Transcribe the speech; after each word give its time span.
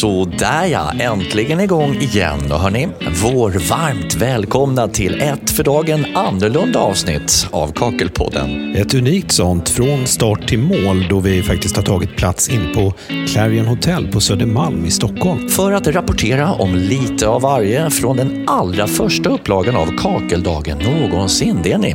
Så 0.00 0.24
där 0.24 0.66
ja, 0.66 0.92
äntligen 1.00 1.60
igång 1.60 1.94
igen. 1.94 2.52
Och 2.52 2.58
hörni, 2.58 2.88
vår 3.22 3.50
varmt 3.50 4.14
välkomna 4.14 4.88
till 4.88 5.20
ett 5.20 5.50
för 5.50 5.64
dagen 5.64 6.06
annorlunda 6.14 6.78
avsnitt 6.78 7.46
av 7.50 7.72
Kakelpodden. 7.72 8.76
Ett 8.76 8.94
unikt 8.94 9.32
sånt 9.32 9.68
från 9.68 10.06
start 10.06 10.48
till 10.48 10.58
mål 10.58 11.06
då 11.10 11.20
vi 11.20 11.42
faktiskt 11.42 11.76
har 11.76 11.82
tagit 11.82 12.16
plats 12.16 12.48
in 12.48 12.74
på 12.74 12.94
Clarion 13.28 13.66
Hotel 13.66 14.08
på 14.12 14.20
Södermalm 14.20 14.84
i 14.84 14.90
Stockholm. 14.90 15.48
För 15.48 15.72
att 15.72 15.86
rapportera 15.86 16.52
om 16.52 16.74
lite 16.74 17.28
av 17.28 17.42
varje 17.42 17.90
från 17.90 18.16
den 18.16 18.44
allra 18.48 18.86
första 18.86 19.28
upplagan 19.30 19.76
av 19.76 19.86
Kakeldagen 19.98 20.78
någonsin, 20.78 21.60
det 21.62 21.72
är 21.72 21.78
ni. 21.78 21.92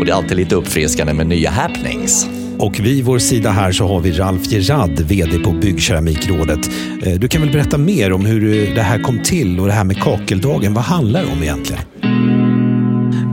Och 0.00 0.06
det 0.06 0.12
är 0.12 0.16
alltid 0.16 0.36
lite 0.36 0.54
uppfriskande 0.54 1.12
med 1.12 1.26
nya 1.26 1.50
happenings. 1.50 2.43
Och 2.58 2.80
vid 2.80 3.04
vår 3.04 3.18
sida 3.18 3.50
här 3.50 3.72
så 3.72 3.86
har 3.86 4.00
vi 4.00 4.12
Ralf 4.12 4.52
Gerard, 4.52 5.00
VD 5.00 5.38
på 5.38 5.50
Byggkeramikrådet. 5.52 6.70
Eh, 7.02 7.12
du 7.12 7.28
kan 7.28 7.42
väl 7.42 7.52
berätta 7.52 7.78
mer 7.78 8.12
om 8.12 8.24
hur 8.24 8.74
det 8.74 8.82
här 8.82 9.02
kom 9.02 9.22
till 9.22 9.60
och 9.60 9.66
det 9.66 9.72
här 9.72 9.84
med 9.84 10.02
kakeldagen. 10.02 10.74
Vad 10.74 10.84
handlar 10.84 11.22
det 11.22 11.32
om 11.32 11.42
egentligen? 11.42 11.82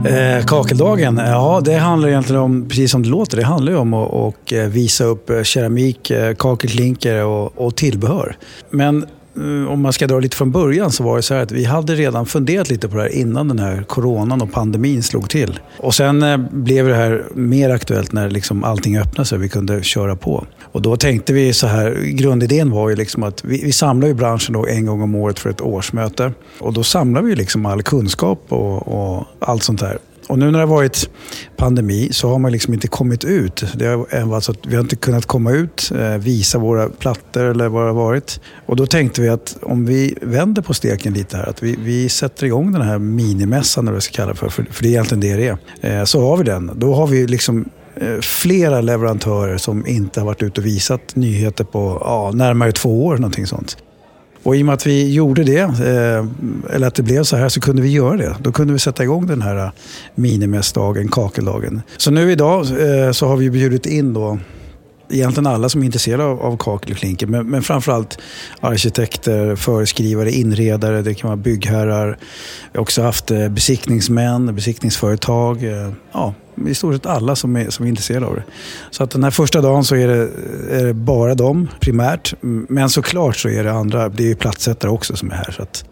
Eh, 0.04 0.44
kakeldagen, 0.46 1.16
ja 1.16 1.60
det 1.64 1.74
handlar 1.74 2.08
egentligen 2.08 2.42
om, 2.42 2.68
precis 2.68 2.90
som 2.90 3.02
det 3.02 3.08
låter, 3.08 3.36
det 3.36 3.44
handlar 3.44 3.72
ju 3.72 3.78
om 3.78 3.94
att 3.94 4.52
eh, 4.52 4.62
visa 4.62 5.04
upp 5.04 5.30
eh, 5.30 5.42
keramik, 5.42 6.12
kakelklinker 6.38 7.24
och, 7.24 7.66
och 7.66 7.76
tillbehör. 7.76 8.36
Men 8.70 9.06
Eh, 9.36 9.72
om 9.72 9.80
man 9.80 9.92
ska 9.92 10.06
dra 10.06 10.18
lite 10.18 10.36
från 10.36 10.50
början 10.50 10.90
så 10.90 11.04
var 11.04 11.16
det 11.16 11.22
så 11.22 11.34
här 11.34 11.42
att 11.42 11.52
vi 11.52 11.64
hade 11.64 11.94
redan 11.94 12.26
funderat 12.26 12.70
lite 12.70 12.88
på 12.88 12.96
det 12.96 13.02
här 13.02 13.14
innan 13.14 13.48
den 13.48 13.58
här 13.58 13.82
coronan 13.82 14.42
och 14.42 14.52
pandemin 14.52 15.02
slog 15.02 15.30
till. 15.30 15.60
Och 15.78 15.94
sen 15.94 16.22
eh, 16.22 16.38
blev 16.50 16.88
det 16.88 16.94
här 16.94 17.24
mer 17.34 17.70
aktuellt 17.70 18.12
när 18.12 18.30
liksom 18.30 18.64
allting 18.64 18.98
öppnade 18.98 19.28
sig 19.28 19.36
och 19.36 19.44
vi 19.44 19.48
kunde 19.48 19.82
köra 19.82 20.16
på. 20.16 20.46
Och 20.62 20.82
då 20.82 20.96
tänkte 20.96 21.32
vi 21.32 21.52
så 21.52 21.66
här, 21.66 21.94
grundidén 22.04 22.70
var 22.70 22.88
ju 22.88 22.96
liksom 22.96 23.22
att 23.22 23.44
vi, 23.44 23.64
vi 23.64 23.72
samlar 23.72 24.08
ju 24.08 24.14
branschen 24.14 24.52
då 24.52 24.66
en 24.66 24.86
gång 24.86 25.02
om 25.02 25.14
året 25.14 25.38
för 25.38 25.50
ett 25.50 25.60
årsmöte. 25.60 26.32
Och 26.58 26.72
då 26.72 26.82
samlar 26.82 27.22
vi 27.22 27.36
liksom 27.36 27.66
all 27.66 27.82
kunskap 27.82 28.44
och, 28.48 28.88
och 28.88 29.26
allt 29.38 29.62
sånt 29.62 29.80
där. 29.80 29.98
Och 30.28 30.38
nu 30.38 30.44
när 30.44 30.52
det 30.52 30.58
har 30.58 30.66
varit 30.66 31.10
pandemi 31.56 32.08
så 32.12 32.28
har 32.28 32.38
man 32.38 32.52
liksom 32.52 32.74
inte 32.74 32.88
kommit 32.88 33.24
ut. 33.24 33.64
Det 33.74 33.86
har, 33.86 34.34
alltså 34.34 34.54
vi 34.66 34.74
har 34.74 34.82
inte 34.82 34.96
kunnat 34.96 35.26
komma 35.26 35.52
ut, 35.52 35.92
eh, 35.98 36.16
visa 36.16 36.58
våra 36.58 36.88
plattor 36.88 37.44
eller 37.44 37.68
vad 37.68 37.82
det 37.82 37.86
har 37.86 37.94
varit. 37.94 38.40
Och 38.66 38.76
då 38.76 38.86
tänkte 38.86 39.22
vi 39.22 39.28
att 39.28 39.56
om 39.62 39.86
vi 39.86 40.18
vänder 40.22 40.62
på 40.62 40.74
steken 40.74 41.14
lite 41.14 41.36
här, 41.36 41.48
att 41.48 41.62
vi, 41.62 41.76
vi 41.78 42.08
sätter 42.08 42.46
igång 42.46 42.72
den 42.72 42.82
här 42.82 42.98
minimässan, 42.98 43.84
eller 43.84 43.92
vad 43.92 43.96
vi 43.96 44.00
ska 44.00 44.14
kalla 44.14 44.32
det 44.32 44.38
för, 44.38 44.48
för, 44.48 44.66
för 44.70 44.82
det 44.82 44.88
är 44.88 44.90
egentligen 44.90 45.20
det 45.20 45.36
det 45.36 45.58
är. 45.82 45.98
Eh, 46.00 46.04
så 46.04 46.28
har 46.28 46.36
vi 46.36 46.44
den. 46.44 46.70
Då 46.74 46.94
har 46.94 47.06
vi 47.06 47.26
liksom 47.26 47.68
eh, 47.96 48.20
flera 48.20 48.80
leverantörer 48.80 49.58
som 49.58 49.86
inte 49.86 50.20
har 50.20 50.26
varit 50.26 50.42
ute 50.42 50.60
och 50.60 50.66
visat 50.66 51.16
nyheter 51.16 51.64
på 51.64 52.02
ja, 52.04 52.30
närmare 52.34 52.72
två 52.72 53.06
år. 53.06 53.16
Någonting 53.16 53.46
sånt. 53.46 53.76
Och 54.42 54.56
i 54.56 54.62
och 54.62 54.66
med 54.66 54.74
att 54.74 54.86
vi 54.86 55.12
gjorde 55.12 55.44
det, 55.44 55.60
eh, 55.60 56.26
eller 56.74 56.86
att 56.86 56.94
det 56.94 57.02
blev 57.02 57.22
så 57.22 57.36
här, 57.36 57.48
så 57.48 57.60
kunde 57.60 57.82
vi 57.82 57.88
göra 57.88 58.16
det. 58.16 58.36
Då 58.40 58.52
kunde 58.52 58.72
vi 58.72 58.78
sätta 58.78 59.02
igång 59.02 59.26
den 59.26 59.42
här 59.42 59.56
eh, 59.56 59.70
minimässdagen, 60.14 61.08
kakeldagen. 61.08 61.82
Så 61.96 62.10
nu 62.10 62.32
idag 62.32 62.60
eh, 62.60 63.12
så 63.12 63.26
har 63.26 63.36
vi 63.36 63.50
bjudit 63.50 63.86
in 63.86 64.14
då 64.14 64.38
egentligen 65.12 65.46
alla 65.46 65.68
som 65.68 65.80
är 65.80 65.84
intresserade 65.86 66.24
av, 66.24 66.42
av 66.42 66.56
kakel 66.56 66.92
och 66.92 66.98
klinker. 66.98 67.26
Men, 67.26 67.46
men 67.46 67.62
framförallt 67.62 68.18
arkitekter, 68.60 69.56
föreskrivare, 69.56 70.30
inredare, 70.30 71.02
det 71.02 71.14
kan 71.14 71.28
vara 71.28 71.36
byggherrar. 71.36 72.18
Vi 72.72 72.78
har 72.78 72.82
också 72.82 73.02
haft 73.02 73.30
eh, 73.30 73.48
besiktningsmän, 73.48 74.54
besiktningsföretag. 74.54 75.64
Eh, 75.64 75.92
ja, 76.12 76.34
i 76.66 76.74
stort 76.74 76.94
sett 76.94 77.06
alla 77.06 77.36
som 77.36 77.56
är, 77.56 77.70
som 77.70 77.84
är 77.84 77.88
intresserade 77.88 78.26
av 78.26 78.34
det. 78.34 78.44
Så 78.90 79.04
att 79.04 79.10
den 79.10 79.24
här 79.24 79.30
första 79.30 79.60
dagen 79.60 79.84
så 79.84 79.96
är 79.96 80.08
det, 80.08 80.30
är 80.70 80.84
det 80.84 80.94
bara 80.94 81.34
dem 81.34 81.68
primärt. 81.80 82.34
Men 82.68 82.90
såklart 82.90 83.36
så 83.36 83.48
är 83.48 83.64
det 83.64 83.72
andra, 83.72 84.08
det 84.08 84.22
är 84.22 84.28
ju 84.28 84.36
platssättare 84.36 84.90
också 84.90 85.16
som 85.16 85.30
är 85.30 85.34
här. 85.34 85.54
Så 85.56 85.62
att 85.62 85.84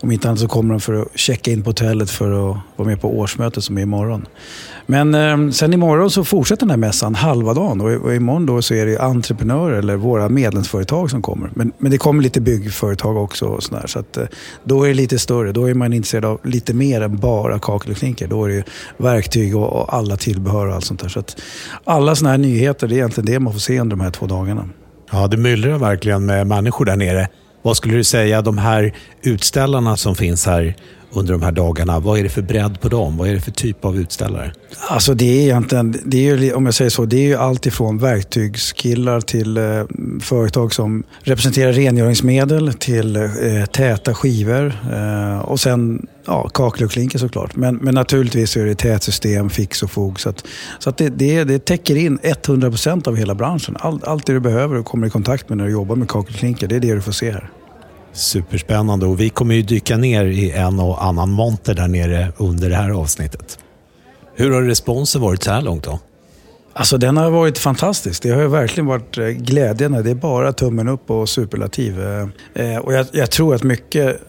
om 0.00 0.12
inte 0.12 0.28
annat 0.28 0.40
så 0.40 0.48
kommer 0.48 0.74
de 0.74 0.80
för 0.80 1.02
att 1.02 1.08
checka 1.18 1.50
in 1.50 1.62
på 1.62 1.70
hotellet 1.70 2.10
för 2.10 2.50
att 2.50 2.56
vara 2.76 2.88
med 2.88 3.00
på 3.00 3.18
årsmötet 3.18 3.64
som 3.64 3.78
är 3.78 3.82
imorgon. 3.82 4.26
Men 4.86 5.14
eh, 5.14 5.50
sen 5.50 5.72
imorgon 5.72 6.10
så 6.10 6.24
fortsätter 6.24 6.60
den 6.60 6.70
här 6.70 6.76
mässan 6.76 7.14
halva 7.14 7.54
dagen 7.54 7.80
och, 7.80 7.90
och 7.90 8.14
imorgon 8.14 8.46
då 8.46 8.62
så 8.62 8.74
är 8.74 8.86
det 8.86 8.98
entreprenörer 8.98 9.78
eller 9.78 9.96
våra 9.96 10.28
medlemsföretag 10.28 11.10
som 11.10 11.22
kommer. 11.22 11.50
Men, 11.54 11.72
men 11.78 11.90
det 11.90 11.98
kommer 11.98 12.22
lite 12.22 12.40
byggföretag 12.40 13.16
också 13.16 13.46
och 13.46 13.62
sådär. 13.62 13.86
Så 13.86 13.98
att, 13.98 14.16
eh, 14.16 14.24
då 14.64 14.84
är 14.84 14.88
det 14.88 14.94
lite 14.94 15.18
större. 15.18 15.52
Då 15.52 15.64
är 15.70 15.74
man 15.74 15.92
intresserad 15.92 16.24
av 16.24 16.40
lite 16.44 16.74
mer 16.74 17.00
än 17.00 17.16
bara 17.16 17.58
kakel 17.58 17.90
och 17.90 17.96
klinker. 17.96 18.28
Då 18.28 18.44
är 18.44 18.48
det 18.48 18.64
verktyg 18.96 19.56
och, 19.56 19.72
och, 19.72 19.94
alla 19.94 20.16
tillbehör 20.16 20.66
och 20.66 20.74
allt 20.74 20.84
sånt 20.84 21.00
där. 21.00 21.08
Så 21.08 21.20
att 21.20 21.36
alla 21.84 22.14
sådana 22.14 22.30
här 22.30 22.38
nyheter, 22.38 22.88
det 22.88 22.94
är 22.94 22.96
egentligen 22.96 23.26
det 23.26 23.40
man 23.40 23.52
får 23.52 23.60
se 23.60 23.80
under 23.80 23.96
de 23.96 24.02
här 24.02 24.10
två 24.10 24.26
dagarna. 24.26 24.68
Ja, 25.12 25.26
det 25.26 25.36
myllrar 25.36 25.78
verkligen 25.78 26.26
med 26.26 26.46
människor 26.46 26.84
där 26.84 26.96
nere. 26.96 27.28
Vad 27.62 27.76
skulle 27.76 27.96
du 27.96 28.04
säga, 28.04 28.42
de 28.42 28.58
här 28.58 28.94
utställarna 29.22 29.96
som 29.96 30.14
finns 30.14 30.46
här 30.46 30.76
under 31.12 31.32
de 31.32 31.42
här 31.42 31.52
dagarna, 31.52 32.00
vad 32.00 32.18
är 32.18 32.22
det 32.22 32.28
för 32.28 32.42
bredd 32.42 32.80
på 32.80 32.88
dem? 32.88 33.16
Vad 33.16 33.28
är 33.28 33.34
det 33.34 33.40
för 33.40 33.50
typ 33.50 33.84
av 33.84 33.96
utställare? 33.96 34.52
Alltså 34.88 35.14
det 35.14 35.24
är 35.24 35.42
egentligen, 35.42 35.96
det 36.04 36.28
är 36.28 36.36
ju, 36.36 36.54
om 36.54 36.66
jag 36.66 36.74
säger 36.74 36.90
så, 36.90 37.04
det 37.04 37.16
är 37.16 37.26
ju 37.26 37.34
allt 37.34 37.66
ifrån 37.66 37.98
verktygskillar 37.98 39.20
till 39.20 39.56
eh, 39.56 39.62
företag 40.20 40.74
som 40.74 41.02
representerar 41.22 41.72
rengöringsmedel 41.72 42.72
till 42.72 43.16
eh, 43.16 43.26
täta 43.72 44.14
skivor 44.14 44.74
eh, 44.92 45.38
och 45.38 45.60
sen 45.60 46.06
ja, 46.26 46.48
kakel 46.48 46.84
och 46.84 46.90
klinker 46.90 47.18
såklart. 47.18 47.56
Men, 47.56 47.76
men 47.76 47.94
naturligtvis 47.94 48.56
är 48.56 48.66
det 48.66 48.74
tätsystem, 48.74 49.50
fix 49.50 49.82
och 49.82 49.90
fog. 49.90 50.20
Så, 50.20 50.28
att, 50.28 50.44
så 50.78 50.90
att 50.90 50.96
det, 50.96 51.08
det, 51.08 51.44
det 51.44 51.64
täcker 51.64 51.96
in 51.96 52.18
100% 52.18 53.08
av 53.08 53.16
hela 53.16 53.34
branschen. 53.34 53.76
All, 53.80 54.00
allt 54.04 54.26
det 54.26 54.32
du 54.32 54.40
behöver 54.40 54.76
och 54.78 54.86
kommer 54.86 55.06
i 55.06 55.10
kontakt 55.10 55.48
med 55.48 55.58
när 55.58 55.64
du 55.64 55.70
jobbar 55.70 55.96
med 55.96 56.08
kakel 56.08 56.34
och 56.34 56.38
klinker, 56.38 56.68
det 56.68 56.76
är 56.76 56.80
det 56.80 56.94
du 56.94 57.02
får 57.02 57.12
se 57.12 57.30
här. 57.30 57.50
Superspännande 58.16 59.06
och 59.06 59.20
vi 59.20 59.30
kommer 59.30 59.54
ju 59.54 59.62
dyka 59.62 59.96
ner 59.96 60.24
i 60.24 60.50
en 60.50 60.80
och 60.80 61.04
annan 61.04 61.30
monter 61.30 61.74
där 61.74 61.88
nere 61.88 62.32
under 62.36 62.70
det 62.70 62.76
här 62.76 62.90
avsnittet. 62.90 63.58
Hur 64.34 64.50
har 64.50 64.62
responsen 64.62 65.22
varit 65.22 65.42
så 65.42 65.50
här 65.50 65.62
långt 65.62 65.84
då? 65.84 65.98
Alltså 66.78 66.98
den 66.98 67.16
har 67.16 67.30
varit 67.30 67.58
fantastisk. 67.58 68.22
Det 68.22 68.30
har 68.30 68.42
ju 68.42 68.48
verkligen 68.48 68.86
varit 68.86 69.18
eh, 69.18 69.26
glädjande. 69.26 70.02
Det 70.02 70.10
är 70.10 70.14
bara 70.14 70.52
tummen 70.52 70.88
upp 70.88 71.10
och 71.10 71.28
superlativ. 71.28 72.00
Eh, 72.00 72.28
eh, 72.54 72.78
och 72.78 72.94
jag, 72.94 73.06
jag, 73.12 73.30
tror 73.30 73.54
att 73.54 73.62
mycket 73.62 74.20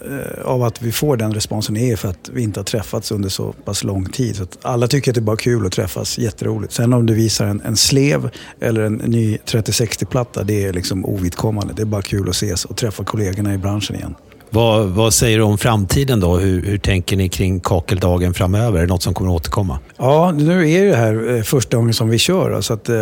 av 0.44 0.64
att 0.64 0.82
vi 0.82 0.92
får 0.92 1.18
den 1.18 1.34
responsen 1.34 1.78
är 1.78 1.96
för 1.96 2.10
att 2.10 2.30
vi 2.34 2.42
inte 2.42 2.60
har 2.60 2.66
träffats 2.66 3.12
under 3.12 3.30
så 3.30 3.52
pass 3.52 3.84
lång 3.84 4.06
tid. 4.06 4.36
Så 4.36 4.46
alla 4.62 4.88
tycker 4.88 5.12
att 5.12 5.16
det 5.16 5.20
är 5.20 5.24
bara 5.24 5.38
kul 5.38 5.66
att 5.66 5.72
träffas, 5.72 6.18
jätteroligt. 6.18 6.74
Sen 6.74 6.94
om 6.94 7.06
du 7.06 7.14
visar 7.14 7.46
en, 7.46 7.62
en 7.62 7.78
slev 7.78 8.30
eller 8.60 8.82
en 8.82 8.94
ny 8.94 9.38
3060-platta, 9.38 10.44
det 10.44 10.66
är 10.66 10.74
liksom 10.74 11.06
ovidkommande. 11.06 11.74
Det 11.74 11.82
är 11.82 11.86
bara 11.86 12.02
kul 12.02 12.30
att 12.30 12.36
ses 12.36 12.66
och 12.66 12.78
träffa 12.78 13.04
kollegorna 13.04 13.54
i 13.54 13.58
branschen 13.58 13.96
igen. 13.96 14.16
Vad, 14.50 14.88
vad, 14.88 15.14
säger 15.14 15.38
du 15.38 15.44
om 15.44 15.58
framtiden 15.58 16.20
då? 16.20 16.38
Hur, 16.38 16.62
hur, 16.62 16.78
tänker 16.78 17.18
ni 17.18 17.30
kring 17.30 17.60
kakeldagen 17.60 18.34
framöver? 18.34 18.78
Är 18.78 18.82
det 18.82 18.88
något 18.88 19.04
som 19.04 19.14
kommer 19.14 19.32
att 19.32 19.36
återkomma? 19.36 19.80
Ja, 19.98 20.32
nu 20.38 20.72
är 20.72 20.86
det 20.86 20.96
här 20.96 21.36
eh, 21.36 21.44
första 21.44 21.78
gången 21.78 21.94
som 21.94 22.10
vi 22.10 22.18
kör. 22.18 22.62
Så 22.62 22.74
att, 22.74 22.90
eh, 22.90 22.96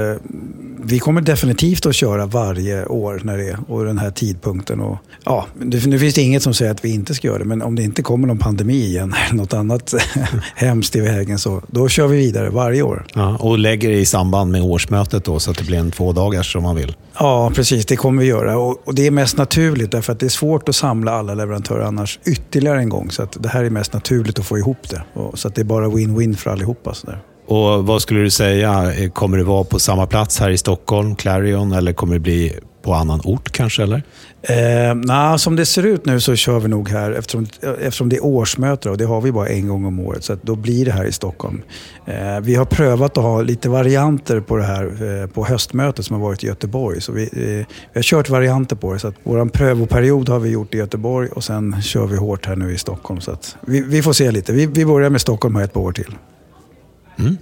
vi 0.84 1.00
kommer 1.00 1.22
definitivt 1.22 1.86
att 1.86 1.96
köra 1.96 2.26
varje 2.26 2.86
år 2.86 3.22
när 3.24 3.38
det 3.38 3.50
är 3.50 3.58
och 3.68 3.86
den 3.86 3.98
här 3.98 4.12
tidpunkten. 4.12 4.80
Och, 4.80 4.98
ja, 5.24 5.46
det, 5.62 5.86
nu 5.86 6.00
finns 6.00 6.16
det 6.16 6.22
inget 6.22 6.44
som 6.44 6.54
säger 6.54 6.72
att 6.72 6.86
vi 6.86 6.94
inte 6.94 7.14
ska 7.14 7.28
göra 7.28 7.40
det, 7.40 7.46
men 7.46 7.62
om 7.62 7.76
det 7.76 7.84
inte 7.84 8.02
kommer 8.02 8.28
någon 8.28 8.38
pandemi 8.38 8.86
igen 8.86 9.16
eller 9.28 9.38
något 9.38 9.54
annat 9.54 9.94
hemskt 10.56 10.96
i 10.96 11.02
vägen 11.02 11.40
så 11.40 11.62
då 11.68 11.88
kör 11.88 12.08
vi 12.08 12.18
vidare 12.18 12.50
varje 12.50 12.82
år. 12.82 13.06
Ja, 13.14 13.38
och 13.40 13.60
lägger 13.60 13.90
det 13.90 13.98
i 13.98 14.06
samband 14.06 14.52
med 14.52 14.62
årsmötet 14.62 15.26
då 15.26 15.40
så 15.40 15.52
att 15.52 15.58
det 15.58 15.64
blir 15.64 15.78
en 15.78 15.92
två 15.92 16.12
dagars 16.12 16.54
som 16.54 16.64
man 16.64 16.76
vill? 16.76 16.96
Ja, 17.20 17.52
precis. 17.56 17.86
Det 17.86 17.96
kommer 17.96 18.22
vi 18.22 18.28
göra. 18.28 18.58
Och, 18.58 18.96
det 18.96 19.08
är 19.08 19.12
mest 19.12 19.38
naturligt 19.38 19.92
därför 19.92 20.14
att 20.14 20.20
det 20.20 20.26
är 20.26 20.30
svårt 20.30 20.70
att 20.70 20.76
samla 20.76 21.12
alla 21.12 21.34
leverantörer 21.34 21.84
annars 21.84 22.20
ytterligare 22.26 22.80
en 22.80 22.90
gång. 22.90 23.12
Så 23.12 23.24
att 23.24 23.38
det 23.40 23.50
här 23.50 23.64
är 23.64 23.70
mest 23.70 23.94
naturligt 23.94 24.40
att 24.40 24.46
få 24.46 24.58
ihop 24.58 24.90
det. 24.90 25.04
Så 25.34 25.48
att 25.48 25.56
det 25.56 25.62
är 25.62 25.66
bara 25.66 25.88
win-win 25.88 26.36
för 26.36 26.50
allihopa. 26.50 26.94
Så 26.94 27.08
där. 27.08 27.20
Och 27.48 27.86
vad 27.86 28.02
skulle 28.02 28.20
du 28.20 28.30
säga, 28.30 28.94
eh, 28.94 29.12
kommer 29.12 29.38
det 29.38 29.44
vara 29.44 29.64
på 29.64 29.80
samma 29.80 30.08
plats 30.08 30.40
här 30.40 30.50
i 30.50 30.58
Stockholm, 30.58 31.16
Clarion, 31.16 31.72
eller 31.72 31.94
kommer 31.94 32.14
det 32.14 32.20
bli 32.20 32.54
på 32.84 32.94
annan 32.94 33.22
ort 33.24 33.52
kanske? 33.52 33.84
Eller? 33.84 34.04
Eh, 34.48 34.96
nah, 34.96 35.38
som 35.38 35.56
det 35.56 35.66
ser 35.66 35.86
ut 35.86 36.06
nu 36.06 36.20
så 36.20 36.36
kör 36.36 36.60
vi 36.60 36.68
nog 36.68 36.90
här 36.90 37.12
eftersom, 37.12 37.48
eftersom 37.62 38.10
det 38.10 38.16
är 38.16 38.26
årsmöte 38.26 38.90
och 38.90 38.98
det 38.98 39.06
har 39.06 39.22
vi 39.22 39.32
bara 39.32 39.48
en 39.48 39.68
gång 39.68 39.86
om 39.86 40.00
året. 40.00 40.24
Så 40.24 40.38
då 40.42 40.56
blir 40.56 40.86
det 40.86 40.92
här 40.92 41.06
i 41.06 41.12
Stockholm. 41.12 41.62
Eh, 42.06 42.40
vi 42.42 42.56
har 42.56 42.66
prövat 42.66 43.18
att 43.18 43.24
ha 43.24 43.42
lite 43.42 43.70
varianter 43.70 44.40
på 44.40 44.58
det 44.58 44.64
här 44.64 45.22
eh, 45.22 45.28
på 45.28 45.46
höstmötet 45.46 46.06
som 46.06 46.16
har 46.16 46.28
varit 46.28 46.44
i 46.44 46.48
Göteborg. 46.48 47.02
Så 47.02 47.12
vi, 47.12 47.24
eh, 47.24 47.66
vi 47.94 47.96
har 47.96 48.02
kört 48.02 48.30
varianter 48.30 48.76
på 48.76 48.94
det. 48.94 49.00
Så 49.00 49.08
att 49.08 49.16
vår 49.24 49.46
prövoperiod 49.46 50.30
har 50.30 50.40
vi 50.40 50.50
gjort 50.50 50.74
i 50.74 50.78
Göteborg 50.78 51.30
och 51.30 51.44
sen 51.44 51.82
kör 51.82 52.06
vi 52.06 52.18
hårt 52.18 52.46
här 52.46 52.56
nu 52.56 52.74
i 52.74 52.78
Stockholm. 52.78 53.22
Så 53.22 53.38
vi, 53.62 53.82
vi, 53.82 54.02
får 54.02 54.14
se 54.14 54.32
lite. 54.32 54.54
Vi, 54.54 54.66
vi 54.66 54.86
börjar 54.86 55.10
med 55.10 55.22
Stockholm 55.22 55.56
här 55.56 55.64
ett 55.64 55.74
par 55.74 55.82
år 55.82 55.92
till. 55.92 56.16
Mm. 57.20 57.38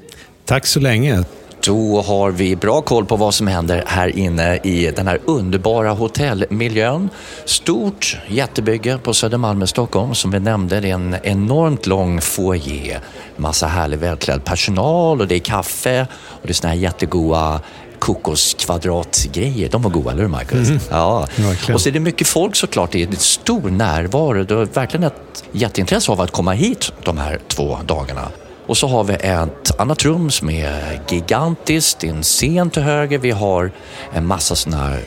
Tack 0.45 0.65
så 0.65 0.79
länge. 0.79 1.23
Då 1.65 2.01
har 2.01 2.31
vi 2.31 2.55
bra 2.55 2.81
koll 2.81 3.05
på 3.05 3.15
vad 3.15 3.33
som 3.33 3.47
händer 3.47 3.83
här 3.87 4.17
inne 4.17 4.57
i 4.57 4.91
den 4.95 5.07
här 5.07 5.19
underbara 5.25 5.91
hotellmiljön. 5.91 7.09
Stort 7.45 8.17
jättebygge 8.27 8.97
på 8.97 9.13
Södermalm 9.13 9.63
i 9.63 9.67
Stockholm. 9.67 10.15
Som 10.15 10.31
vi 10.31 10.39
nämnde, 10.39 10.79
det 10.79 10.89
är 10.89 10.93
en 10.93 11.15
enormt 11.23 11.85
lång 11.85 12.21
foyer. 12.21 12.99
Massa 13.37 13.67
härlig 13.67 13.99
välklädd 13.99 14.45
personal 14.45 15.21
och 15.21 15.27
det 15.27 15.35
är 15.35 15.39
kaffe 15.39 16.07
och 16.13 16.41
det 16.43 16.49
är 16.49 16.53
såna 16.53 16.73
här 16.73 16.79
jättegoda 16.79 17.61
kokoskvadratgrejer. 17.99 19.69
De 19.69 19.81
var 19.81 19.91
goda, 19.91 20.11
eller 20.11 20.21
hur 20.21 20.29
Marcus? 20.29 20.69
Mm. 20.69 20.79
Ja. 20.89 21.27
Verkligen. 21.35 21.75
Och 21.75 21.81
så 21.81 21.89
är 21.89 21.93
det 21.93 21.99
mycket 21.99 22.27
folk 22.27 22.55
såklart. 22.55 22.91
Det 22.91 23.03
är 23.03 23.07
en 23.07 23.15
stor 23.15 23.69
närvaro. 23.69 24.43
Det 24.43 24.53
är 24.53 24.65
verkligen 24.65 25.03
ett 25.03 25.43
jätteintresse 25.51 26.11
av 26.11 26.21
att 26.21 26.31
komma 26.31 26.51
hit 26.51 26.91
de 27.03 27.17
här 27.17 27.39
två 27.47 27.77
dagarna. 27.85 28.27
Och 28.65 28.77
så 28.77 28.87
har 28.87 29.03
vi 29.03 29.13
ett 29.13 29.79
annat 29.79 30.05
rum 30.05 30.31
som 30.31 30.49
är 30.49 30.99
gigantiskt. 31.09 31.99
Det 31.99 32.07
är 32.07 32.13
en 32.13 32.23
scen 32.23 32.69
till 32.69 32.81
höger. 32.83 33.17
Vi 33.17 33.31
har 33.31 33.71
en 34.13 34.25
massa 34.27 34.55
sådana 34.55 34.83
här 34.83 34.99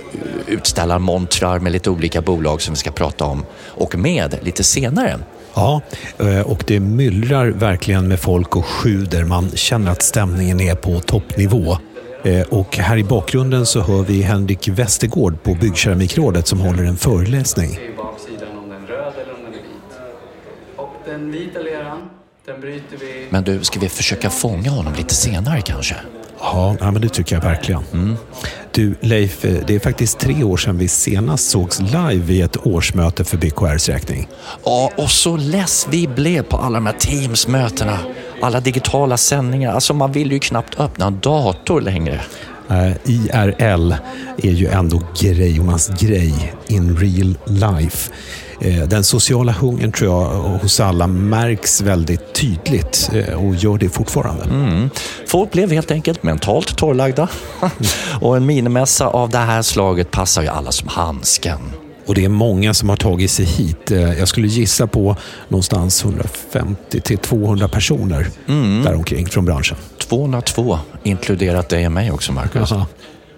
utställarmontrar 0.46 1.58
med 1.58 1.72
lite 1.72 1.90
olika 1.90 2.20
bolag 2.22 2.62
som 2.62 2.74
vi 2.74 2.78
ska 2.78 2.90
prata 2.90 3.24
om 3.24 3.44
och 3.66 3.94
med 3.98 4.38
lite 4.42 4.64
senare. 4.64 5.18
Ja, 5.54 5.80
eh, 6.18 6.40
och 6.40 6.64
det 6.66 6.80
myllrar 6.80 7.46
verkligen 7.46 8.08
med 8.08 8.20
folk 8.20 8.56
och 8.56 8.66
sjuder. 8.66 9.24
Man 9.24 9.50
känner 9.54 9.92
att 9.92 10.02
stämningen 10.02 10.60
är 10.60 10.74
på 10.74 11.00
toppnivå. 11.00 11.78
Eh, 12.24 12.40
Och 12.50 12.76
här 12.76 12.96
i 12.96 13.04
bakgrunden 13.04 13.66
så 13.66 13.80
hör 13.80 14.02
vi 14.02 14.22
Henrik 14.22 14.68
Westergård 14.68 15.42
på 15.42 15.54
Byggkeramikrådet 15.54 16.46
som 16.46 16.60
håller 16.60 16.84
en 16.84 16.96
föreläsning. 16.96 17.70
Det 17.70 17.86
är 17.86 17.96
baksidan 17.96 18.58
om 18.64 18.68
den 18.68 18.82
är 18.82 18.86
röd 18.86 19.12
eller 19.22 19.34
om 19.34 19.40
den 19.44 19.52
är 19.52 19.56
vit. 19.56 19.98
Och 20.76 20.92
den 21.06 21.32
vita 21.32 21.58
leran, 21.60 21.98
vi... 23.00 23.26
Men 23.30 23.44
du, 23.44 23.64
ska 23.64 23.80
vi 23.80 23.88
försöka 23.88 24.30
fånga 24.30 24.70
honom 24.70 24.94
lite 24.94 25.14
senare 25.14 25.60
kanske? 25.60 25.96
Ja, 26.40 26.76
ja 26.80 26.90
men 26.90 27.02
det 27.02 27.08
tycker 27.08 27.36
jag 27.36 27.42
verkligen. 27.42 28.16
Du 28.72 28.94
Leif, 29.00 29.44
eh, 29.44 29.66
det 29.66 29.74
är 29.74 29.78
faktiskt 29.78 30.18
tre 30.18 30.44
år 30.44 30.56
sedan 30.56 30.78
vi 30.78 30.88
senast 30.88 31.50
sågs 31.50 31.80
live 31.80 32.32
i 32.32 32.40
ett 32.40 32.66
årsmöte 32.66 33.24
för 33.24 33.36
BKRs 33.36 33.88
räkning. 33.88 34.28
Ja, 34.64 34.90
och 34.96 35.10
så 35.10 35.36
less 35.36 35.86
vi 35.90 36.08
blev 36.08 36.42
på 36.42 36.56
alla 36.56 36.74
de 36.74 36.86
här 36.86 36.94
Teams-mötena. 36.98 37.98
Alla 38.42 38.60
digitala 38.60 39.16
sändningar. 39.16 39.72
Alltså 39.72 39.94
man 39.94 40.12
vill 40.12 40.32
ju 40.32 40.38
knappt 40.38 40.80
öppna 40.80 41.06
en 41.06 41.20
dator 41.20 41.80
längre. 41.80 42.20
Eh, 42.70 42.92
IRL 43.04 43.94
är 44.42 44.50
ju 44.52 44.66
ändå 44.66 45.02
grejernas 45.20 45.88
grej 46.00 46.54
in 46.66 46.96
real 46.96 47.38
life. 47.46 48.12
Eh, 48.60 48.88
Den 48.88 49.04
sociala 49.04 49.52
hungern 49.52 49.92
tror 49.92 50.10
jag 50.12 50.28
hos 50.58 50.80
alla 50.80 51.06
märks 51.06 51.80
väldigt 51.80 52.34
tydligt 52.34 53.10
eh, 53.12 53.46
och 53.46 53.54
gör 53.54 53.78
det 53.78 53.88
fortfarande. 53.88 54.44
Mm. 54.44 54.90
Folk 55.26 55.52
blev 55.52 55.70
helt 55.70 55.90
enkelt 55.90 56.22
mentalt 56.22 56.76
torrlagda. 56.76 57.28
och 58.20 58.36
en 58.36 58.46
minimässa 58.46 59.06
av 59.06 59.30
det 59.30 59.38
här 59.38 59.62
slaget 59.62 60.10
passar 60.10 60.42
ju 60.42 60.48
alla 60.48 60.72
som 60.72 60.88
handsken. 60.88 61.58
Och 62.06 62.14
det 62.14 62.24
är 62.24 62.28
många 62.28 62.74
som 62.74 62.88
har 62.88 62.96
tagit 62.96 63.30
sig 63.30 63.44
hit. 63.44 63.90
Eh, 63.90 64.18
Jag 64.18 64.28
skulle 64.28 64.46
gissa 64.46 64.86
på 64.86 65.16
någonstans 65.48 66.04
150 66.04 67.00
till 67.00 67.18
200 67.18 67.68
personer 67.68 68.26
däromkring 68.84 69.26
från 69.26 69.44
branschen. 69.44 69.76
202, 69.98 70.78
inkluderat 71.02 71.68
dig 71.68 71.86
och 71.86 71.92
mig 71.92 72.10
också 72.10 72.32
Marcus. 72.32 72.70
Jaha. 72.70 72.86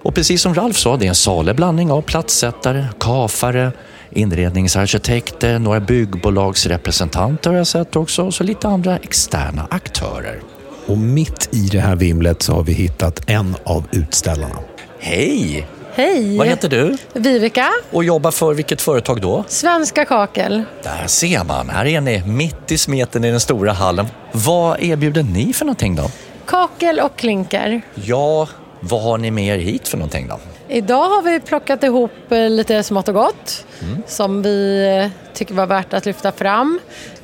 Och 0.02 0.14
precis 0.14 0.42
som 0.42 0.54
Ralf 0.54 0.76
sa, 0.76 0.96
det 0.96 1.04
är 1.04 1.08
en 1.08 1.14
salig 1.14 1.56
blandning 1.56 1.90
av 1.90 2.02
platssättare, 2.02 2.84
kafare, 3.00 3.72
inredningsarkitekter, 4.10 5.58
några 5.58 5.80
byggbolagsrepresentanter 5.80 7.50
har 7.50 7.56
jag 7.56 7.66
sett 7.66 7.96
också 7.96 8.22
och 8.22 8.34
så 8.34 8.44
lite 8.44 8.68
andra 8.68 8.96
externa 8.98 9.66
aktörer. 9.70 10.40
Och 10.86 10.98
mitt 10.98 11.48
i 11.52 11.68
det 11.72 11.80
här 11.80 11.96
vimlet 11.96 12.42
så 12.42 12.52
har 12.52 12.62
vi 12.64 12.72
hittat 12.72 13.20
en 13.26 13.56
av 13.64 13.84
utställarna. 13.92 14.58
Hej! 15.00 15.66
Hej! 15.98 16.36
Vad 16.38 16.46
heter 16.46 16.68
du? 16.68 16.96
Vivica, 17.12 17.68
Och 17.90 18.04
jobbar 18.04 18.30
för 18.30 18.54
vilket 18.54 18.80
företag 18.80 19.20
då? 19.20 19.44
Svenska 19.48 20.04
Kakel. 20.04 20.62
Där 20.82 21.06
ser 21.06 21.44
man, 21.44 21.68
här 21.68 21.86
är 21.86 22.00
ni 22.00 22.22
mitt 22.26 22.72
i 22.72 22.78
smeten 22.78 23.24
i 23.24 23.30
den 23.30 23.40
stora 23.40 23.72
hallen. 23.72 24.06
Vad 24.32 24.82
erbjuder 24.82 25.22
ni 25.22 25.52
för 25.52 25.64
någonting 25.64 25.96
då? 25.96 26.10
Kakel 26.46 27.00
och 27.00 27.16
klinker. 27.16 27.82
Ja, 27.94 28.48
vad 28.80 29.02
har 29.02 29.18
ni 29.18 29.30
med 29.30 29.56
er 29.56 29.58
hit 29.58 29.88
för 29.88 29.96
någonting 29.96 30.28
då? 30.28 30.38
Idag 30.68 31.08
har 31.08 31.22
vi 31.22 31.40
plockat 31.40 31.82
ihop 31.82 32.32
eh, 32.32 32.50
lite 32.50 32.82
smått 32.82 33.08
och 33.08 33.14
gott 33.14 33.66
som 34.06 34.42
vi 34.42 34.86
eh, 35.04 35.34
tycker 35.34 35.54
var 35.54 35.66
värt 35.66 35.94
att 35.94 36.06
lyfta 36.06 36.32
fram. 36.32 36.80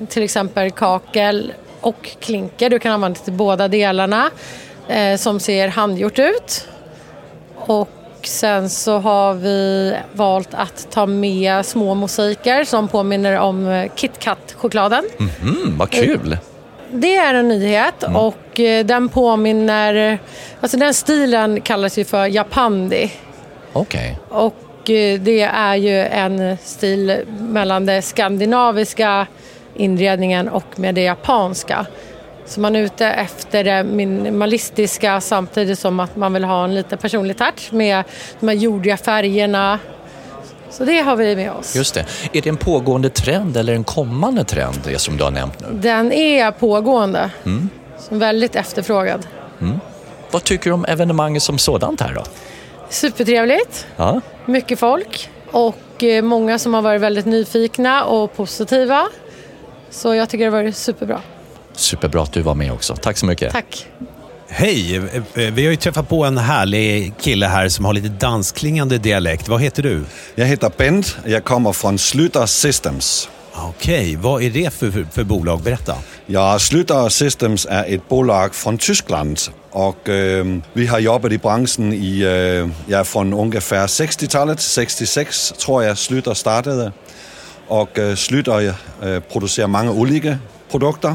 Till 0.08 0.22
exempel 0.22 0.70
kakel 0.70 1.52
och 1.80 2.10
klinker. 2.20 2.70
Du 2.70 2.78
kan 2.78 2.92
använda 2.92 3.20
till 3.20 3.32
båda 3.32 3.68
delarna 3.68 4.30
eh, 4.88 5.16
som 5.16 5.40
ser 5.40 5.68
handgjort 5.68 6.18
ut. 6.18 6.68
Och 7.56 7.88
sen 8.26 8.70
så 8.70 8.98
har 8.98 9.34
vi 9.34 9.92
valt 10.12 10.54
att 10.54 10.86
ta 10.90 11.06
med 11.06 11.66
små 11.66 11.94
mosaiker 11.94 12.64
som 12.64 12.88
påminner 12.88 13.38
om 13.38 13.68
eh, 13.68 13.90
KitKat-chokladen. 13.96 15.04
Mm, 15.18 15.78
vad 15.78 15.90
kul! 15.90 16.38
Det 16.90 17.16
är 17.16 17.34
en 17.34 17.48
nyhet 17.48 18.04
och 18.14 18.60
eh, 18.60 18.84
den 18.86 19.08
påminner, 19.08 20.18
alltså 20.60 20.76
den 20.76 20.94
stilen 20.94 21.60
kallas 21.60 21.98
ju 21.98 22.04
för 22.04 22.26
japandi 22.26 23.12
Okej. 23.72 24.18
och 24.28 24.90
eh, 24.90 25.20
det 25.20 25.40
är 25.42 25.74
ju 25.74 25.98
en 26.06 26.56
stil 26.56 27.20
mellan 27.38 27.86
det 27.86 28.02
skandinaviska 28.02 29.26
inredningen 29.74 30.48
och 30.48 30.78
med 30.78 30.94
det 30.94 31.02
japanska. 31.02 31.86
Så 32.46 32.60
man 32.60 32.76
är 32.76 32.80
ute 32.80 33.06
efter 33.06 33.64
det 33.64 33.84
minimalistiska 33.84 35.20
samtidigt 35.20 35.78
som 35.78 36.00
att 36.00 36.16
man 36.16 36.32
vill 36.32 36.44
ha 36.44 36.64
en 36.64 36.74
lite 36.74 36.96
personlig 36.96 37.36
touch 37.38 37.72
med 37.72 38.04
de 38.40 38.48
här 38.48 38.54
jordiga 38.56 38.96
färgerna. 38.96 39.78
Så 40.70 40.84
det 40.84 40.98
har 41.00 41.16
vi 41.16 41.36
med 41.36 41.52
oss. 41.52 41.76
Just 41.76 41.94
det. 41.94 42.06
Är 42.32 42.40
det 42.42 42.48
en 42.48 42.56
pågående 42.56 43.10
trend 43.10 43.56
eller 43.56 43.72
en 43.74 43.84
kommande 43.84 44.44
trend, 44.44 44.80
det 44.84 44.98
som 44.98 45.16
du 45.16 45.24
har 45.24 45.30
nämnt 45.30 45.60
nu? 45.60 45.66
Den 45.72 46.12
är 46.12 46.50
pågående, 46.50 47.30
som 47.98 48.18
väldigt 48.18 48.56
efterfrågad. 48.56 49.26
Vad 50.30 50.44
tycker 50.44 50.70
du 50.70 50.74
om 50.74 50.84
evenemanget 50.84 51.42
som 51.42 51.58
sådant 51.58 52.00
här 52.00 52.14
då? 52.14 52.22
Supertrevligt, 52.88 53.86
Ja. 53.96 54.20
mycket 54.46 54.78
folk 54.78 55.30
och 55.50 56.02
eh, 56.02 56.22
många 56.22 56.58
som 56.58 56.74
har 56.74 56.82
varit 56.82 57.00
väldigt 57.00 57.26
nyfikna 57.26 58.04
och 58.04 58.36
positiva. 58.36 59.06
Så 59.90 60.14
jag 60.14 60.28
tycker 60.28 60.44
det 60.44 60.50
har 60.50 60.62
varit 60.62 60.76
superbra. 60.76 61.20
Superbra 61.76 62.22
att 62.22 62.32
du 62.32 62.42
var 62.42 62.54
med 62.54 62.72
också. 62.72 62.96
Tack 62.96 63.16
så 63.16 63.26
mycket. 63.26 63.52
Tack. 63.52 63.86
Hej! 64.48 64.96
Eh, 64.96 65.02
Vi 65.34 65.64
har 65.64 65.70
ju 65.70 65.76
träffat 65.76 66.08
på 66.08 66.24
en 66.24 66.38
härlig 66.38 67.12
kille 67.20 67.46
här 67.46 67.68
som 67.68 67.84
har 67.84 67.92
lite 67.92 68.08
dansklingande 68.08 68.98
dialekt. 68.98 69.48
Vad 69.48 69.60
heter 69.60 69.82
du? 69.82 70.04
Jeg 70.36 70.46
hedder 70.46 70.68
Bent, 70.68 71.18
jeg 71.26 71.44
kommer 71.44 71.72
fra 71.72 71.98
Slytter 71.98 72.46
Systems. 72.46 73.28
Okej, 73.56 74.16
vad 74.16 74.42
är 74.42 74.50
det 74.50 74.72
för, 74.74 74.90
för, 74.90 75.06
för 75.12 75.24
bolag? 75.24 75.60
Berätta. 75.62 75.94
Ja, 76.26 76.58
Slytter 76.58 77.08
Systems 77.08 77.66
er 77.70 77.84
et 77.88 78.02
bolag 78.08 78.54
fra 78.54 78.76
Tyskland, 78.76 79.50
og 79.72 79.96
øh, 80.08 80.56
vi 80.74 80.86
har 80.86 80.98
jobbet 80.98 81.32
i 81.32 81.38
branchen 81.38 81.92
i, 81.92 82.24
øh, 82.24 82.68
ja, 82.88 83.02
fra 83.02 83.20
ungefær 83.20 83.86
60-tallet. 83.86 84.60
66 84.60 85.52
tror 85.58 85.82
jeg 85.82 85.96
Slytter 85.98 86.34
startede. 86.34 86.92
Og 87.68 87.88
øh, 87.96 88.16
Slytter 88.16 88.72
øh, 89.02 89.20
producerer 89.20 89.66
mange 89.66 89.90
olika 89.90 90.36
produkter, 90.70 91.14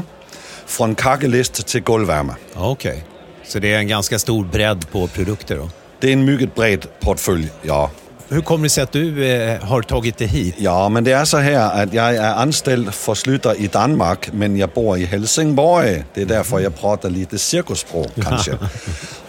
fra 0.70 0.86
en 0.86 0.94
kakkelist 0.94 1.66
til 1.66 1.82
gulvvärme. 1.82 2.36
Okej. 2.54 3.04
Så 3.44 3.58
det 3.58 3.72
är 3.72 3.78
en 3.78 3.88
ganska 3.88 4.18
stor 4.18 4.44
bredd 4.44 4.90
på 4.90 5.06
produkter 5.06 5.56
då? 5.56 5.70
Det 6.00 6.08
er 6.08 6.12
en 6.12 6.24
mycket 6.24 6.54
bred 6.54 6.86
portfølje, 7.00 7.48
ja. 7.62 7.90
Hur 8.30 8.40
kommer 8.40 8.62
det 8.62 8.70
sig 8.70 8.82
att 8.82 8.92
du 8.92 9.24
eh, 9.24 9.62
har 9.62 9.82
tagit 9.82 10.18
dig 10.18 10.26
hit? 10.26 10.54
Ja, 10.58 10.88
men 10.88 11.04
det 11.04 11.12
er 11.12 11.24
så 11.24 11.38
her, 11.38 11.60
at 11.60 11.94
jeg 11.94 12.16
er 12.16 12.34
anställd 12.34 12.92
for 12.92 13.14
Slytter 13.14 13.52
i 13.52 13.66
Danmark, 13.66 14.30
men 14.32 14.58
jeg 14.58 14.70
bor 14.70 14.96
i 14.96 15.04
Helsingborg. 15.04 15.84
Det 16.14 16.22
er 16.22 16.26
derfor, 16.26 16.58
jeg 16.58 16.74
prater 16.74 17.08
lite 17.08 17.38
cirkussprog, 17.38 18.06
kanskje. 18.22 18.58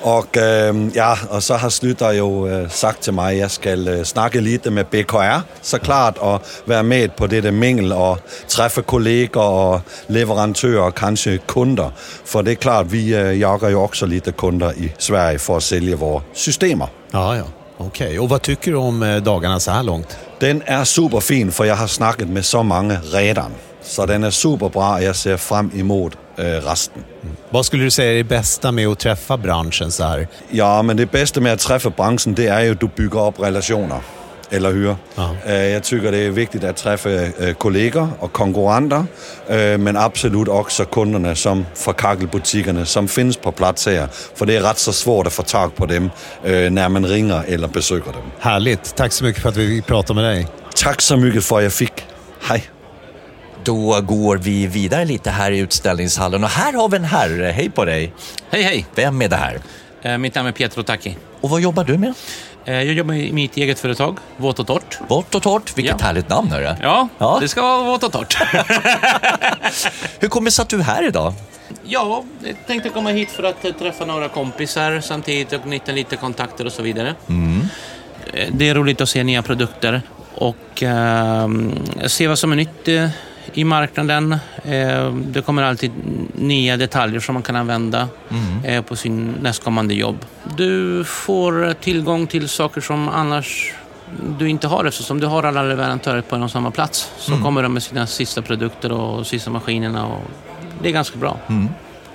Og, 0.02 0.26
øh, 0.38 0.96
ja, 0.96 1.14
og 1.30 1.44
så 1.44 1.56
har 1.56 1.70
Slytter 1.70 2.12
jo 2.12 2.48
øh, 2.48 2.70
sagt 2.70 3.02
til 3.02 3.14
mig, 3.14 3.32
at 3.32 3.38
jeg 3.38 3.52
skal 3.52 3.88
øh, 3.88 4.04
snakke 4.04 4.42
lidt 4.42 4.74
med 4.74 4.84
BKR, 4.84 5.42
så 5.62 5.78
klart, 5.78 6.18
og 6.18 6.42
være 6.66 6.84
med 6.84 7.10
på 7.18 7.28
dette 7.28 7.52
mingel 7.52 7.92
og 7.92 8.18
træffe 8.48 8.82
kolleger 8.82 9.40
og 9.40 9.82
leverandører 10.08 10.82
og 10.82 10.96
kanskje 10.96 11.40
kunder. 11.48 11.90
For 12.26 12.42
det 12.42 12.52
er 12.52 12.56
klart, 12.56 12.92
vi 12.92 13.16
øh, 13.16 13.40
jager 13.40 13.70
jo 13.70 13.84
også 13.84 14.06
lidt 14.06 14.38
kunder 14.38 14.72
i 14.72 14.92
Sverige 15.00 15.40
for 15.40 15.58
at 15.58 15.64
sælge 15.64 15.96
vores 15.96 16.24
systemer. 16.34 16.88
Ja, 17.14 17.32
ja. 17.32 17.44
Okej. 17.88 18.20
Och 18.20 18.30
vad 18.30 18.42
tycker 18.42 18.72
du 18.72 18.78
om 18.78 19.04
eh, 19.04 19.18
dagarna 19.18 19.60
så 19.60 19.72
här 19.72 19.84
långt? 19.84 20.18
Den 20.40 20.64
er 20.66 20.84
super 20.84 21.20
fin, 21.20 21.52
for 21.52 21.66
jeg 21.66 21.76
har 21.76 21.88
snakket 21.88 22.28
med 22.28 22.46
så 22.46 22.64
mange 22.64 23.00
redan. 23.14 23.52
Så 23.84 24.06
den 24.06 24.24
er 24.24 24.30
super 24.30 24.70
bra, 24.70 24.94
og 24.96 25.04
jeg 25.04 25.16
ser 25.16 25.38
frem 25.38 25.72
imod 25.76 26.12
øh, 26.38 26.46
resten. 26.46 27.04
Vad 27.50 27.66
skulle 27.66 27.86
du 27.86 27.92
säga 27.92 28.12
är 28.12 28.18
det 28.18 28.24
bästa 28.24 28.72
med 28.72 28.88
att 28.88 29.00
träffa 29.00 29.38
branschen 29.38 29.92
så 29.92 30.04
här? 30.04 30.28
Ja, 30.50 30.82
men 30.82 30.98
det 30.98 31.12
bedste 31.12 31.42
med 31.42 31.52
at 31.52 31.60
træffe 31.60 31.90
branchen, 31.90 32.34
det 32.34 32.48
er 32.48 32.60
jo, 32.60 32.72
at 32.72 32.82
du 32.82 32.88
bygger 32.88 33.20
op 33.20 33.40
relationer. 33.40 34.02
Eller 34.52 34.72
hyre. 34.74 34.98
Ja. 35.18 35.24
Øh, 35.66 35.72
Jeg 35.72 35.84
tykker, 35.84 36.12
det 36.12 36.26
er 36.26 36.32
vigtigt 36.32 36.64
at 36.64 36.76
træffe 36.76 37.34
øh, 37.40 37.54
kolleger 37.54 38.08
og 38.20 38.34
konkurrenter, 38.34 39.04
øh, 39.50 39.80
men 39.80 39.98
absolut 39.98 40.48
også 40.48 40.86
kunderne, 40.86 41.36
som 41.36 41.66
fra 41.76 41.92
kakkelbutikkerne, 41.92 42.86
som 42.86 43.08
findes 43.08 43.38
på 43.38 43.52
plads 43.52 43.86
her. 43.86 44.08
For 44.36 44.46
det 44.46 44.56
er 44.58 44.62
ret 44.70 44.80
så 44.80 44.92
svårt 44.92 45.26
at 45.28 45.32
få 45.34 45.44
tag 45.44 45.74
på 45.74 45.86
dem, 45.86 46.10
når 46.72 46.88
man 46.88 47.10
ringer 47.10 47.42
eller 47.48 47.68
besøger 47.68 48.12
dem. 48.12 48.22
Härligt. 48.40 48.94
Tack 48.98 49.12
så 49.12 49.24
mycket 49.26 49.42
för 49.42 49.50
att 49.50 49.58
vi 49.58 49.68
fick 49.68 49.88
prata 49.88 50.14
med 50.14 50.24
dig. 50.24 50.48
Tak 50.76 51.02
så 51.02 51.16
mycket 51.18 51.44
for, 51.44 51.58
at 51.58 51.64
jeg 51.64 51.72
fik. 51.72 52.08
Hej. 52.42 52.62
Då 53.66 54.02
går 54.02 54.38
vi 54.38 54.68
vidare 54.68 55.06
lite 55.06 55.30
här 55.30 55.52
i 55.52 55.60
utställningshallen 55.60 56.44
och 56.44 56.50
här 56.50 56.74
har 56.74 56.90
vi 56.90 56.98
en 56.98 57.04
herre. 57.06 57.52
Hej 57.52 57.70
på 57.70 57.86
dig! 57.86 58.14
Hej 58.52 58.64
hej! 58.64 58.86
Vem 58.96 59.22
är 59.22 59.28
det 59.30 59.36
här? 59.36 59.60
Eh, 60.02 60.18
Mitt 60.18 60.36
namn 60.36 60.48
är 60.48 60.52
Pietro 60.52 60.84
Tacchi. 60.84 61.18
Och 61.42 61.50
vad 61.50 61.62
jobbar 61.62 61.84
du 61.84 61.98
med? 61.98 62.14
Eh, 62.66 62.74
Jag 62.76 62.86
jobbar 62.94 63.14
i 63.14 63.32
mitt 63.34 63.58
eget 63.58 63.80
företag, 63.80 64.18
Våt 64.38 64.60
och 64.60 64.68
torrt. 64.68 64.98
Vått 65.08 65.36
och 65.36 65.44
torrt, 65.44 65.78
vilket 65.78 65.96
Ja. 66.00 66.06
härligt 66.06 66.30
namn 66.30 66.52
är 66.52 66.62
det. 66.62 66.78
Ja, 66.82 67.08
Ja. 67.18 67.38
det 67.42 67.48
ska 67.48 67.62
vara 67.62 67.84
våt 67.84 68.04
och 68.04 68.12
torrt. 68.12 68.38
Hur 70.20 70.28
kommer 70.28 70.46
det 70.46 70.52
sig 70.52 70.64
att 70.64 70.70
du 70.70 70.80
är 70.80 70.84
här 70.84 71.08
idag? 71.08 71.34
ja, 71.84 72.24
jag 72.44 72.56
tänkte 72.68 72.90
komma 72.90 73.10
hit 73.10 73.32
för 73.32 73.44
att 73.44 73.66
eh, 73.66 73.72
träffa 73.72 74.06
några 74.06 74.28
kompisar 74.30 75.00
samtidigt 75.02 75.54
och 75.54 75.64
knyta 75.64 75.92
lite 75.92 76.16
kontakter 76.16 76.66
och 76.66 76.72
så 76.72 76.82
vidare. 76.84 77.16
Eh, 78.34 78.48
Det 78.52 78.70
är 78.70 78.76
roligt 78.76 79.02
att 79.02 79.10
se 79.10 79.24
nya 79.24 79.42
produkter 79.42 80.02
och 80.36 80.84
eh, 80.84 81.50
se 82.08 82.28
vad 82.28 82.40
som 82.40 82.52
är 82.52 82.56
nytt 82.56 82.88
i 83.54 83.64
marknaden. 83.64 84.32
Eh, 84.64 85.14
det 85.14 85.42
kommer 85.42 85.64
alltid 85.64 85.92
nya 86.36 86.78
detaljer 86.78 87.20
som 87.20 87.34
man 87.34 87.44
kan 87.44 87.56
använda 87.56 88.08
eh, 88.64 88.82
på 88.82 88.96
sin 88.96 89.36
nästkommande 89.42 89.94
jobb. 89.94 90.26
Du 90.58 91.04
får 91.04 91.74
tillgång 91.74 92.28
till 92.28 92.50
saker 92.50 92.82
som 92.82 93.10
annars 93.10 93.74
du 94.40 94.50
inte 94.50 94.68
har 94.68 94.86
eftersom 94.86 95.20
du 95.20 95.28
har 95.28 95.44
alla 95.44 95.64
leverantörer 95.64 96.22
på 96.22 96.36
en 96.36 96.44
och 96.44 96.52
samma 96.52 96.72
plats. 96.72 97.12
Så 97.18 97.38
kommer 97.38 97.64
de 97.64 97.74
med 97.74 97.84
sina 97.84 98.08
sista 98.08 98.42
produkter 98.42 98.92
och 98.92 99.28
sista 99.28 99.50
maskinerna 99.50 100.06
och 100.06 100.22
det 100.82 100.90
är 100.90 100.94
ganska 100.94 101.18
bra. 101.18 101.38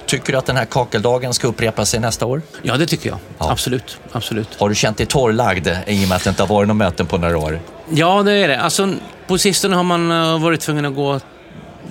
Tycker 0.07 0.33
du 0.33 0.38
att 0.38 0.47
den 0.47 0.57
här 0.57 0.64
kakeldagen 0.64 1.35
ska 1.35 1.49
upprepa 1.49 1.85
sig 1.85 2.00
nästa 2.00 2.26
år? 2.26 2.43
Ja, 2.62 2.76
det 2.76 2.87
tycker 2.87 3.09
jag. 3.09 3.19
Ja. 3.38 3.50
Absolut. 3.50 3.99
Absolut. 4.12 4.49
Har 4.61 4.69
du 4.69 4.75
känt 4.75 4.97
dig 4.97 5.07
torrlagd 5.07 5.69
i 5.87 6.05
och 6.05 6.09
med 6.09 6.16
att 6.16 6.25
det 6.25 6.31
inte 6.31 6.43
har 6.43 6.49
varit 6.49 6.69
någon 6.69 6.76
möten 6.76 7.07
på 7.07 7.19
några 7.19 7.38
år? 7.38 7.61
Ja, 7.90 8.23
det 8.23 8.33
är 8.33 8.49
det. 8.49 8.61
Alltså, 8.61 8.95
på 9.26 9.38
sistone 9.38 9.76
har 9.76 9.83
man 9.83 10.11
eh, 10.11 10.38
varit 10.42 10.61
tvungen 10.61 10.85
att 10.85 10.95
gå 10.95 11.21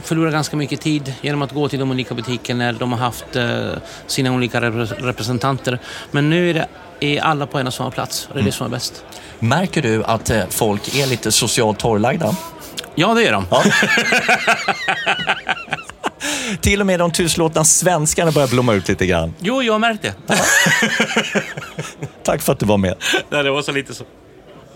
förlora 0.03 0.31
ganska 0.31 0.57
mycket 0.57 0.81
tid 0.81 1.13
genom 1.21 1.41
att 1.41 1.51
gå 1.51 1.69
till 1.69 1.79
de 1.79 1.91
olika 1.91 2.13
butikerna 2.15 2.63
när 2.63 2.73
de 2.73 2.91
har 2.91 2.99
haft 2.99 3.35
eh, 3.35 3.67
sina 4.07 4.31
olika 4.31 4.61
repre- 4.61 5.01
representanter. 5.05 5.79
Men 6.11 6.29
nu 6.29 6.49
är 6.49 6.53
det 6.53 6.67
är 6.99 7.21
alla 7.21 7.47
på 7.47 7.57
en 7.59 7.67
och 7.67 7.73
samma 7.73 7.91
plats 7.91 8.27
och 8.29 8.33
det 8.35 8.41
är 8.41 8.43
det 8.45 8.51
som 8.51 8.65
är 8.65 8.69
bäst. 8.71 9.05
Märker 9.39 9.81
du 9.81 10.03
att 10.03 10.29
eh, 10.29 10.43
folk 10.49 10.95
är 10.95 11.07
lite 11.07 11.31
socialt 11.31 11.79
torrlagda? 11.79 12.35
Ja, 12.95 13.13
det 13.13 13.27
är 13.27 13.31
de. 13.31 13.45
Ja. 13.51 13.63
Till 16.61 16.81
och 16.81 16.87
med 16.87 16.99
de 16.99 17.11
tuslåtna 17.11 17.63
svenskarna 17.63 18.31
börjar 18.31 18.47
blomma 18.47 18.73
ut 18.73 18.87
lite 18.87 19.05
grann. 19.05 19.33
Jo, 19.39 19.63
jag 19.63 19.73
har 19.73 19.79
märkt 19.79 20.01
det. 20.01 20.13
Tack 22.23 22.41
för 22.41 22.53
att 22.53 22.59
du 22.59 22.65
var 22.65 22.77
med. 22.77 22.95
Nej, 23.29 23.43
det 23.43 23.51
var 23.51 23.61
så 23.61 23.71
lite 23.71 23.93
så. 23.93 24.03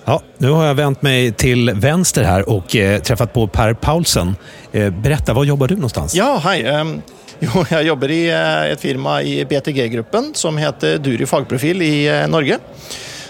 Ja, 0.10 0.22
nu 0.38 0.50
har 0.50 0.66
jag 0.66 0.76
vänt 0.76 1.02
mig 1.02 1.32
till 1.32 1.72
vänster 1.76 2.24
här 2.24 2.50
och 2.50 2.76
eh, 2.76 3.02
träffat 3.02 3.34
på 3.34 3.48
Per 3.48 3.74
Paulsen. 3.74 4.36
Eh, 4.72 4.90
berätta, 4.90 5.34
var 5.34 5.44
jobbar 5.44 5.68
du 5.68 5.76
någonstans? 5.76 6.16
Ja, 6.16 6.42
hej. 6.44 6.68
Um, 6.70 7.02
jo, 7.40 7.66
jag 7.70 7.84
jobbar 7.84 8.12
i 8.12 8.32
uh, 8.32 8.72
ett 8.72 8.82
firma 8.82 9.24
i 9.24 9.46
BTG-gruppen 9.46 10.32
som 10.34 10.58
heter 10.58 10.98
Duri 10.98 11.26
Fagprofil 11.26 11.82
i 11.82 12.22
uh, 12.22 12.28
Norge. 12.28 12.58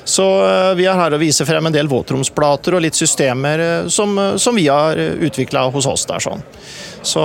Så 0.09 0.45
eh, 0.47 0.75
vi 0.75 0.85
är 0.85 0.93
här 0.93 1.13
och 1.13 1.21
visar 1.21 1.45
fram 1.45 1.65
en 1.65 1.73
del 1.73 1.87
våtrumsplattor 1.87 2.73
och 2.73 2.81
lite 2.81 2.97
system 2.97 3.45
eh, 3.45 3.87
som, 3.87 4.17
eh, 4.17 4.35
som 4.35 4.55
vi 4.55 4.67
har 4.67 4.95
utvecklat 4.95 5.73
hos 5.73 5.85
oss. 5.85 6.05
där. 6.05 6.19
sånn. 6.19 6.41
Så, 7.01 7.19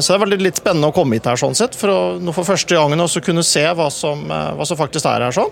så 0.00 0.12
det 0.12 0.18
har 0.18 0.26
varit 0.26 0.42
lite 0.42 0.56
spännande 0.56 0.88
att 0.88 0.94
komma 0.94 1.14
hit 1.14 1.24
här 1.26 1.36
sånn 1.36 1.54
sett, 1.54 1.74
för 1.74 1.90
å 1.90 1.96
nå 2.22 2.32
for 2.32 2.46
første 2.46 2.74
gangen 2.74 3.00
også 3.00 3.42
se 3.42 3.64
vad 3.72 3.92
som, 3.92 4.30
eh, 4.30 4.52
hva 4.54 4.66
som 4.66 4.76
faktiskt 4.76 5.06
är 5.06 5.20
här. 5.20 5.32
sånn. 5.32 5.50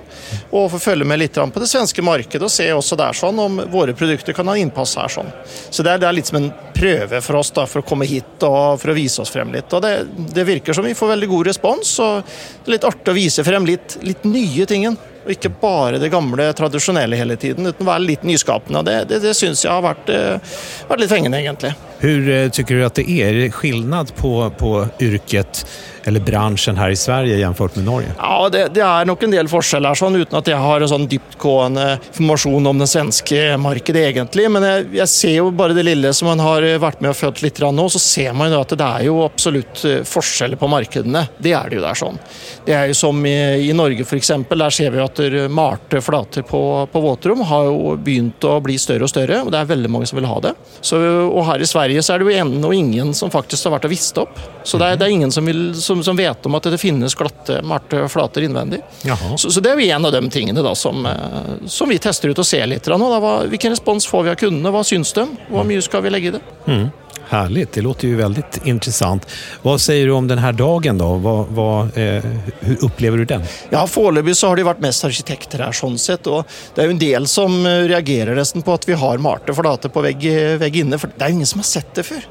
Och 0.50 0.70
få 0.70 0.78
följa 0.78 1.04
med 1.04 1.18
lite 1.18 1.50
på 1.54 1.60
det 1.60 1.66
svenska 1.66 2.02
marknaden 2.02 2.44
och 2.44 2.52
se 2.52 2.72
också 2.72 2.96
där 2.96 3.12
sånn 3.12 3.38
om 3.38 3.62
våra 3.70 3.92
produkter 3.92 4.32
kan 4.32 4.48
ha 4.48 4.56
inpass 4.56 4.96
här. 4.96 5.08
sånn. 5.08 5.32
Så 5.70 5.82
det 5.82 5.90
är 5.90 5.98
det 5.98 6.06
är 6.06 6.12
lite 6.12 6.28
som 6.28 6.36
en 6.36 6.52
pröve 6.74 7.20
för 7.20 7.34
oss 7.34 7.50
då, 7.50 7.66
för 7.66 7.78
att 7.78 7.86
komma 7.86 8.04
hit 8.04 8.42
och 8.42 8.80
för 8.80 8.88
att 8.88 8.96
visa 8.96 9.22
oss 9.22 9.30
fram 9.30 9.52
lite. 9.52 9.76
Och 9.76 9.82
det, 9.82 10.06
det 10.34 10.44
verkar 10.44 10.72
som 10.72 10.84
vi 10.84 10.94
får 10.94 11.08
väldigt 11.08 11.30
god 11.30 11.46
respons, 11.46 11.98
och 11.98 12.22
det 12.64 12.70
är 12.70 12.70
lite 12.70 12.86
artigt 12.86 13.08
att 13.08 13.14
visa 13.14 13.44
fram 13.44 13.66
lite, 13.66 13.94
lite 14.00 14.28
nya 14.28 14.66
tingen. 14.66 14.96
Og 15.24 15.32
ikke 15.32 15.52
bare 15.60 16.00
det 16.02 16.12
gamle, 16.12 16.50
tradisjonelle 16.56 17.16
hele 17.16 17.36
tiden, 17.40 17.66
uten 17.70 17.88
være 17.88 18.04
litt 18.04 18.26
nyskapende. 18.28 18.84
Det, 18.84 18.96
det, 19.08 19.22
det 19.24 19.32
syns 19.38 19.64
jeg 19.64 19.72
har 19.72 19.84
vært, 19.84 20.10
eh, 20.12 20.56
vært 20.90 21.04
litt 21.04 21.12
fengende, 21.12 21.40
egentlig. 21.40 21.72
Hur 21.98 22.30
eh, 22.30 22.48
tycker 22.48 22.74
du 22.74 22.84
att 22.84 22.94
det 22.94 23.10
är? 23.10 23.26
Är 23.26 23.34
det 23.34 23.50
skillnad 23.50 24.14
på, 24.16 24.50
på 24.50 24.86
yrket 25.00 25.66
eller 26.04 26.20
branschen 26.20 26.76
här 26.76 26.90
i 26.90 26.96
Sverige 26.96 27.36
jämfört 27.36 27.76
med 27.76 27.84
Norge? 27.84 28.08
Ja, 28.18 28.48
det, 28.52 28.68
det 28.74 28.80
är 28.80 29.04
nog 29.04 29.22
en 29.22 29.30
del 29.30 29.48
skillnader 29.48 29.94
sånn, 29.94 30.16
uten 30.16 30.38
at 30.38 30.48
jeg 30.48 30.60
har 30.60 30.84
en 30.84 31.06
djupgående 31.08 31.98
information 32.12 32.66
om 32.66 32.78
den 32.78 32.88
svenska 32.88 33.58
marknaden 33.58 34.02
egentligen. 34.02 34.52
Men 34.52 34.62
jag, 34.62 34.84
jag, 34.92 35.08
ser 35.08 35.30
ju 35.30 35.50
bara 35.50 35.72
det 35.72 35.82
lilla 35.82 36.12
som 36.12 36.28
man 36.28 36.40
har 36.40 36.62
eh, 36.62 36.78
varit 36.78 37.00
med 37.00 37.10
och 37.10 37.16
följt 37.16 37.42
lite 37.42 37.60
grann 37.60 37.76
nå, 37.76 37.88
så 37.88 37.98
ser 37.98 38.32
man 38.32 38.50
ju 38.50 38.56
att 38.56 38.68
det 38.68 38.84
är 38.84 39.02
ju 39.02 39.22
absolut 39.22 39.84
eh, 39.84 40.02
skillnader 40.02 40.56
på 40.56 40.68
marknaderna. 40.68 41.26
Det 41.38 41.52
är 41.52 41.68
det 41.68 41.74
ju 41.74 41.80
där. 41.80 41.94
sånn. 41.94 42.18
Det 42.64 42.72
är 42.72 42.86
ju 42.86 42.94
som 42.94 43.26
i, 43.26 43.68
i 43.70 43.72
Norge 43.72 44.04
för 44.04 44.16
exempel, 44.16 44.58
där 44.58 44.70
ser 44.70 44.90
vi 44.90 45.00
att 45.00 45.18
marte 45.18 45.48
malte 45.48 46.00
flater 46.00 46.42
på, 46.42 46.88
på 46.92 47.00
våtrum 47.00 47.40
har 47.40 47.64
ju 47.64 47.96
börjat 47.96 48.44
att 48.44 48.62
bli 48.62 48.78
större 48.78 49.02
och 49.02 49.10
större 49.10 49.42
och 49.42 49.50
det 49.50 49.58
är 49.58 49.64
väldigt 49.64 49.90
många 49.90 50.06
som 50.06 50.16
vill 50.16 50.24
ha 50.24 50.40
det. 50.40 50.54
Så, 50.80 50.98
och 51.08 51.46
här 51.46 51.58
i 51.58 51.66
Sverige 51.66 51.93
så 52.02 52.14
er 52.14 52.22
det 52.22 52.30
jo 52.30 52.38
en 52.42 52.64
og 52.64 52.74
ingen 52.74 53.12
som 53.14 53.30
faktisk 53.30 53.68
har 53.68 53.76
vært 53.76 53.86
og 53.88 53.92
visst 53.92 54.18
opp. 54.18 54.38
Så 54.64 54.80
det 54.80 54.88
er, 54.88 54.98
det 55.00 55.06
er 55.06 55.14
ingen 55.14 55.32
som, 55.34 55.46
vil, 55.46 55.74
som, 55.78 56.02
som 56.04 56.16
vet 56.18 56.46
om 56.48 56.58
at 56.58 56.68
det 56.72 56.80
finnes 56.80 57.14
glatte, 57.18 57.60
malte 57.66 58.04
flater 58.12 58.46
innvendig. 58.46 58.80
Jaha. 59.04 59.36
Så, 59.38 59.52
så 59.54 59.62
det 59.64 59.74
jo 59.76 59.86
en 59.86 60.08
av 60.08 60.14
de 60.14 60.22
tingene 60.32 60.64
da 60.64 60.74
som, 60.78 61.06
eh, 61.06 61.54
som 61.70 61.90
vi 61.90 62.00
tester 62.02 62.32
ut 62.32 62.42
og 62.42 62.48
ser 62.48 62.66
litt. 62.70 62.84
grann, 62.84 63.02
og 63.02 63.14
Da, 63.14 63.20
hva, 63.22 63.34
hvilken 63.50 63.74
respons 63.76 64.08
får 64.10 64.26
vi 64.26 64.34
av 64.34 64.40
kundene? 64.40 64.74
Hva 64.74 64.84
syns 64.86 65.14
de? 65.16 65.28
Hvor 65.50 65.66
mye 65.68 65.84
skal 65.84 66.02
vi 66.04 66.14
legge 66.14 66.32
i 66.32 66.36
det? 66.38 66.44
Mm. 66.66 66.86
Härligt, 67.34 67.72
det 67.72 67.80
låter 67.80 68.08
ju 68.08 68.16
väldigt 68.16 68.66
intressant. 68.66 69.26
Vad 69.62 69.80
säger 69.80 70.06
du 70.06 70.12
om 70.12 70.28
den 70.28 70.38
här 70.38 70.52
dagen 70.52 70.98
då? 70.98 71.14
Vad, 71.14 71.46
vad, 71.46 71.98
eh, 71.98 72.24
hur 72.60 72.84
upplever 72.84 73.18
du 73.18 73.24
den? 73.24 73.42
Ja, 73.70 73.86
Foreløpig 73.86 74.36
så 74.36 74.48
har 74.48 74.56
det 74.56 74.62
varit 74.62 74.80
mest 74.80 75.04
arkitekter 75.04 75.58
här 75.58 75.72
sånn 75.72 75.98
sett. 75.98 76.26
Og 76.26 76.44
det 76.74 76.82
är 76.82 76.84
jo 76.86 76.90
en 76.90 76.98
del 76.98 77.26
som 77.26 77.66
reagerar 77.66 78.04
reagerer 78.04 78.34
nesten 78.34 78.62
på 78.62 78.72
att 78.72 78.88
vi 78.88 78.92
har 78.92 79.18
Marte 79.18 79.54
Flate 79.54 79.88
på 79.88 80.00
väggen 80.00 80.58
vägg 80.58 80.76
inne. 80.76 80.98
för 80.98 81.10
det 81.16 81.24
är 81.24 81.28
jo 81.28 81.34
ingen 81.34 81.46
som 81.46 81.58
har 81.58 81.64
sett 81.64 81.94
det 81.94 82.02
før. 82.02 82.26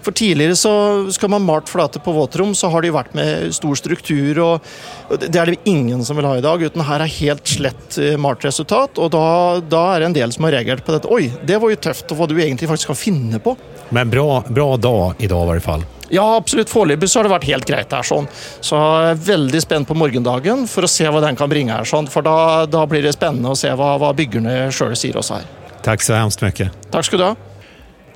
For 0.00 0.16
tidligere 0.16 0.56
så 0.56 0.72
skal 1.12 1.32
man 1.32 1.44
malt 1.44 1.68
flate 1.68 2.00
på 2.02 2.14
våtrom, 2.16 2.54
så 2.56 2.70
har 2.72 2.84
de 2.84 2.94
vært 2.94 3.14
med 3.16 3.52
stor 3.56 3.76
struktur, 3.78 4.40
og 4.44 4.70
og 5.10 5.18
det 5.18 5.38
er 5.40 5.50
det 5.50 5.58
ingen 5.66 6.04
som 6.06 6.18
vil 6.18 6.26
ha 6.28 6.36
i 6.38 6.44
dag. 6.44 6.62
Uten 6.62 6.84
her 6.86 7.02
er 7.02 7.10
helt 7.10 7.50
slett 7.50 7.96
eh, 7.98 8.14
malt 8.20 8.44
resultat, 8.46 8.98
og 9.02 9.10
da, 9.10 9.24
da 9.58 9.80
er 9.94 10.02
det 10.04 10.10
en 10.10 10.18
del 10.20 10.34
som 10.34 10.46
har 10.46 10.54
reagert 10.54 10.84
på 10.86 10.94
dette. 10.94 11.10
Oi, 11.10 11.32
det 11.46 11.58
var 11.58 11.72
jo 11.72 11.80
tøft, 11.82 12.12
og 12.12 12.20
hva 12.20 12.28
du 12.30 12.36
egentlig 12.38 12.68
faktisk 12.70 12.92
kan 12.92 13.00
finne 13.00 13.40
på. 13.42 13.56
Men 13.90 14.12
bra, 14.12 14.42
bra 14.46 14.68
dag 14.78 15.18
idag 15.18 15.42
i 15.42 15.50
varje 15.50 15.66
fall. 15.66 15.86
Ja, 16.10 16.24
absolutt. 16.36 16.70
Foreløpig 16.70 17.10
så 17.10 17.20
har 17.20 17.26
det 17.26 17.34
vært 17.34 17.48
helt 17.50 17.66
greit 17.66 17.92
her. 17.94 18.06
sånn. 18.06 18.26
Så 18.62 18.78
jeg 18.78 19.12
er 19.12 19.22
veldig 19.26 19.62
spent 19.62 19.90
på 19.90 19.98
morgendagen 19.98 20.66
for 20.70 20.86
å 20.86 20.90
se 20.90 21.06
hva 21.06 21.22
den 21.22 21.38
kan 21.38 21.50
bringe 21.50 21.74
her. 21.74 21.86
sånn. 21.86 22.10
For 22.10 22.26
da, 22.26 22.66
da 22.70 22.86
blir 22.90 23.06
det 23.06 23.14
spennende 23.14 23.54
å 23.54 23.58
se 23.58 23.70
hva, 23.70 23.96
hva 23.98 24.14
byggerne 24.14 24.72
sjøl 24.74 24.96
sier 24.98 25.18
oss 25.22 25.30
her. 25.34 25.46
Tack 25.86 26.02
så 26.02 26.18
hemskt 26.18 26.42
mycket. 26.42 26.74
Takk 26.90 27.06
skal 27.06 27.22
du 27.22 27.28
ha. 27.30 27.36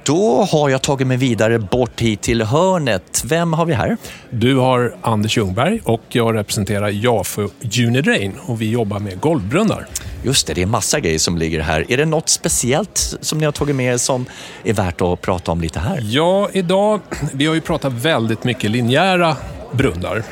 Då 0.04 0.42
har 0.42 0.68
jag 0.68 0.82
tagit 0.82 1.06
mig 1.06 1.16
vidare 1.16 1.58
bort 1.58 2.00
hit 2.00 2.20
till 2.22 2.42
hörnet. 2.42 3.22
Vem 3.26 3.52
har 3.52 3.66
vi 3.66 3.74
här? 3.74 3.96
Du 4.30 4.56
har 4.56 4.94
Anders 5.02 5.36
Ljungberg 5.36 5.80
och 5.84 6.02
jag 6.08 6.34
representerar 6.36 6.88
Jafo 6.88 7.48
Unidrain 7.86 8.32
och 8.46 8.62
vi 8.62 8.70
jobbar 8.70 8.98
med 8.98 9.20
golvbrunnar. 9.20 9.86
Just 10.24 10.46
det, 10.46 10.54
det 10.54 10.62
är 10.62 10.66
massa 10.66 11.00
grejer 11.00 11.18
som 11.18 11.38
ligger 11.38 11.60
här. 11.60 11.84
Är 11.92 11.96
det 11.96 12.04
något 12.04 12.28
speciellt 12.28 13.16
som 13.20 13.38
ni 13.38 13.44
har 13.44 13.52
tagit 13.52 13.76
med 13.76 14.00
som 14.00 14.26
är 14.64 14.72
värt 14.72 15.00
att 15.00 15.20
prata 15.20 15.52
om 15.52 15.60
lite 15.60 15.78
här? 15.80 15.98
Ja, 16.02 16.48
idag, 16.52 17.00
vi 17.32 17.46
har 17.46 17.54
ju 17.54 17.60
pratat 17.60 17.92
väldigt 17.92 18.44
mycket 18.44 18.70
linjära 18.70 19.36
brunnar. 19.72 20.22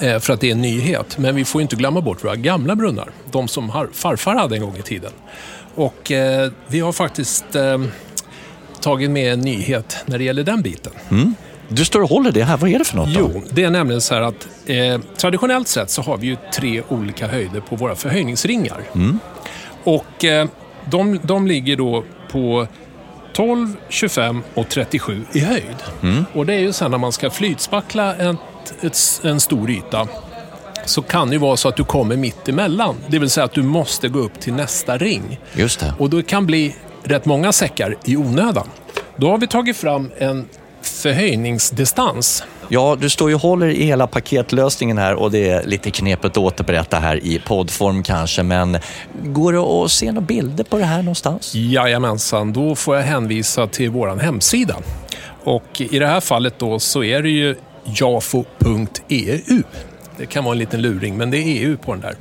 eh, 0.00 0.18
För 0.18 0.32
att 0.32 0.40
det 0.40 0.48
är 0.48 0.52
en 0.52 0.62
nyhet. 0.62 1.18
Men 1.18 1.34
vi 1.36 1.44
får 1.44 1.62
inte 1.62 1.76
glömma 1.76 2.00
bort 2.00 2.24
våra 2.24 2.36
gamla 2.36 2.74
brunnar. 2.76 3.08
De 3.30 3.48
som 3.48 3.88
farfar 3.92 4.34
hade 4.34 4.54
en 4.56 4.62
gång 4.62 4.76
i 4.76 4.82
tiden. 4.82 5.12
Och 5.74 6.12
eh, 6.12 6.50
vi 6.66 6.80
har 6.80 6.92
faktiskt 6.92 7.54
eh, 7.56 7.78
tagit 8.80 9.10
med 9.10 9.32
en 9.32 9.40
nyhet 9.40 9.96
när 10.06 10.18
det 10.18 10.24
gäller 10.24 10.44
den 10.44 10.62
biten. 10.62 10.92
Du 11.68 11.84
står 11.84 12.02
och 12.02 12.08
håller 12.08 12.32
det 12.32 12.44
här. 12.44 12.56
Vad 12.56 12.70
är 12.70 12.78
det 12.78 12.84
för 12.84 12.96
något? 12.96 13.14
Då? 13.14 13.30
Jo, 13.34 13.42
det 13.50 13.64
är 13.64 13.70
nämligen 13.70 14.00
så 14.00 14.14
här 14.14 14.20
att 14.20 14.48
eh, 14.66 15.00
traditionellt 15.16 15.68
sett 15.68 15.90
så 15.90 16.02
har 16.02 16.16
vi 16.16 16.26
ju 16.26 16.36
tre 16.54 16.82
olika 16.88 17.26
höjder 17.26 17.60
på 17.60 17.76
våra 17.76 17.94
förhöjningsringar. 17.94 18.82
Och 19.84 20.24
eh, 20.24 20.48
de, 20.90 21.20
de 21.22 21.46
ligger 21.46 21.76
då 21.76 22.04
på 22.32 22.66
12, 23.32 23.76
25 23.88 24.42
och 24.54 24.68
37 24.68 25.24
i 25.32 25.40
höjd. 25.40 25.76
Och 26.32 26.46
det 26.46 26.54
är 26.54 26.58
ju 26.58 26.72
sen 26.72 26.90
när 26.90 26.98
man 26.98 27.12
ska 27.12 27.30
flytspackla 27.30 28.14
ett, 28.16 28.36
ett, 28.80 28.96
en 29.24 29.40
stor 29.40 29.70
yta 29.70 30.08
så 30.84 31.02
kan 31.02 31.28
det 31.28 31.32
ju 31.34 31.38
vara 31.38 31.56
så 31.56 31.68
att 31.68 31.76
du 31.76 31.84
kommer 31.84 32.16
mitt 32.16 32.48
emellan. 32.48 32.96
Det 33.08 33.18
vill 33.18 33.30
säga 33.30 33.44
att 33.44 33.52
du 33.52 33.62
måste 33.62 34.08
gå 34.08 34.18
upp 34.18 34.40
till 34.40 34.52
nästa 34.52 34.98
ring. 34.98 35.40
Just 35.54 35.80
det. 35.80 35.94
Och 35.98 36.10
det 36.10 36.22
kan 36.22 36.46
bli 36.46 36.76
rätt 37.02 37.24
många 37.24 37.52
säckar 37.52 37.96
i 38.04 38.16
onödan. 38.16 38.68
Då 39.16 39.30
har 39.30 39.38
vi 39.38 39.46
tagit 39.46 39.76
fram 39.76 40.10
en 40.18 40.48
förhöjningsdistans. 40.82 42.44
Ja, 42.68 42.96
du 43.00 43.10
står 43.10 43.28
ju 43.28 43.34
och 43.34 43.40
håller 43.40 43.68
i 43.68 43.84
hela 43.84 44.06
paketlösningen 44.06 44.98
här 44.98 45.14
och 45.14 45.30
det 45.30 45.48
är 45.48 45.64
lite 45.64 45.90
knepigt 45.90 46.24
att 46.24 46.36
återberätta 46.36 46.98
här 46.98 47.24
i 47.24 47.42
poddform 47.46 48.02
kanske, 48.02 48.42
men 48.42 48.78
går 49.22 49.52
det 49.52 49.58
att 49.58 49.90
se 49.90 50.12
några 50.12 50.26
bilder 50.26 50.64
på 50.64 50.78
det 50.78 50.84
här 50.84 51.02
någonstans? 51.02 51.54
Jajamensan, 51.54 52.52
då 52.52 52.74
får 52.74 52.96
jag 52.96 53.02
hänvisa 53.02 53.66
till 53.66 53.90
vår 53.90 54.16
hemsida. 54.16 54.76
Och 55.44 55.80
i 55.80 55.98
det 55.98 56.06
här 56.06 56.20
fallet 56.20 56.58
då 56.58 56.78
så 56.78 57.04
är 57.04 57.22
det 57.22 57.30
ju 57.30 57.54
jafo.eu. 57.84 59.62
Det 60.16 60.26
kan 60.26 60.44
vara 60.44 60.52
en 60.52 60.58
liten 60.58 60.82
luring, 60.82 61.16
men 61.16 61.30
det 61.30 61.38
är 61.38 61.42
EU 61.42 61.76
på 61.76 61.92
den 61.92 62.00
där. 62.00 62.16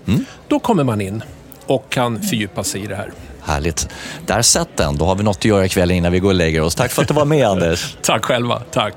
Då 0.48 0.60
kommer 0.60 0.84
man 0.84 1.02
in 1.02 1.24
och 1.66 1.90
kan 1.90 2.22
fördjupa 2.22 2.64
sig 2.64 2.84
i 2.84 2.88
det 2.88 2.96
här. 2.96 3.12
Härligt. 3.48 3.89
Där 4.25 4.42
satt 4.42 4.77
den. 4.77 4.98
Då 4.98 5.06
har 5.06 5.16
vi 5.16 5.24
något 5.24 5.38
att 5.38 5.46
göra 5.46 5.66
ikväll 5.66 5.92
innan 5.92 6.12
vi 6.12 6.20
går 6.20 6.30
och 6.30 6.36
lägger 6.36 6.62
oss. 6.62 6.75
Tack 6.75 6.92
för 6.92 7.01
att 7.01 7.08
du 7.08 7.13
var 7.13 7.25
med 7.25 7.48
Anders. 7.48 7.98
Tack 8.01 8.25
själva. 8.25 8.62
Tack. 8.72 8.94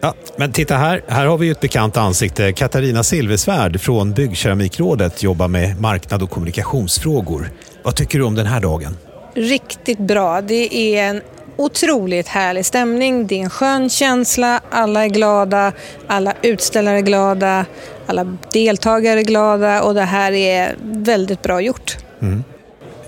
Ja, 0.00 0.14
men 0.36 0.52
titta 0.52 0.76
här, 0.76 1.02
här 1.08 1.26
har 1.26 1.38
vi 1.38 1.46
ju 1.46 1.52
ett 1.52 1.60
bekant 1.60 1.96
ansikte. 1.96 2.52
Katarina 2.52 3.02
Silversvärd 3.02 3.80
från 3.80 4.12
Byggkeramikrådet 4.12 5.22
jobbar 5.22 5.48
med 5.48 5.80
marknad 5.80 6.22
och 6.22 6.30
kommunikationsfrågor. 6.30 7.50
Vad 7.82 7.94
tycker 7.94 8.18
du 8.18 8.24
om 8.24 8.34
den 8.34 8.46
här 8.46 8.60
dagen? 8.60 8.96
Riktigt 9.34 9.98
bra. 9.98 10.40
Det 10.40 10.74
är 10.74 11.04
en 11.04 11.22
otroligt 11.56 12.28
härlig 12.28 12.66
stämning. 12.66 13.26
Det 13.26 13.34
är 13.34 13.42
en 13.42 13.50
skön 13.50 13.90
känsla. 13.90 14.60
Alla 14.70 15.04
är 15.04 15.08
glada. 15.08 15.72
Alla 16.06 16.34
utställare 16.42 16.96
är 16.96 17.02
glada. 17.02 17.64
Alla 18.06 18.36
deltagare 18.52 19.20
är 19.20 19.24
glada 19.24 19.82
och 19.82 19.94
det 19.94 20.02
här 20.02 20.32
är 20.32 20.74
väldigt 20.82 21.42
bra 21.42 21.60
gjort. 21.60 21.96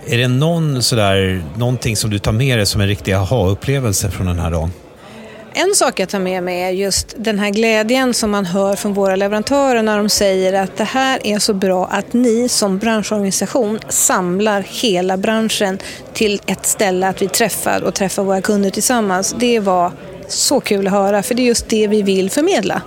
Är 0.07 0.19
det 0.19 0.29
någon 0.29 0.83
sådär, 0.83 1.45
någonting 1.57 1.97
som 1.97 2.11
du 2.11 2.19
tar 2.19 2.33
med 2.33 2.59
dig 2.59 2.67
som 2.67 2.81
en 2.81 2.89
riktig 2.89 3.13
aha-upplevelse 3.13 4.11
från 4.11 4.27
den 4.27 4.39
här 4.39 4.51
dagen? 4.51 4.73
En 5.55 5.75
sak 5.75 6.01
jag 6.01 6.09
tar 6.09 6.19
med 6.19 6.43
mig 6.43 6.63
är 6.63 6.71
just 6.71 7.15
den 7.19 7.39
här 7.39 7.51
glädjen 7.51 8.15
som 8.15 8.31
man 8.31 8.47
hör 8.47 8.77
från 8.77 8.95
våra 8.95 9.17
leverantörer 9.17 9.83
när 9.83 9.99
de 9.99 10.09
säger 10.09 10.53
att 10.53 10.77
det 10.77 10.85
här 10.85 11.27
är 11.27 11.39
så 11.39 11.55
bra 11.55 11.87
att 11.87 12.13
ni 12.13 12.49
som 12.49 12.79
branschorganisation 12.79 13.79
samlar 13.89 14.65
hela 14.83 15.17
branschen 15.17 15.79
till 16.13 16.41
ett 16.47 16.67
ställe 16.67 17.09
att 17.09 17.23
vi 17.23 17.29
träffar 17.29 17.83
och 17.83 17.95
träffar 17.95 18.23
våra 18.23 18.41
kunder 18.41 18.71
tillsammans. 18.71 19.35
Det 19.39 19.61
var 19.61 19.93
så 20.29 20.61
kul 20.61 20.87
att 20.87 20.93
höra 20.93 21.23
för 21.23 21.35
det 21.35 21.43
är 21.43 21.47
just 21.47 21.69
det 21.69 21.87
vi 21.87 22.03
vill 22.03 22.31
förmedla. 22.31 22.83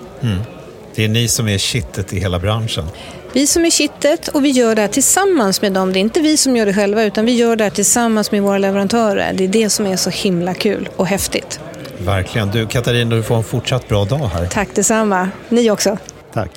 Det 0.95 1.03
är 1.03 1.09
ni 1.09 1.27
som 1.27 1.47
är 1.47 1.57
kittet 1.57 2.13
i 2.13 2.19
hela 2.19 2.39
branschen. 2.39 2.85
Vi 3.35 3.47
som 3.47 3.65
är 3.65 3.69
kittet 3.69 4.27
och 4.27 4.45
vi 4.45 4.49
gör 4.49 4.75
det 4.75 4.81
här 4.81 4.87
tillsammans 4.87 5.61
med 5.61 5.73
dem. 5.73 5.93
Det 5.93 5.99
är 5.99 6.01
inte 6.01 6.21
vi 6.21 6.37
som 6.37 6.55
gör 6.55 6.65
det 6.65 6.73
själva 6.73 7.03
utan 7.03 7.25
vi 7.25 7.31
gör 7.31 7.55
det 7.55 7.63
här 7.63 7.71
tillsammans 7.71 8.31
med 8.31 8.41
våra 8.41 8.57
leverantörer. 8.57 9.33
Det 9.33 9.43
är 9.43 9.47
det 9.47 9.69
som 9.69 9.85
är 9.85 9.95
så 9.95 10.09
himla 10.09 10.53
kul 10.53 10.89
och 10.95 11.07
häftigt. 11.07 11.59
Verkligen. 11.97 12.51
Du 12.51 12.67
Katarina, 12.67 13.15
du 13.15 13.23
får 13.23 13.35
en 13.35 13.43
fortsatt 13.43 13.87
bra 13.87 14.05
dag 14.05 14.17
här. 14.17 14.45
Tack 14.45 14.69
detsamma. 14.75 15.29
Ni 15.49 15.71
också. 15.71 15.97
Tack. 16.33 16.51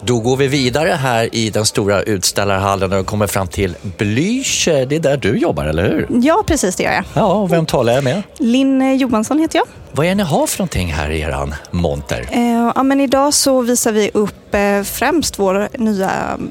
Då 0.00 0.20
går 0.20 0.36
vi 0.36 0.46
vidare 0.46 0.88
här 0.88 1.34
i 1.34 1.50
den 1.50 1.66
stora 1.66 2.02
utställarhallen 2.02 2.92
och 2.92 3.06
kommer 3.06 3.26
fram 3.26 3.48
till 3.48 3.76
Blücher. 3.98 4.86
Det 4.86 4.96
är 4.96 5.00
där 5.00 5.16
du 5.16 5.38
jobbar, 5.38 5.64
eller 5.64 5.82
hur? 5.90 6.06
Ja, 6.22 6.44
precis 6.46 6.76
det 6.76 6.82
gör 6.82 6.92
jag. 6.92 7.04
Ja, 7.14 7.32
och 7.34 7.52
vem 7.52 7.66
talar 7.66 7.92
jag 7.92 8.04
med? 8.04 8.22
Linn 8.38 8.98
Johansson 8.98 9.38
heter 9.38 9.58
jag. 9.58 9.66
Vad 9.92 10.06
är 10.06 10.10
det 10.10 10.14
ni 10.14 10.22
har 10.22 10.46
för 10.46 10.58
någonting 10.58 10.92
här 10.92 11.10
i 11.10 11.20
eran 11.20 11.54
monter? 11.70 12.28
Eh, 12.32 12.72
ja, 12.74 12.82
men 12.82 13.00
idag 13.00 13.34
så 13.34 13.60
visar 13.60 13.92
vi 13.92 14.10
upp 14.14 14.54
eh, 14.54 14.82
främst 14.82 15.38
vår 15.38 15.68
nya 15.78 16.10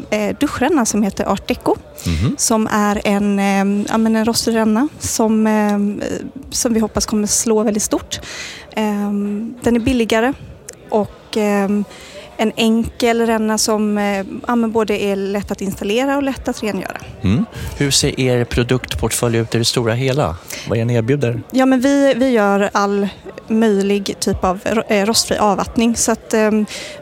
eh, 0.10 0.36
duschränna 0.40 0.86
som 0.86 1.04
heter 1.04 1.26
Art 1.26 1.48
Deco. 1.48 1.76
Som 2.38 2.68
är 2.72 3.02
en, 3.04 3.40
eh, 3.40 3.86
ja, 3.90 3.98
men 3.98 4.16
en 4.16 4.26
rostig 4.26 4.56
ränna 4.56 4.88
som, 5.00 5.48
eh, 5.48 6.08
som 6.52 6.74
vi 6.74 6.80
hoppas 6.80 7.06
kommer 7.06 7.28
slå 7.28 7.64
väldigt 7.64 7.84
stort. 7.84 8.20
Eh, 8.72 9.12
den 9.62 9.76
är 9.76 9.80
billigare 9.80 10.34
och 10.90 11.38
eh, 11.38 11.70
en 12.38 12.52
enkel 12.56 13.26
ränna 13.26 13.58
som 13.58 13.98
eh, 13.98 14.26
ja, 14.48 14.56
både 14.56 15.02
är 15.02 15.16
lätt 15.16 15.52
att 15.52 15.62
installera 15.62 16.18
och 16.18 16.24
lätt 16.24 16.48
att 16.48 16.64
rengöra. 16.64 16.98
Mm. 17.22 17.46
Hur 17.78 17.92
ser 17.92 18.20
er 18.20 18.44
produktportfölj 18.44 19.38
ut 19.38 19.56
i 19.56 19.58
det 19.58 19.66
stora 19.66 19.94
hela? 19.94 20.38
Vad 20.70 20.78
är 20.78 20.86
ni 20.86 20.94
erbjuder? 20.94 21.42
Ja, 21.52 21.66
men 21.66 21.82
vi, 21.82 22.14
vi 22.18 22.30
gör 22.30 22.70
all 22.72 23.08
möjlig 23.48 24.16
typ 24.20 24.44
av 24.44 24.60
eh, 24.88 25.06
rostfri 25.06 25.38
avvattning. 25.38 25.96
Så 25.96 26.12
att 26.12 26.34
eh, 26.34 26.52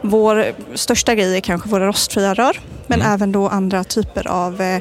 vår 0.01 0.45
största 0.75 1.15
grej 1.15 1.37
är 1.37 1.41
kanske 1.41 1.69
våra 1.69 1.87
rostfria 1.87 2.33
rör. 2.33 2.59
Men 2.87 3.01
även 3.01 3.31
då 3.31 3.47
andra 3.47 3.83
typer 3.83 4.27
av 4.27 4.61
eh, 4.61 4.75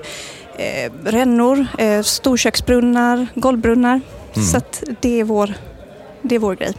eh, 0.56 0.92
rännor, 1.04 1.66
eh, 1.78 2.02
storköksbrunnar, 2.02 3.26
golvbrunnar. 3.34 4.00
Så 4.50 4.56
att 4.56 4.82
det 5.00 5.20
är 5.20 5.24
vår, 5.24 5.54
det 6.24 6.34
är 6.34 6.38
vår 6.38 6.54
grej. 6.54 6.72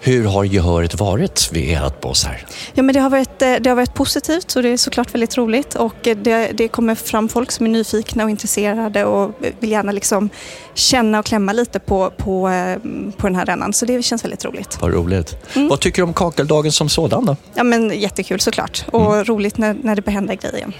Hur 0.00 0.24
har 0.24 0.44
gehöret 0.44 1.00
varit 1.00 1.48
vid 1.52 1.76
ert 1.76 2.00
boss 2.00 2.24
här? 2.24 2.46
Ja, 2.74 2.82
men 2.82 2.94
det, 2.94 3.00
har 3.00 3.10
varit, 3.10 3.42
eh, 3.42 3.54
det 3.60 3.70
har 3.70 3.76
varit 3.76 3.94
positivt 3.94 4.56
och 4.56 4.62
det 4.62 4.68
är 4.68 4.76
såklart 4.76 5.14
väldigt 5.14 5.36
roligt. 5.36 5.74
Och 5.74 6.06
eh, 6.06 6.16
det, 6.16 6.52
det 6.52 6.68
kommer 6.68 6.94
fram 6.94 7.28
folk 7.28 7.52
som 7.52 7.66
är 7.66 7.70
nyfikna 7.70 8.24
och 8.24 8.30
intresserade 8.30 9.04
och 9.04 9.34
vill 9.60 9.70
gärna 9.70 9.92
liksom 9.92 10.28
känna 10.74 11.18
och 11.18 11.24
klämma 11.24 11.52
lite 11.52 11.78
på, 11.78 12.10
på, 12.16 12.48
eh, 12.48 12.78
på 13.16 13.26
den 13.26 13.36
här 13.36 13.46
rännan. 13.46 13.72
Så 13.72 13.86
det 13.86 14.02
känns 14.02 14.24
väldigt 14.24 14.44
roligt. 14.44 14.78
Vad 14.80 14.92
roligt. 14.92 15.36
Mm. 15.56 15.68
Vad 15.68 15.80
tycker 15.80 16.02
du 16.02 16.06
om 16.06 16.14
kakeldagen 16.14 16.72
som 16.72 16.88
sådan 16.88 17.24
då? 17.24 17.36
Ja, 17.54 17.62
men 17.62 18.00
jättekul 18.00 18.40
såklart 18.40 18.84
och 18.90 19.26
roligt 19.26 19.58
när, 19.58 19.76
när 19.82 19.96
det 19.96 20.02
börjar 20.02 20.14
hända 20.14 20.34
grejer. 20.34 20.72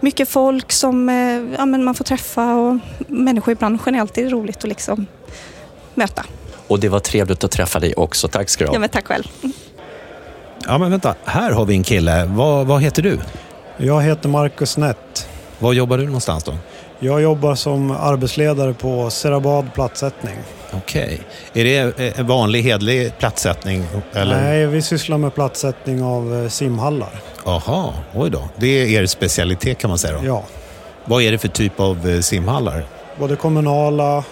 Mycket 0.00 0.28
folk 0.28 0.72
som 0.72 1.08
ja, 1.58 1.66
men 1.66 1.84
man 1.84 1.94
får 1.94 2.04
träffa 2.04 2.54
och 2.54 2.78
människor 3.06 3.52
i 3.52 3.54
branschen 3.54 3.94
är 3.94 4.00
alltid 4.00 4.30
roligt 4.30 4.56
att 4.56 4.68
liksom 4.68 5.06
möta. 5.94 6.24
Och 6.68 6.80
det 6.80 6.88
var 6.88 7.00
trevligt 7.00 7.44
att 7.44 7.50
träffa 7.50 7.78
dig 7.80 7.94
också. 7.96 8.28
Tack 8.28 8.48
ska 8.48 8.64
du 8.64 8.68
Ja, 8.68 8.72
ha. 8.72 8.78
men 8.78 8.88
tack 8.88 9.06
själv. 9.06 9.24
Ja, 10.66 10.78
men 10.78 10.90
vänta. 10.90 11.14
Här 11.24 11.52
har 11.52 11.64
vi 11.64 11.74
en 11.74 11.82
kille. 11.82 12.24
Vad, 12.24 12.66
vad 12.66 12.82
heter 12.82 13.02
du? 13.02 13.18
Jag 13.76 14.02
heter 14.02 14.28
Marcus 14.28 14.76
Nett. 14.76 15.28
Var 15.58 15.72
jobbar 15.72 15.98
du 15.98 16.04
någonstans 16.04 16.44
då? 16.44 16.54
Jag 17.00 17.22
jobbar 17.22 17.54
som 17.54 17.90
arbetsledare 17.90 18.74
på 18.74 19.10
Serabad 19.10 19.74
platssättning. 19.74 20.34
Okej. 20.72 21.20
Är 21.54 21.64
det 21.64 22.00
en 22.18 22.26
vanlig 22.26 22.62
hedlig 22.62 23.18
platssättning? 23.18 23.84
Eller? 24.12 24.40
Nej, 24.42 24.66
vi 24.66 24.82
sysslar 24.82 25.18
med 25.18 25.34
platssättning 25.34 26.02
av 26.02 26.42
eh, 26.42 26.48
simhallar. 26.48 27.20
Aha, 27.44 27.94
oj 28.14 28.30
då. 28.30 28.48
Det 28.56 28.66
är 28.96 29.02
er 29.02 29.06
specialitet 29.06 29.78
kan 29.78 29.88
man 29.90 29.98
säga 29.98 30.18
då? 30.18 30.26
Ja, 30.26 30.42
Vad 31.04 31.22
är 31.22 31.32
det 31.32 31.38
för 31.38 31.48
typ 31.48 31.80
av 31.80 32.08
eh, 32.08 32.20
simhallar? 32.20 32.84
både 33.18 33.36
kommunala, 33.36 34.24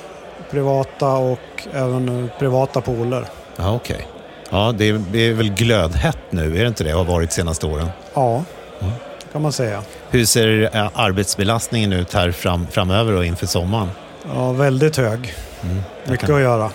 privata 0.50 1.08
och 1.12 1.38
även 1.72 2.24
eh, 2.24 2.30
privata 2.38 2.80
pooler. 2.80 3.24
Ja, 3.56 3.74
okej. 3.74 4.06
Ja, 4.50 4.74
det 4.78 4.88
är, 4.88 5.02
det 5.12 5.18
är 5.18 5.32
väl 5.32 5.50
glödhett 5.50 6.18
nu, 6.30 6.56
är 6.58 6.62
det 6.62 6.68
inte 6.68 6.84
det? 6.84 6.90
Har 6.90 7.04
varit 7.04 7.32
senaste 7.32 7.66
åren. 7.66 7.88
Ja, 8.14 8.44
kan 9.32 9.42
man 9.42 9.52
säga. 9.52 9.82
Hur 10.10 10.24
ser 10.24 10.76
eh, 10.76 10.88
arbetsbelastningen 10.94 11.92
ut 11.92 12.14
här 12.14 12.30
fram, 12.30 12.66
framöver 12.70 13.12
och 13.12 13.24
inför 13.24 13.46
sommaren? 13.46 13.88
Ja, 14.34 14.52
väldigt 14.52 14.96
hög. 14.96 15.34
Mycket 16.04 16.26
kan- 16.26 16.36
att 16.36 16.42
göra. 16.42 16.70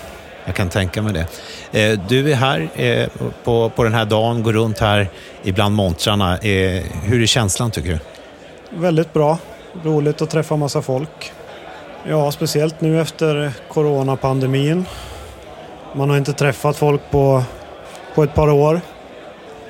Jag 0.45 0.55
kan 0.55 0.69
tänka 0.69 1.01
mig 1.01 1.13
det. 1.13 1.27
Eh, 1.91 1.99
Du 2.10 2.31
är 2.31 2.36
här 2.36 2.69
eh, 2.75 3.07
på, 3.43 3.69
på 3.69 3.84
den 3.84 3.93
här 3.93 4.05
dagen, 4.05 4.43
går 4.43 4.53
runt 4.53 4.79
här 4.79 5.10
ibland 5.43 5.75
montrarna. 5.75 6.38
Eh, 6.38 6.84
Hur 7.03 7.21
är 7.21 7.25
känslan 7.25 7.71
tycker 7.71 7.89
du? 7.89 7.99
Väldigt 8.77 9.13
bra. 9.13 9.38
Roligt 9.84 10.21
att 10.21 10.29
träffa 10.29 10.55
massa 10.55 10.81
folk. 10.81 11.31
Ja, 12.08 12.32
speciellt 12.32 12.82
nu 12.82 13.02
efter 13.02 13.52
coronapandemin. 13.74 14.86
Man 15.96 16.10
har 16.10 16.18
inte 16.18 16.34
träffat 16.34 16.78
folk 16.78 17.02
på, 17.12 17.44
på 18.16 18.24
ett 18.24 18.36
par 18.36 18.50
år. 18.50 18.82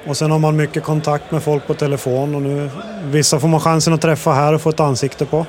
Och 0.07 0.17
sen 0.17 0.31
har 0.31 0.39
man 0.39 0.55
mycket 0.55 0.83
kontakt 0.83 1.31
med 1.31 1.43
folk 1.43 1.67
på 1.67 1.73
telefon 1.73 2.35
och 2.35 2.41
nu 2.41 2.69
vissa 3.03 3.39
får 3.39 3.47
man 3.47 3.59
chansen 3.59 3.93
att 3.93 4.01
träffa 4.01 4.31
här 4.31 4.53
och 4.53 4.61
få 4.61 4.69
ett 4.69 4.79
ansikte 4.79 5.25
på. 5.25 5.45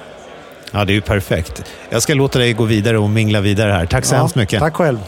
Ja, 0.73 0.85
det 0.85 0.93
är 0.93 0.95
ju 0.95 1.01
perfekt. 1.01 1.65
Jag 1.91 2.03
ska 2.03 2.15
låta 2.15 2.39
dig 2.39 2.53
gå 2.53 2.65
vidare 2.65 2.99
och 2.99 3.11
mingla 3.11 3.41
vidare 3.41 3.73
här. 3.73 3.87
Tack 3.87 4.05
så 4.05 4.15
Ja, 4.15 4.19
hemskt 4.19 4.35
mycket. 4.37 4.61
Tack 4.61 4.77
själv. 4.77 4.99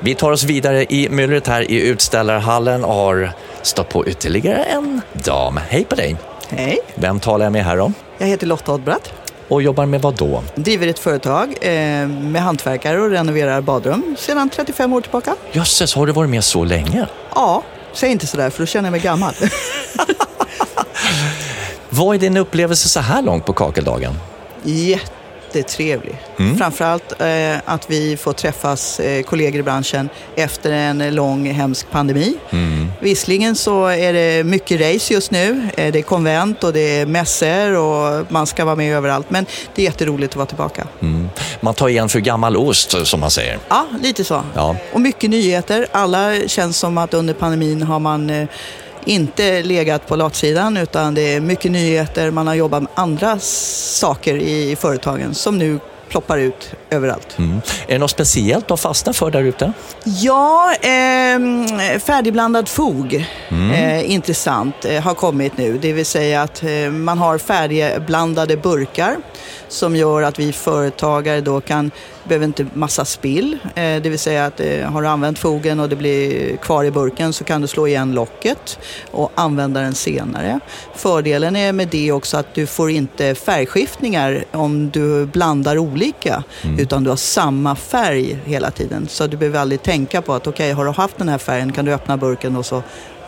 Vi 0.00 0.14
tar 0.14 0.32
oss 0.32 0.44
vidare 0.44 0.84
i 0.84 1.08
myllret 1.10 1.46
här 1.46 1.70
i 1.70 1.88
utställarhallen 1.88 2.84
och 2.84 2.94
har 2.94 3.32
stött 3.62 3.88
på 3.88 4.06
ytterligare 4.06 4.62
en 4.64 5.00
dam. 5.12 5.60
Hej 5.68 5.84
på 5.84 5.94
dig! 5.94 6.16
Hej, 6.48 6.78
Vem 6.94 7.20
talar 7.20 7.46
jag 7.46 7.52
med 7.52 7.64
här 7.64 7.80
om? 7.80 7.94
jag 8.18 8.26
heter 8.26 8.46
Lotta 8.46 8.72
Oddbratt. 8.72 9.12
Och 9.52 9.62
jobbar 9.62 9.86
med 9.86 10.02
vad 10.02 10.16
då? 10.16 10.42
Driver 10.54 10.86
ett 10.86 10.98
företag 10.98 11.54
eh, 11.60 11.72
med 12.08 12.42
hantverkare 12.42 13.00
och 13.00 13.10
renoverar 13.10 13.60
badrum 13.60 14.16
sedan 14.18 14.50
35 14.50 14.92
år 14.92 15.00
tillbaka. 15.00 15.34
Jösses, 15.52 15.94
har 15.94 16.06
du 16.06 16.12
varit 16.12 16.30
med 16.30 16.44
så 16.44 16.64
länge? 16.64 17.06
Ja, 17.34 17.62
säg 17.92 18.10
inte 18.10 18.26
sådär 18.26 18.50
för 18.50 18.62
då 18.62 18.66
känner 18.66 18.86
jag 18.86 18.92
mig 18.92 19.00
gammal. 19.00 19.34
Vad 21.90 22.16
är 22.16 22.20
din 22.20 22.36
upplevelse 22.36 22.88
så 22.88 23.00
här 23.00 23.22
långt 23.22 23.46
på 23.46 23.52
kakeldagen? 23.52 24.14
Jättetrevlig. 25.54 26.18
Mm. 26.38 26.56
Framförallt 26.58 27.20
eh, 27.20 27.56
att 27.64 27.90
vi 27.90 28.16
får 28.16 28.32
träffas 28.32 29.00
eh, 29.00 29.22
kollegor 29.22 29.60
i 29.60 29.62
branschen 29.62 30.08
efter 30.36 30.72
en 30.72 31.14
lång 31.14 31.50
hemsk 31.50 31.90
pandemi. 31.90 32.34
Mm. 32.50 32.92
Visserligen 33.00 33.56
så 33.56 33.86
är 33.86 34.12
det 34.12 34.44
mycket 34.44 34.80
race 34.80 35.14
just 35.14 35.30
nu. 35.30 35.68
Eh, 35.76 35.92
Det 35.92 35.98
är 35.98 36.02
konvent 36.02 36.64
och 36.64 36.72
det 36.72 37.00
är 37.00 37.06
mässor 37.06 37.76
och 37.78 38.26
man 38.32 38.46
ska 38.46 38.64
vara 38.64 38.76
med 38.76 38.96
överallt. 38.96 39.30
Men 39.30 39.46
det 39.74 39.82
är 39.82 39.86
jätteroligt 39.86 40.32
att 40.32 40.36
vara 40.36 40.46
tillbaka. 40.46 40.86
Mm. 41.00 41.28
Man 41.60 41.74
tar 41.74 41.88
igen 41.88 42.08
för 42.08 42.20
gammal 42.20 42.56
ost, 42.56 43.06
som 43.06 43.20
man 43.20 43.30
säger. 43.30 43.58
Ja, 43.68 43.86
lite 44.02 44.24
så. 44.24 44.42
Ja. 44.54 44.76
Och 44.92 45.00
mycket 45.00 45.30
nyheter. 45.30 45.86
Alla 45.92 46.34
känns 46.48 46.78
som 46.78 46.98
att 46.98 47.14
under 47.14 47.34
pandemin 47.34 47.82
har 47.82 47.98
man 47.98 48.30
eh, 48.30 48.48
inte 49.04 49.62
legat 49.62 50.06
på 50.06 50.16
latsidan 50.16 50.76
utan 50.76 51.14
det 51.14 51.34
är 51.34 51.40
mycket 51.40 51.70
nyheter. 51.70 52.30
Man 52.30 52.46
har 52.46 52.54
jobbat 52.54 52.82
med 52.82 52.92
andra 52.94 53.38
saker 53.38 54.34
i 54.36 54.76
företagen 54.80 55.34
som 55.34 55.58
nu 55.58 55.78
ploppar 56.08 56.38
ut 56.38 56.70
överallt. 56.90 57.38
Mm. 57.38 57.56
Är 57.86 57.92
det 57.92 57.98
något 57.98 58.10
speciellt 58.10 58.70
att 58.70 58.80
fastna 58.80 59.12
för 59.12 59.30
där 59.30 59.42
ute? 59.42 59.72
Ja, 60.04 60.72
eh, 60.80 61.98
färdigblandad 61.98 62.68
fog, 62.68 63.26
Mm. 63.48 63.70
eh, 63.70 64.10
intressant, 64.12 64.84
eh, 64.84 65.00
har 65.02 65.14
kommit 65.14 65.56
nu. 65.58 65.78
Det 65.82 65.92
vill 65.92 66.06
säga 66.06 66.42
att 66.42 66.62
eh, 66.62 66.90
man 66.90 67.18
har 67.18 67.38
färdigblandade 67.38 68.56
burkar 68.56 69.16
som 69.68 69.96
gör 69.96 70.22
att 70.22 70.38
vi 70.38 70.52
företagare 70.52 71.40
då 71.40 71.60
kan, 71.60 71.90
behöver 72.24 72.46
inte 72.46 72.66
massa 72.74 73.04
spill. 73.04 73.58
Eh, 73.64 74.02
det 74.02 74.08
vill 74.08 74.18
säga 74.18 74.46
att 74.46 74.60
eh, 74.60 74.90
har 74.90 75.02
du 75.02 75.08
använt 75.08 75.38
fogen 75.38 75.80
och 75.80 75.88
det 75.88 75.96
blir 75.96 76.56
kvar 76.56 76.84
i 76.84 76.90
burken 76.90 77.32
så 77.32 77.44
kan 77.44 77.60
du 77.60 77.66
slå 77.66 77.86
igen 77.86 78.12
locket 78.12 78.78
och 79.10 79.32
använda 79.34 79.80
den 79.80 79.94
senare. 79.94 80.60
Fördelen 80.94 81.56
är 81.56 81.72
med 81.72 81.88
det 81.88 82.12
också 82.12 82.36
att 82.36 82.54
du 82.54 82.66
får 82.66 82.90
inte 82.90 83.34
färgskiftningar 83.34 84.44
om 84.52 84.90
du 84.90 85.26
blandar 85.26 85.78
olika 85.78 86.42
utan 86.78 87.04
du 87.04 87.10
har 87.10 87.16
samma 87.16 87.76
färg 87.76 88.38
hela 88.44 88.70
tiden. 88.70 89.08
Så 89.08 89.26
du 89.26 89.36
behöver 89.36 89.58
aldrig 89.58 89.82
tänka 89.82 90.22
på 90.22 90.32
att 90.32 90.46
okej, 90.46 90.72
har 90.72 90.84
du 90.84 90.90
haft 90.90 91.18
den 91.18 91.28
här 91.28 91.38
färgen 91.38 91.72
kan 91.72 91.84
du 91.84 91.92
öppna 91.92 92.16
burken 92.16 92.56
och 92.56 92.66
så 92.66 92.82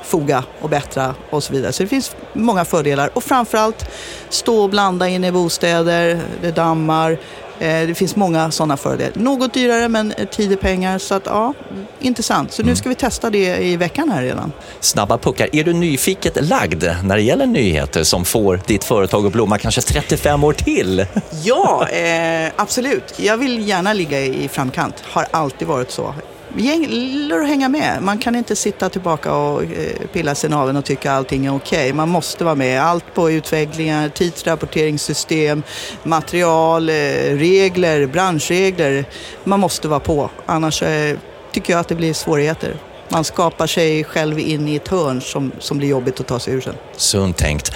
foga 0.04 0.44
och 0.60 0.68
bättra 0.68 1.14
och 1.30 1.42
så 1.42 1.52
vidare. 1.52 1.72
Så 1.72 1.82
det 1.82 1.88
finns 1.88 2.16
många 2.32 2.64
fördelar 2.64 3.10
och 3.14 3.24
framförallt 3.24 3.84
stå 4.28 4.62
och 4.62 4.70
blanda 4.70 5.08
in 5.08 5.24
i 5.24 5.32
bostäder, 5.32 6.20
det 6.42 6.50
dammar. 6.50 7.10
Eh, 7.58 7.86
Det 7.86 7.94
finns 7.94 8.16
många 8.16 8.50
sådana 8.50 8.76
fördelar. 8.76 9.12
Något 9.14 9.54
dyrare 9.54 9.88
men 9.88 10.14
tid 10.30 10.52
är 10.52 10.56
pengar 10.56 10.98
så 10.98 11.14
att 11.14 11.26
ja, 11.26 11.54
intressant. 12.00 12.52
Så 12.52 12.62
nu 12.62 12.76
ska 12.76 12.88
vi 12.88 12.94
testa 12.94 13.30
det 13.30 13.56
i 13.56 13.76
veckan 13.76 14.08
här 14.10 14.22
redan. 14.22 14.52
Snabba 14.80 15.18
puckar. 15.18 15.48
Är 15.52 15.64
du 15.64 15.72
nyfiket 15.72 16.48
lagd 16.48 16.84
när 17.04 17.16
det 17.16 17.22
gäller 17.22 17.46
nyheter 17.46 18.04
som 18.04 18.24
får 18.24 18.60
ditt 18.66 18.84
företag 18.84 19.26
att 19.26 19.32
blomma 19.32 19.58
kanske 19.58 19.80
35 19.80 20.44
år 20.44 20.52
till? 20.52 21.06
Ja, 21.44 21.88
eh, 21.88 22.52
absolut. 22.56 23.14
Jag 23.16 23.36
vill 23.36 23.68
gärna 23.68 23.92
ligga 23.92 24.20
i 24.20 24.48
framkant. 24.48 24.94
Har 25.02 25.26
alltid 25.30 25.68
varit 25.68 25.90
så. 25.90 26.14
Det 26.56 26.62
gäller 26.62 27.40
att 27.40 27.48
hänga 27.48 27.68
med. 27.68 28.02
Man 28.02 28.18
kan 28.18 28.34
inte 28.36 28.56
sitta 28.56 28.88
tillbaka 28.88 29.34
och 29.34 29.62
eh, 29.62 29.68
pilla 30.12 30.34
sig 30.34 30.50
i 30.50 30.50
naveln 30.50 30.76
och 30.76 30.84
tycka 30.84 31.12
allting 31.12 31.46
är 31.46 31.54
okej. 31.54 31.92
Man 31.92 32.08
måste 32.08 32.44
vara 32.44 32.54
med. 32.54 32.82
Allt 32.82 33.14
på 33.14 33.30
utvecklingar, 33.30 34.08
tidsrapporteringssystem, 34.08 35.62
material, 36.02 36.88
eh, 36.88 36.94
regler, 36.94 38.06
branschregler. 38.06 39.04
Man 39.44 39.60
måste 39.60 39.88
vara 39.88 40.00
på. 40.00 40.30
Annars 40.46 40.82
eh, 40.82 41.16
tycker 41.52 41.72
jag 41.72 41.80
att 41.80 41.88
det 41.88 41.94
blir 41.94 42.12
svårigheter. 42.12 42.76
Man 43.08 43.24
skapar 43.24 43.66
sig 43.66 44.04
själv 44.04 44.38
in 44.38 44.68
i 44.68 44.76
ett 44.76 44.88
hörn 44.88 45.20
som, 45.20 45.52
som 45.58 45.78
blir 45.78 45.88
jobbigt 45.88 46.20
att 46.20 46.26
ta 46.26 46.38
sig 46.38 46.54
ur 46.54 46.60
sen. 46.60 46.74
Sunt 46.96 47.36
tänkt. 47.36 47.72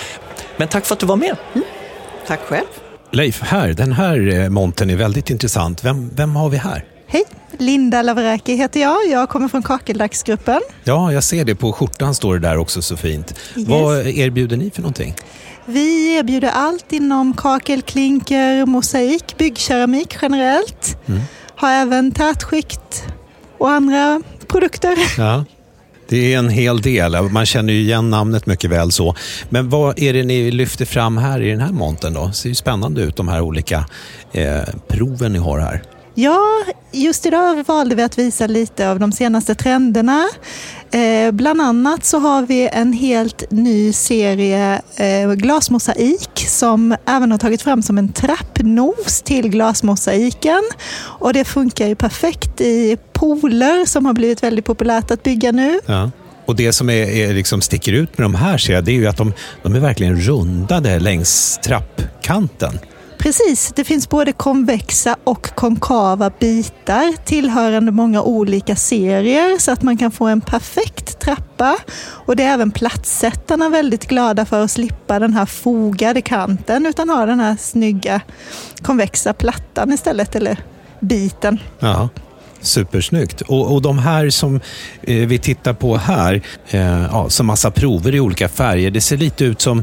Men 0.57 0.69
tack 0.69 0.87
för 0.87 0.95
att 0.95 1.01
du 1.01 1.07
var 1.07 1.17
med. 1.17 1.37
Tack 2.27 2.41
själv. 2.41 2.67
Leif, 3.11 3.41
här, 3.43 3.73
den 3.73 3.93
här 3.93 4.49
montern 4.49 4.91
är 4.91 4.97
väldigt 4.97 5.31
intressant. 5.31 5.85
Vem, 5.85 6.11
vem 6.14 6.37
har 6.37 6.49
vi 6.49 6.57
här? 6.57 6.85
Hej, 7.11 7.25
Linda 7.59 8.03
Laveraki 8.03 8.55
heter 8.55 8.81
jag. 8.81 8.97
Jag 9.11 9.29
kommer 9.29 9.49
från 9.49 9.62
Kakeldagsgruppen. 9.62 10.61
Ja, 10.85 11.12
jag 11.12 11.25
ser 11.25 11.44
det. 11.44 11.55
På 11.55 11.73
skjortan 11.73 12.14
står 12.14 12.35
det 12.35 12.49
där 12.49 12.57
också 12.57 12.83
så 12.83 12.97
fint. 12.97 13.35
Yes. 13.57 13.68
Vad 13.68 14.07
erbjuder 14.07 14.57
ni 14.57 14.71
för 14.71 14.83
någonting? 14.83 15.14
Vi 15.66 16.16
erbjuder 16.16 16.49
allt 16.49 16.92
inom 16.92 17.35
kakel, 17.35 17.83
klinker, 17.83 18.66
mosaik, 18.66 19.38
byggkeramik 19.38 20.16
generellt. 20.23 20.99
Mm. 21.07 21.21
Har 21.57 21.71
även 21.71 22.12
tätskikt 22.12 23.05
och 23.59 23.71
andra 23.71 24.23
produkter. 24.49 24.97
Ja. 25.18 25.44
Det 26.09 26.35
är 26.35 26.38
en 26.38 26.49
hel 26.49 26.81
del. 26.83 27.23
Man 27.23 27.47
känner 27.47 27.73
ju 27.73 27.81
igen 27.81 28.11
namnet 28.11 28.47
mycket 28.47 28.71
väl 28.71 28.92
så. 28.92 29.14
Men 29.49 29.68
vad 29.71 29.99
är 29.99 30.12
det 30.12 30.23
ni 30.23 30.51
lyfter 30.51 30.85
fram 30.85 31.16
här 31.16 31.42
i 31.42 31.51
den 31.51 31.61
här 31.61 31.73
montern 31.73 32.14
då? 32.14 32.27
Det 32.27 32.33
ser 32.33 32.49
ju 32.49 32.55
spännande 32.55 33.01
ut 33.01 33.16
de 33.16 33.29
här 33.29 33.40
olika 33.40 33.85
eh, 34.33 34.61
proven 34.88 35.33
ni 35.33 35.38
har 35.38 35.59
här. 35.59 35.83
Ja, 36.21 36.65
just 36.93 37.27
idag 37.27 37.65
valde 37.67 37.95
vi 37.95 38.03
att 38.03 38.19
visa 38.19 38.47
lite 38.47 38.91
av 38.91 38.99
de 38.99 39.13
senaste 39.13 39.55
trenderna. 39.55 40.29
Eh, 40.91 41.31
bland 41.33 41.61
annat 41.61 42.05
så 42.05 42.19
har 42.19 42.43
vi 42.47 42.69
en 42.73 42.93
helt 42.93 43.51
ny 43.51 43.93
serie 43.93 44.81
eh, 44.97 45.33
glasmosaik 45.33 46.45
som 46.47 46.97
även 47.07 47.31
har 47.31 47.39
tagit 47.39 47.63
fram 47.63 47.83
som 47.83 47.99
en 47.99 48.13
trappnos 48.13 49.23
till 49.23 49.49
glasmosaiken. 49.49 50.63
Och 51.01 51.33
det 51.33 51.45
funkar 51.45 51.87
ju 51.87 51.95
perfekt 51.95 52.61
i 52.61 52.97
pooler 53.13 53.87
som 53.87 54.07
har 54.07 54.13
blivit 54.13 54.43
väldigt 54.43 54.65
populärt 54.65 55.11
att 55.11 55.23
bygga 55.23 55.53
nu. 55.53 55.81
Ja. 55.87 56.11
Och 56.47 56.57
det 56.57 56.73
som 56.73 56.91
är, 56.91 57.09
är 57.09 57.35
liksom 57.35 57.61
sticker 57.61 57.93
ut 57.93 58.19
med 58.19 58.25
de 58.25 58.35
här 58.35 58.59
ser 58.59 58.73
jag, 58.73 58.85
det 58.85 58.93
är 58.93 58.97
ju 58.97 59.07
att 59.07 59.17
de, 59.17 59.33
de 59.63 59.75
är 59.75 59.81
verkligen 59.81 60.21
rundade 60.21 60.99
längs 60.99 61.59
trappkanten. 61.65 62.79
Precis, 63.19 63.73
det 63.77 63.85
finns 63.85 64.09
både 64.09 64.33
konvexa 64.33 65.17
och 65.25 65.55
konkava 65.55 66.31
bitar 66.31 67.25
tillhörande 67.25 67.93
många 67.93 68.23
olika 68.23 68.77
serier 68.77 69.59
så 69.59 69.73
att 69.73 69.83
man 69.83 69.97
kan 69.97 70.11
få 70.11 70.27
en 70.27 70.41
perfekt 70.41 71.19
trappa. 71.19 71.77
Och 71.99 72.37
det 72.37 72.43
är 72.43 72.55
även 72.55 72.71
platssättarna 72.71 73.69
väldigt 73.69 74.09
glada 74.09 74.45
för 74.45 74.65
att 74.65 74.71
slippa 74.71 75.19
den 75.19 75.33
här 75.33 75.47
fogade 75.47 76.23
kanten 76.23 76.87
utan 76.87 77.09
ha 77.09 77.27
den 77.27 77.41
här 77.41 77.57
snygga 77.61 78.21
konvexa 78.83 79.33
plattan 79.33 79.93
istället, 79.93 80.37
eller 80.37 80.59
biten. 81.01 81.59
Ja. 81.79 82.09
Supersnyggt. 82.61 83.41
Och, 83.41 83.75
och 83.75 83.83
de 83.83 83.99
här 83.99 84.31
som 84.31 84.61
eh, 85.03 85.27
vi 85.27 85.39
tittar 85.39 85.73
på 85.73 85.97
här, 85.97 86.43
eh, 86.71 87.03
ja, 87.03 87.31
som 87.31 87.47
massa 87.47 87.71
prover 87.71 88.15
i 88.15 88.21
olika 88.21 88.49
färger, 88.49 88.91
det 88.91 89.01
ser 89.01 89.17
lite 89.17 89.45
ut 89.45 89.61
som 89.61 89.83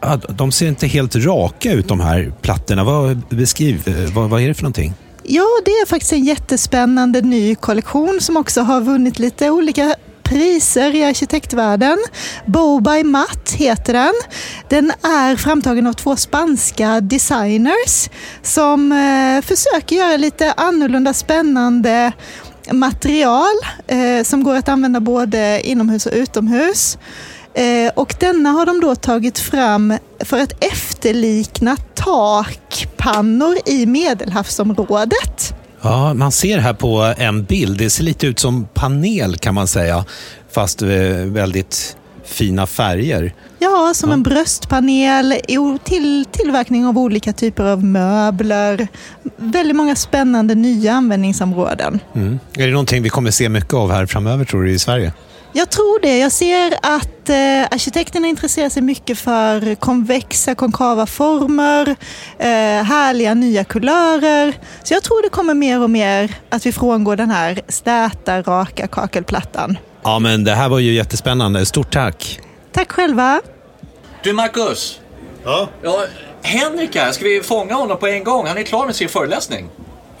ja, 0.00 0.16
de 0.16 0.52
ser 0.52 0.68
inte 0.68 0.86
helt 0.86 1.16
raka 1.16 1.72
ut 1.72 1.88
de 1.88 2.00
här 2.00 2.32
plattorna. 2.42 2.84
Vad, 2.84 3.22
beskriv, 3.28 4.08
vad, 4.14 4.30
vad 4.30 4.42
är 4.42 4.48
det 4.48 4.54
för 4.54 4.62
någonting? 4.62 4.94
Ja, 5.22 5.46
det 5.64 5.70
är 5.70 5.86
faktiskt 5.86 6.12
en 6.12 6.24
jättespännande 6.24 7.20
ny 7.20 7.54
kollektion 7.54 8.18
som 8.20 8.36
också 8.36 8.60
har 8.60 8.80
vunnit 8.80 9.18
lite 9.18 9.50
olika 9.50 9.94
priser 10.22 10.94
i 10.94 11.04
arkitektvärlden. 11.04 11.98
Bow 12.46 12.82
by 12.82 13.04
Matt 13.04 13.52
heter 13.52 13.92
den. 13.92 14.14
Den 14.68 14.92
är 15.02 15.36
framtagen 15.36 15.86
av 15.86 15.92
två 15.92 16.16
spanska 16.16 17.00
designers 17.00 18.10
som 18.42 18.92
eh, 18.92 19.42
försöker 19.42 19.96
göra 19.96 20.16
lite 20.16 20.52
annorlunda 20.52 21.12
spännande 21.12 22.12
material 22.72 23.54
eh, 23.86 24.24
som 24.24 24.42
går 24.42 24.56
att 24.56 24.68
använda 24.68 25.00
både 25.00 25.60
inomhus 25.64 26.06
och 26.06 26.12
utomhus. 26.14 26.98
Eh, 27.54 27.92
och 27.94 28.14
denna 28.20 28.50
har 28.50 28.66
de 28.66 28.80
då 28.80 28.94
tagit 28.94 29.38
fram 29.38 29.94
för 30.20 30.40
att 30.40 30.64
efterlikna 30.64 31.76
takpannor 31.94 33.56
i 33.66 33.86
Medelhavsområdet. 33.86 35.54
Ja, 35.82 36.14
man 36.14 36.32
ser 36.32 36.58
här 36.58 36.72
på 36.72 37.14
en 37.18 37.44
bild, 37.44 37.78
det 37.78 37.90
ser 37.90 38.04
lite 38.04 38.26
ut 38.26 38.38
som 38.38 38.68
panel 38.74 39.36
kan 39.36 39.54
man 39.54 39.66
säga, 39.66 40.04
fast 40.52 40.82
eh, 40.82 40.88
väldigt 41.24 41.96
fina 42.24 42.66
färger. 42.66 43.34
Ja, 43.58 43.92
som 43.94 44.12
en 44.12 44.22
bröstpanel 44.22 45.34
till 45.84 46.24
tillverkning 46.32 46.86
av 46.86 46.98
olika 46.98 47.32
typer 47.32 47.64
av 47.64 47.84
möbler. 47.84 48.88
Väldigt 49.36 49.76
många 49.76 49.96
spännande 49.96 50.54
nya 50.54 50.92
användningsområden. 50.92 52.00
Mm. 52.14 52.38
Är 52.54 52.66
det 52.66 52.72
någonting 52.72 53.02
vi 53.02 53.08
kommer 53.08 53.30
se 53.30 53.48
mycket 53.48 53.74
av 53.74 53.92
här 53.92 54.06
framöver 54.06 54.44
tror 54.44 54.62
du 54.62 54.72
i 54.72 54.78
Sverige? 54.78 55.12
Jag 55.52 55.70
tror 55.70 56.00
det. 56.00 56.18
Jag 56.18 56.32
ser 56.32 56.72
att 56.82 57.28
eh, 57.28 57.62
arkitekterna 57.70 58.26
intresserar 58.26 58.68
sig 58.68 58.82
mycket 58.82 59.18
för 59.18 59.74
konvexa, 59.74 60.54
konkava 60.54 61.06
former, 61.06 61.96
eh, 62.38 62.84
härliga 62.84 63.34
nya 63.34 63.64
kulörer. 63.64 64.54
Så 64.82 64.94
jag 64.94 65.02
tror 65.02 65.22
det 65.22 65.28
kommer 65.28 65.54
mer 65.54 65.82
och 65.82 65.90
mer 65.90 66.34
att 66.48 66.66
vi 66.66 66.72
frångår 66.72 67.16
den 67.16 67.30
här 67.30 67.60
stäta, 67.68 68.42
raka 68.42 68.86
kakelplattan. 68.86 69.78
Ja, 70.02 70.18
men 70.18 70.44
det 70.44 70.54
här 70.54 70.68
var 70.68 70.78
ju 70.78 70.92
jättespännande. 70.92 71.66
Stort 71.66 71.92
tack! 71.92 72.40
Tack 72.72 72.92
själva! 72.92 73.40
Du 74.22 74.32
Marcus. 74.32 75.00
Ja? 75.44 75.68
ja 75.82 76.04
Henrik 76.42 76.96
här, 76.96 77.12
ska 77.12 77.24
vi 77.24 77.42
fånga 77.42 77.74
honom 77.74 77.98
på 77.98 78.06
en 78.06 78.24
gång? 78.24 78.46
Han 78.46 78.58
är 78.58 78.62
klar 78.62 78.86
med 78.86 78.96
sin 78.96 79.08
föreläsning. 79.08 79.68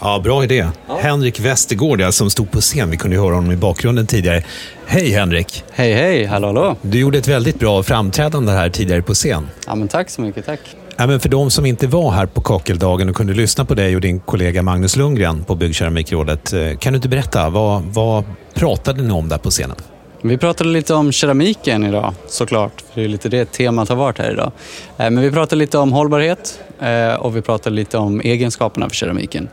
Ja, 0.00 0.20
bra 0.24 0.44
idé. 0.44 0.66
Henrik 1.00 1.40
Westergård 1.40 2.00
ja, 2.00 2.12
som 2.12 2.30
stod 2.30 2.50
på 2.50 2.60
scen. 2.60 2.90
Vi 2.90 2.96
kunde 2.96 3.16
ju 3.16 3.22
höra 3.22 3.34
honom 3.34 3.52
i 3.52 3.56
bakgrunden 3.56 4.06
tidigare. 4.06 4.44
Hej 4.86 5.10
Henrik! 5.10 5.64
Hej, 5.72 5.94
hej! 5.94 6.24
Hallå, 6.24 6.46
hallå! 6.48 6.76
Du 6.82 6.98
gjorde 7.00 7.18
ett 7.18 7.28
väldigt 7.28 7.58
bra 7.58 7.82
framträdande 7.82 8.52
här 8.52 8.68
tidigare 8.70 9.02
på 9.02 9.14
scen. 9.14 9.48
Ja, 9.66 9.74
men 9.74 9.88
tack 9.88 10.10
så 10.10 10.20
mycket, 10.20 10.46
tack. 10.46 10.60
Ja, 10.96 11.06
men 11.06 11.20
för 11.20 11.28
de 11.28 11.50
som 11.50 11.66
inte 11.66 11.86
var 11.86 12.10
här 12.10 12.26
på 12.26 12.40
kakeldagen 12.40 13.08
och 13.08 13.16
kunde 13.16 13.34
lyssna 13.34 13.64
på 13.64 13.74
dig 13.74 13.94
och 13.94 14.00
din 14.00 14.20
kollega 14.20 14.62
Magnus 14.62 14.96
Lundgren 14.96 15.44
på 15.44 15.54
Byggkeramikrådet. 15.54 16.52
eh, 16.52 16.76
Kan 16.78 16.92
du 16.92 16.96
inte 16.96 17.08
berätta, 17.08 17.50
vad, 17.50 17.82
vad 17.82 18.24
pratade 18.54 19.02
ni 19.02 19.12
om 19.12 19.28
där 19.28 19.38
på 19.38 19.50
scenen? 19.50 19.76
Vi 20.22 20.38
pratade 20.38 20.70
lite 20.70 20.94
om 20.94 21.12
keramiken 21.12 21.84
idag, 21.84 22.14
såklart. 22.26 22.72
För 22.92 23.00
det 23.00 23.06
är 23.06 23.08
lite 23.08 23.28
det 23.28 23.52
temat 23.52 23.88
har 23.88 23.96
varit 23.96 24.18
här 24.18 24.30
idag. 24.32 24.52
Eh, 24.98 25.10
Men 25.10 25.20
vi 25.20 25.30
pratade 25.30 25.56
lite 25.58 25.78
om 25.78 25.92
hållbarhet 25.92 26.60
eh, 26.80 27.14
och 27.14 27.36
vi 27.36 27.42
pratade 27.42 27.76
lite 27.76 27.98
om 27.98 28.20
egenskaperna 28.20 28.88
för 28.88 28.96
keramiken. 28.96 29.48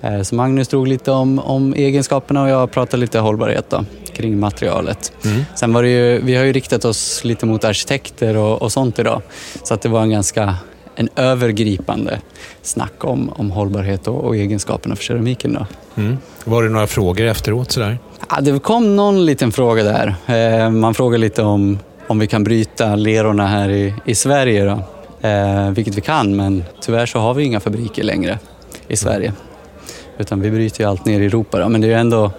Eh, 0.00 0.22
Så 0.22 0.34
Magnus 0.34 0.68
drog 0.68 0.88
lite 0.88 1.10
om, 1.10 1.38
om 1.38 1.74
egenskaperna 1.74 2.42
och 2.42 2.48
jag 2.48 2.70
pratade 2.70 3.00
lite 3.00 3.18
hållbarhet 3.18 3.70
då, 3.70 3.84
kring 4.12 4.40
materialet. 4.40 5.12
Sen 5.54 5.72
var 5.72 5.82
det 5.82 5.88
ju, 5.88 6.20
vi 6.20 6.34
har 6.36 6.44
ju 6.44 6.52
riktat 6.52 6.84
oss 6.84 7.24
lite 7.24 7.46
mot 7.46 7.64
arkitekter 7.64 8.36
och, 8.36 8.62
och 8.62 8.72
sånt 8.72 8.98
idag. 8.98 9.22
Så 9.62 9.74
att 9.74 9.82
det 9.82 9.88
var 9.88 10.02
en 10.02 10.10
ganska 10.10 10.54
en 10.94 11.08
övergripande 11.16 12.20
snack 12.62 13.04
om, 13.04 13.32
om 13.36 13.50
hållbarhet 13.50 14.08
och, 14.08 14.24
och 14.24 14.36
egenskaperna 14.36 14.96
för 14.96 15.02
keramiken. 15.04 15.52
Då. 15.52 15.66
Mm. 16.02 16.18
Var 16.44 16.62
det 16.62 16.68
några 16.68 16.86
frågor 16.86 17.26
efteråt? 17.26 17.72
Sådär? 17.72 17.98
Ja, 18.30 18.40
det 18.40 18.58
kom 18.58 18.96
någon 18.96 19.26
liten 19.26 19.52
fråga 19.52 19.82
där. 19.82 20.14
Eh, 20.26 20.70
man 20.70 20.94
frågar 20.94 21.18
lite 21.18 21.42
om, 21.42 21.78
om 22.06 22.18
vi 22.18 22.26
kan 22.26 22.44
bryta 22.44 22.94
lerorna 22.94 23.46
här 23.46 23.68
i, 23.70 23.94
i 24.04 24.14
Sverige. 24.14 24.64
Då. 24.64 24.80
Eh, 25.28 25.70
vilket 25.70 25.94
vi 25.94 26.00
kan, 26.00 26.36
men 26.36 26.64
tyvärr 26.80 27.06
så 27.06 27.18
har 27.18 27.34
vi 27.34 27.44
inga 27.44 27.60
fabriker 27.60 28.02
längre 28.02 28.38
i 28.88 28.96
Sverige. 28.96 29.32
Utan 30.18 30.40
vi 30.40 30.50
bryter 30.50 30.80
ju 30.84 30.90
allt 30.90 31.04
ner 31.04 31.20
i 31.20 31.26
Europa. 31.26 31.58
Då. 31.58 31.68
Men 31.68 31.80
det 31.80 31.86
är 31.86 31.88
ju 31.88 31.94
ändå 31.94 32.32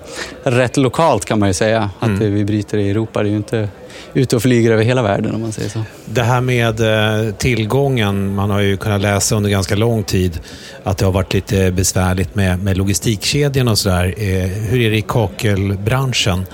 rätt 0.43 0.77
lokalt 0.77 1.25
kan 1.25 1.39
man 1.39 1.49
ju 1.49 1.53
säga. 1.53 1.89
Att 1.99 2.07
Mm. 2.09 2.33
vi 2.33 2.45
bryter 2.45 2.77
i 2.77 2.89
Europa, 2.89 3.23
det 3.23 3.29
är 3.29 3.31
ju 3.31 3.37
inte 3.37 3.69
ute 4.13 4.35
och 4.35 4.41
flyger 4.41 4.71
över 4.71 4.83
hela 4.83 5.01
världen 5.01 5.35
om 5.35 5.41
man 5.41 5.51
säger 5.51 5.69
så. 5.69 5.81
Det 6.05 6.21
här 6.21 6.41
med 6.41 6.79
eh, 7.27 7.33
tillgången, 7.33 8.35
man 8.35 8.49
har 8.49 8.59
ju 8.59 8.77
kunnat 8.77 9.01
läsa 9.01 9.35
under 9.35 9.49
ganska 9.49 9.75
lång 9.75 10.03
tid 10.03 10.39
att 10.83 10.97
det 10.97 11.05
har 11.05 11.11
varit 11.11 11.33
lite 11.33 11.71
besvärligt 11.71 12.35
med, 12.35 12.63
med 12.63 12.77
logistikkedjan 12.77 13.67
och 13.67 13.77
sådär. 13.77 14.13
Eh, 14.17 14.25
hur 14.47 14.81
är 14.81 14.89
det 14.91 14.97
i 14.97 15.01
kakelbranschen? 15.01 16.45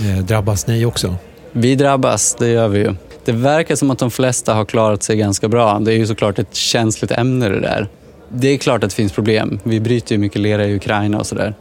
Eh, 0.00 0.24
drabbas 0.24 0.66
ni 0.66 0.84
också? 0.84 1.14
Vi 1.52 1.74
drabbas, 1.74 2.34
det 2.38 2.48
gör 2.48 2.68
vi 2.68 2.78
ju. 2.78 2.94
Det 3.24 3.32
verkar 3.32 3.76
som 3.76 3.90
att 3.90 3.98
de 3.98 4.10
flesta 4.10 4.54
har 4.54 4.64
klarat 4.64 5.02
sig 5.02 5.16
ganska 5.16 5.48
bra. 5.48 5.78
Det 5.78 5.92
är 5.92 5.96
ju 5.96 6.06
såklart 6.06 6.38
ett 6.38 6.54
känsligt 6.54 7.10
ämne 7.10 7.48
det 7.48 7.60
där. 7.60 7.88
Det 8.36 8.48
är 8.48 8.56
klart 8.56 8.84
att 8.84 8.90
det 8.90 8.96
finns 8.96 9.12
problem. 9.12 9.58
Vi 9.62 9.80
bryter 9.80 10.14
ju 10.14 10.18
mycket 10.18 10.40
lera 10.40 10.66
i 10.66 10.76
Ukraina 10.76 11.18
och 11.18 11.26
sådär. 11.26 11.54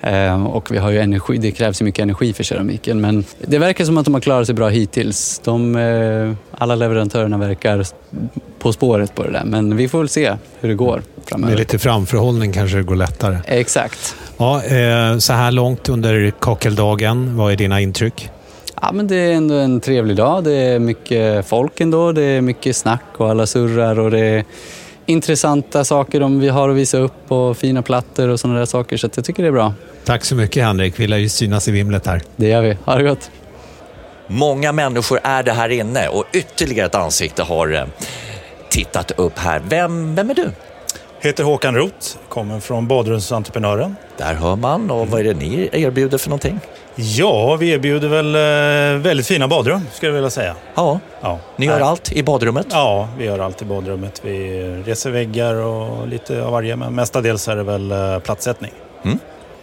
Eh, 0.00 0.46
och 0.46 0.70
vi 0.70 0.78
har 0.78 0.90
ju 0.90 0.98
energi, 1.00 1.38
det 1.38 1.50
krävs 1.50 1.80
ju 1.80 1.84
mycket 1.84 2.02
energi 2.02 2.32
för 2.32 2.44
keramiken. 2.44 3.00
Men 3.00 3.24
det 3.38 3.58
verkar 3.58 3.84
som 3.84 3.98
att 3.98 4.04
de 4.04 4.14
har 4.14 4.20
klarat 4.20 4.46
sig 4.46 4.54
bra 4.54 4.68
hittills. 4.68 5.40
De, 5.44 5.76
eh, 5.76 6.32
alla 6.50 6.74
leverantörerna 6.74 7.38
verkar 7.38 7.86
på 8.58 8.72
spåret 8.72 9.14
på 9.14 9.22
det 9.22 9.30
där. 9.30 9.44
Men 9.44 9.76
vi 9.76 9.88
får 9.88 9.98
väl 9.98 10.08
se 10.08 10.36
hur 10.60 10.68
det 10.68 10.74
går 10.74 11.02
framöver. 11.26 11.50
Med 11.52 11.58
lite 11.58 11.78
framförhållning 11.78 12.52
kanske 12.52 12.76
det 12.76 12.82
går 12.82 12.96
lättare. 12.96 13.38
Exakt. 13.46 14.16
Ja, 14.38 14.62
eh, 14.64 15.18
så 15.18 15.32
här 15.32 15.50
långt 15.52 15.88
under 15.88 16.32
kakeldagen, 16.40 17.36
vad 17.36 17.52
är 17.52 17.56
dina 17.56 17.80
intryck? 17.80 18.28
Ja, 18.82 18.92
men 18.92 19.06
det 19.06 19.16
är 19.16 19.32
ändå 19.32 19.54
en 19.54 19.80
trevlig 19.80 20.16
dag. 20.16 20.44
Det 20.44 20.52
är 20.52 20.78
mycket 20.78 21.46
folk 21.46 21.80
ändå. 21.80 22.12
Det 22.12 22.22
är 22.22 22.40
mycket 22.40 22.76
snack 22.76 23.04
och 23.16 23.30
alla 23.30 23.46
surrar 23.46 23.98
och 23.98 24.10
det 24.10 24.44
intressanta 25.10 25.84
saker 25.84 26.20
de 26.20 26.40
vi 26.40 26.48
har 26.48 26.68
att 26.68 26.76
visa 26.76 26.98
upp 26.98 27.32
och 27.32 27.56
fina 27.56 27.82
plattor 27.82 28.28
och 28.28 28.40
sådana 28.40 28.58
där 28.58 28.66
saker. 28.66 28.96
Så 28.96 29.08
jag 29.14 29.24
tycker 29.24 29.42
det 29.42 29.48
är 29.48 29.52
bra. 29.52 29.74
Tack 30.04 30.24
så 30.24 30.34
mycket 30.34 30.64
Henrik, 30.64 31.00
vi 31.00 31.06
lär 31.06 31.16
ju 31.16 31.28
synas 31.28 31.68
i 31.68 31.70
vimlet 31.70 32.06
här. 32.06 32.22
Det 32.36 32.48
gör 32.48 32.62
vi. 32.62 32.76
Ha 32.84 32.94
det 32.96 33.02
gott. 33.02 33.30
Många 34.26 34.72
människor 34.72 35.20
är 35.22 35.42
det 35.42 35.52
här 35.52 35.68
inne 35.68 36.08
och 36.08 36.24
ytterligare 36.32 36.86
ett 36.86 36.94
ansikte 36.94 37.42
har 37.42 37.72
eh, 37.72 37.84
tittat 38.68 39.10
upp 39.16 39.38
här. 39.38 39.62
Vem, 39.68 40.14
vem 40.14 40.30
är 40.30 40.34
du? 40.34 40.50
Heter 41.20 41.44
Håkan 41.44 41.74
Roth, 41.74 42.16
kommer 42.28 42.60
från 42.60 42.88
Badrumsentreprenören. 42.88 43.96
Där 44.16 44.34
hör 44.34 44.56
man. 44.56 44.90
Och 44.90 45.08
vad 45.08 45.20
är 45.20 45.24
det 45.24 45.34
ni 45.34 45.68
erbjuder 45.72 46.18
för 46.18 46.28
någonting? 46.28 46.60
Ja, 47.02 47.56
vi 47.56 47.70
erbjuder 47.70 48.08
väl 48.08 48.34
eh, 48.34 49.02
väldigt 49.02 49.26
fina 49.26 49.48
badrum, 49.48 49.80
skulle 49.92 50.08
jag 50.08 50.14
vilja 50.14 50.30
säga. 50.30 50.56
Ja, 50.74 51.00
ja. 51.20 51.38
ni 51.56 51.66
gör 51.66 51.80
allt 51.80 52.12
i 52.12 52.22
badrummet? 52.22 52.66
Ja, 52.70 53.08
vi 53.18 53.24
gör 53.24 53.38
allt 53.38 53.62
i 53.62 53.64
badrummet. 53.64 54.20
Vi 54.24 54.60
reser 54.86 55.10
väggar 55.10 55.54
och 55.54 56.08
lite 56.08 56.42
av 56.42 56.52
varje, 56.52 56.76
men 56.76 56.94
mestadels 56.94 57.48
är 57.48 57.56
det 57.56 57.62
väl 57.62 57.90
eh, 57.92 58.18
plattsättning. 58.18 58.72
Mm. 59.04 59.18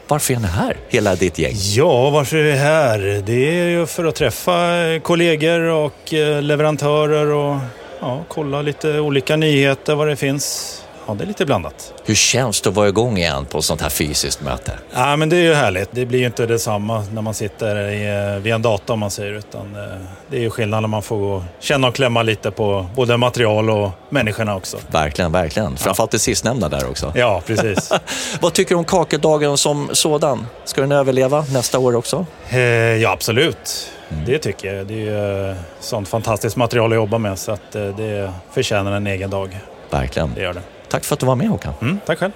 Varför 0.08 0.34
är 0.34 0.40
ni 0.40 0.48
här, 0.48 0.78
hela 0.90 1.16
ditt 1.16 1.40
gäng? 1.40 1.56
Ja, 1.56 2.10
varför 2.10 2.38
är 2.38 2.44
vi 2.44 2.52
här? 2.52 3.24
Det 3.26 3.60
är 3.60 3.68
ju 3.68 3.86
för 3.86 4.06
att 4.06 4.16
träffa 4.16 4.78
eh, 4.78 5.00
kollegor 5.00 5.60
och 5.60 6.14
leverantörer 6.42 7.28
och 7.28 7.58
ja, 8.00 8.24
kolla 8.28 8.62
lite 8.62 9.00
olika 9.00 9.36
nyheter, 9.36 9.96
vad 9.96 10.08
det 10.08 10.16
finns. 10.16 10.84
Ja, 11.08 11.14
det 11.14 11.24
är 11.24 11.28
lite 11.28 11.46
blandat. 11.46 11.94
Hur 12.06 12.16
känns 12.16 12.62
det 12.62 12.70
att 12.70 12.76
vara 12.76 12.88
igång 12.88 13.18
igen 13.18 13.46
på 13.46 13.58
ett 13.58 13.64
sånt 13.64 13.82
här 13.82 13.90
fysiskt 13.90 14.42
möte? 14.42 14.72
Ja, 14.94 15.16
men 15.16 15.30
det 15.30 15.36
är 15.36 15.42
ju 15.42 15.54
härligt. 15.54 15.90
Det 15.92 16.06
blir 16.06 16.20
ju 16.20 16.26
inte 16.26 16.46
detsamma 16.46 17.04
när 17.14 17.22
man 17.22 17.34
sitter 17.34 17.90
i, 17.90 18.34
eh, 18.36 18.42
vid 18.42 18.54
en 18.54 18.62
dator 18.62 18.94
om 18.94 19.00
man 19.00 19.12
säger. 19.12 19.34
Utan 19.34 19.76
eh, 19.76 19.82
det 20.30 20.38
är 20.38 20.42
ju 20.42 20.50
skillnad 20.50 20.82
när 20.84 20.88
man 20.88 21.02
får 21.02 21.44
känna 21.60 21.88
och 21.88 21.96
klämma 21.96 22.24
lite 22.24 22.52
på 22.52 22.86
både 22.96 23.18
material 23.18 23.70
och 23.70 23.92
människorna 24.10 24.56
också. 24.56 24.78
Verkligen, 24.92 25.32
verkligen. 25.32 25.78
Framförallt 25.78 26.12
det 26.12 26.20
sistnämnda 26.20 26.70
där 26.70 26.90
också. 26.90 27.14
Ja, 27.16 27.42
precis. 27.46 27.92
Vad 28.42 28.54
tycker 28.54 28.70
du 28.70 28.80
om 28.80 28.86
kakeldagen 28.86 29.58
som 29.58 29.90
sådan? 29.92 30.48
Ska 30.66 30.82
den 30.82 30.92
överleva 30.92 31.46
nästa 31.54 31.80
år 31.80 31.96
också? 31.96 32.26
Eh, 32.50 32.60
ja, 32.60 33.12
absolut. 33.12 33.92
Det 34.26 34.38
tycker 34.40 34.74
jag. 34.74 34.88
Det 34.88 34.94
är 34.94 35.50
ju 35.50 35.56
sånt 35.80 36.08
fantastiskt 36.08 36.56
material 36.56 36.92
att 36.92 36.96
jobba 36.96 37.18
med 37.18 37.40
så 37.40 37.52
att 37.52 37.72
det 37.72 38.34
förtjänar 38.54 38.92
en 38.92 39.08
egen 39.08 39.30
dag. 39.30 39.60
Verkligen. 39.90 40.34
Det 40.36 40.42
gör 40.42 40.54
det. 40.54 40.62
Tack 40.90 41.04
för 41.06 41.14
att 41.14 41.20
du 41.20 41.26
var 41.26 41.36
med 41.36 41.48
Håkan. 41.48 41.74
Mm, 41.82 42.00
tack 42.06 42.20
själv. 42.20 42.32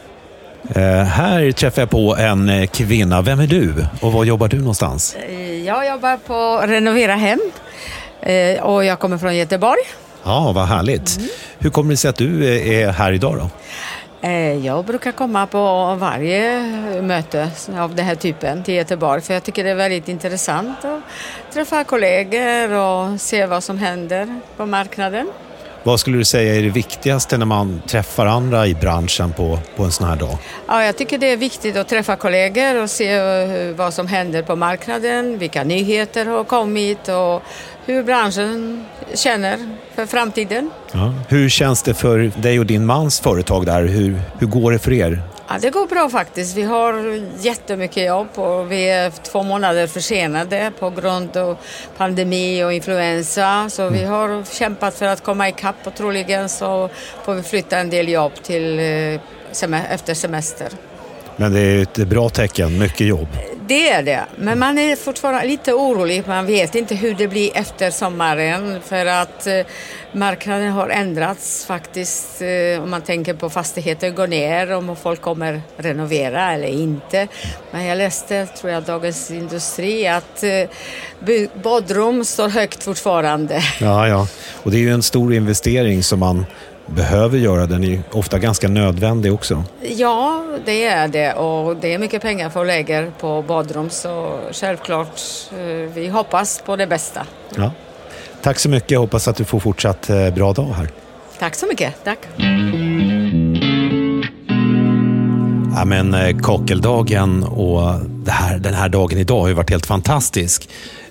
Eh, 0.76 0.82
här 1.04 1.52
träffar 1.52 1.82
jag 1.82 1.90
på 1.90 2.16
en 2.16 2.50
eh, 2.50 2.68
kvinna. 2.68 3.22
Vem 3.22 3.40
är 3.40 3.48
du 3.48 3.86
och 4.02 4.14
var 4.14 4.24
jobbar 4.24 4.48
du 4.48 4.58
någonstans? 4.60 5.16
Jag 5.66 5.88
jobbar 5.88 6.18
på 6.18 6.68
Renovera 6.68 7.16
Hem 7.16 7.40
eh, 8.22 8.64
och 8.64 8.86
jag 8.86 9.00
kommer 9.00 9.18
från 9.18 9.36
Göteborg. 9.36 9.80
Ja, 10.24 10.52
vad 10.56 10.66
härligt. 10.68 11.20
Hur 11.60 11.70
kommer 11.70 11.90
det 11.92 11.98
sig 11.98 12.10
att 12.10 12.16
du 12.16 12.56
eh, 12.56 12.70
är 12.84 12.92
här 12.92 13.12
idag 13.12 13.38
då? 13.38 13.50
Eh, 14.28 14.66
Jag 14.66 14.86
brukar 14.86 15.12
komma 15.12 15.48
på 15.48 15.96
varje 16.00 16.62
möte 17.02 17.50
av 17.78 17.96
den 17.96 18.06
här 18.06 18.16
typen 18.16 18.64
till 18.64 18.74
Göteborg 18.74 19.22
för 19.22 19.34
jag 19.34 19.44
tycker 19.44 19.64
det 19.64 19.70
är 19.70 19.76
väldigt 19.76 20.08
intressant 20.08 20.86
att 20.86 21.00
träffa 21.54 21.84
kollegor 21.84 22.72
och 22.72 23.22
se 23.22 23.46
vad 23.46 23.64
som 23.64 23.78
händer 23.78 24.40
på 24.58 24.66
marknaden. 24.66 25.28
Vad 25.84 26.00
skulle 26.00 26.18
du 26.18 26.26
säga 26.26 26.56
är 26.56 26.62
det 26.62 26.70
viktigaste 26.70 27.38
när 27.38 27.46
man 27.46 27.82
träffar 27.88 28.26
andra 28.26 28.68
i 28.68 28.76
branschen 28.76 29.34
på, 29.34 29.60
på 29.76 29.84
en 29.84 29.92
sån 29.92 30.08
här 30.08 30.16
dag? 30.16 30.38
Ja, 30.68 30.84
jag 30.84 30.98
tycker 30.98 31.18
det 31.18 31.32
är 31.32 31.38
viktigt 31.38 31.76
att 31.76 31.88
träffa 31.88 32.16
kollegor 32.16 32.84
och 32.84 32.90
se 32.90 33.14
eh, 33.14 33.76
vad 33.76 33.94
som 33.94 34.08
händer 34.08 34.42
på 34.42 34.56
marknaden, 34.56 35.38
vilka 35.38 35.64
nyheter 35.64 36.26
har 36.26 36.44
kommit 36.44 37.08
och 37.08 37.44
hur 37.86 38.04
branschen 38.04 38.86
känner 39.14 39.76
för 39.96 40.06
framtiden. 40.06 40.70
Ja. 40.92 41.14
Hur 41.28 41.50
känns 41.50 41.84
det 41.84 41.94
för 41.94 42.32
dig 42.36 42.60
och 42.60 42.66
din 42.66 42.86
mans 42.86 43.20
företag 43.20 43.66
där? 43.66 43.84
Hur, 43.84 44.22
hur 44.40 44.48
går 44.48 44.72
det 44.72 44.80
för 44.80 44.94
er? 44.94 45.22
Ja, 45.54 45.58
det 45.62 45.70
går 45.70 45.88
bra 45.88 46.10
faktiskt. 46.10 46.58
Vi 46.58 46.62
har 46.64 47.22
jättemycket 47.40 48.06
jobb 48.08 48.28
och 48.36 48.72
vi 48.72 48.90
är 48.90 49.10
två 49.10 49.44
månader 49.44 49.88
försenade 49.88 50.72
på 50.80 50.90
grund 50.90 51.38
av 51.38 51.58
pandemi 51.98 52.64
och 52.64 52.74
influensa. 52.74 53.70
Så 53.70 53.90
vi 53.90 54.04
har 54.04 54.44
kämpat 54.54 54.96
för 54.96 55.06
att 55.06 55.24
komma 55.24 55.50
ikapp 55.50 55.76
och 55.84 55.96
troligen 55.96 56.50
så 56.50 56.90
får 57.26 57.34
vi 57.34 57.44
flytta 57.44 57.78
en 57.78 57.90
del 57.90 58.10
jobb 58.10 58.32
till 58.44 58.80
eh, 58.80 58.84
sem- 59.52 59.82
efter 59.90 60.14
semester. 60.14 60.68
Men 61.36 61.54
det 61.54 61.60
är 61.60 61.82
ett 61.82 61.96
bra 62.08 62.30
tecken, 62.30 62.80
mycket 62.80 63.08
jobb. 63.08 63.28
Det 63.72 63.90
är 63.90 64.04
det, 64.04 64.26
men 64.36 64.60
man 64.60 64.78
är 64.78 64.96
fortfarande 64.96 65.48
lite 65.48 65.74
orolig. 65.74 66.24
Man 66.28 66.46
vet 66.46 66.76
inte 66.76 66.96
hur 66.96 67.14
det 67.14 67.28
blir 67.28 67.58
efter 67.58 67.92
sommaren 67.92 68.82
för 68.86 69.06
att 69.06 69.48
eh, 69.48 69.66
marknaden 70.12 70.72
har 70.72 70.90
ändrats 70.90 71.66
faktiskt. 71.66 72.42
Eh, 72.42 72.84
om 72.84 72.90
man 72.90 73.02
tänker 73.02 73.34
på 73.34 73.50
fastigheter 73.50 74.10
går 74.10 74.28
ner, 74.28 74.72
om 74.72 74.96
folk 74.96 75.22
kommer 75.22 75.62
renovera 75.78 76.54
eller 76.54 76.68
inte. 76.68 77.28
Men 77.72 77.86
jag 77.86 77.98
läste, 77.98 78.46
tror 78.46 78.72
jag, 78.72 78.84
Dagens 78.84 79.32
Industri 79.32 80.08
att 80.08 80.44
eh, 80.44 81.50
badrum 81.64 82.26
står 82.26 82.50
högt 82.50 82.84
fortfarande. 82.84 83.64
Ja, 83.80 84.08
ja. 84.08 84.28
Och 84.64 84.72
det 84.72 84.78
är 84.78 84.82
ju 84.82 84.94
en 84.94 85.04
stor 85.04 85.34
investering 85.34 86.04
som 86.04 86.20
man 86.20 86.46
behöver 86.96 87.38
göra. 87.38 87.66
Den 87.66 87.84
är 87.84 88.02
ofta 88.12 88.40
ganska 88.40 88.68
nödvändig 88.68 89.34
också. 89.34 89.64
Ja, 89.82 90.46
det 90.66 90.84
är 90.84 91.08
det 91.08 91.34
och 91.34 91.76
det 91.76 91.94
är 91.94 92.00
mycket 92.00 92.22
pengar 92.22 92.50
för 92.50 92.66
lägger 92.66 93.12
på 93.20 93.42
badrum 93.42 93.90
så 93.90 94.40
självklart, 94.52 95.22
eh, 95.52 95.94
vi 95.94 96.08
hoppas 96.08 96.62
på 96.66 96.76
det 96.76 96.88
bästa. 96.88 97.26
Ja. 97.56 97.72
Tack 98.42 98.60
så 98.60 98.70
mycket. 98.70 98.92
Jag 98.92 99.00
hoppas 99.00 99.28
att 99.28 99.36
du 99.36 99.46
får 99.46 99.60
fortsatt 99.60 100.10
eh, 100.10 100.30
bra 100.30 100.54
dag 100.54 100.74
här. 100.78 100.90
Tack 101.40 101.56
så 101.56 101.68
mycket. 101.68 101.94
Tack. 102.04 102.20
Ja, 105.76 105.86
men 105.86 106.14
eh, 106.14 106.38
kakeldagen 106.38 107.44
och 107.44 108.00
det 108.08 108.32
här, 108.32 108.60
den 108.60 108.74
här 108.74 108.90
dagen 108.90 109.18
idag 109.18 109.42
har 109.42 109.48
ju 109.48 109.54
varit 109.54 109.70
helt 109.70 109.86
fantastisk. 109.86 110.70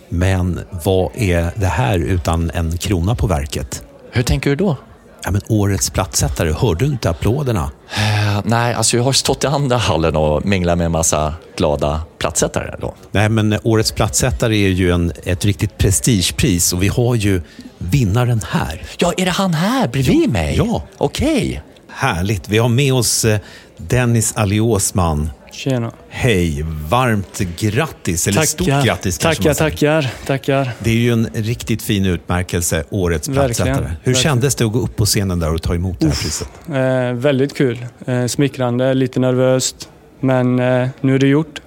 Men 0.09 0.61
vad 0.85 1.11
är 1.15 1.51
det 1.57 1.67
här 1.67 1.99
utan 1.99 2.51
en 2.55 2.79
krona 2.79 3.15
på 3.15 3.27
verket? 3.27 3.83
Hur 4.11 4.23
tänker 4.23 4.51
du 4.51 4.57
då? 4.57 4.77
Ja, 5.25 5.31
men 5.31 5.41
årets 5.49 5.91
plattsättare, 5.91 6.53
hörde 6.53 6.85
du 6.85 6.91
inte 6.91 7.11
applåderna? 7.11 7.71
Eh, 7.95 8.41
nej, 8.45 8.75
alltså 8.75 8.97
jag 8.97 9.05
har 9.05 9.13
stått 9.13 9.45
i 9.45 9.47
andra 9.47 9.77
hallen 9.77 10.17
och 10.17 10.47
minglat 10.47 10.79
med 10.79 10.85
en 10.85 10.93
massa 10.93 11.35
glada 11.57 12.03
plattsättare 12.19 12.75
då. 12.81 12.95
Nej, 13.11 13.29
men 13.29 13.59
årets 13.63 13.93
plattsättare 13.93 14.57
är 14.65 14.69
ju 14.69 14.91
en, 14.91 15.13
ett 15.25 15.45
riktigt 15.45 15.79
prestigepris 15.79 16.73
och 16.73 16.83
vi 16.83 16.89
har 16.89 17.15
ju 17.15 17.43
vinnaren 17.79 18.41
här. 18.51 18.83
Ja, 18.99 19.13
är 19.17 19.25
det 19.25 19.31
han 19.31 19.55
här 19.55 19.89
bredvid 19.89 20.31
mig? 20.31 20.57
Ja. 20.57 20.83
Okej. 20.99 21.63
Härligt. 21.93 22.49
Vi 22.49 22.59
har 22.59 22.69
med 22.69 22.95
oss 22.95 23.25
eh, 23.25 23.39
Dennis 23.77 24.37
Aliosman. 24.37 25.31
Tjena. 25.53 25.93
Hej, 26.09 26.65
varmt 26.89 27.39
grattis, 27.59 28.29
eller 28.29 28.43
stort 28.43 28.67
grattis 28.85 29.19
kanske 29.19 29.43
Tackar, 29.43 29.71
tackar, 29.71 30.11
tackar. 30.27 30.71
Det 30.79 30.91
är 30.91 30.95
ju 30.95 31.13
en 31.13 31.29
riktigt 31.35 31.83
fin 31.83 32.07
utmärkelse, 32.07 32.85
Årets 32.91 33.29
plattsättare. 33.29 33.75
Hur 33.75 33.83
verkligen. 33.89 34.15
kändes 34.17 34.55
det 34.55 34.65
att 34.65 34.73
gå 34.73 34.79
upp 34.81 34.97
på 34.97 35.05
scenen 35.05 35.39
där 35.41 35.55
och 35.55 35.63
ta 35.63 35.75
emot 35.75 36.01
det 36.01 36.07
här 36.07 36.13
priset? 36.13 36.49
Eh, 36.69 37.13
väldigt 37.21 37.57
kul. 37.57 37.87
Eh, 38.07 38.27
smickrande, 38.27 38.95
lite 38.95 39.21
nervöst. 39.21 39.89
Men 40.21 40.59
eh, 40.59 40.89
nu 41.01 41.15
är 41.15 41.19
det 41.19 41.27
gjort. 41.27 41.61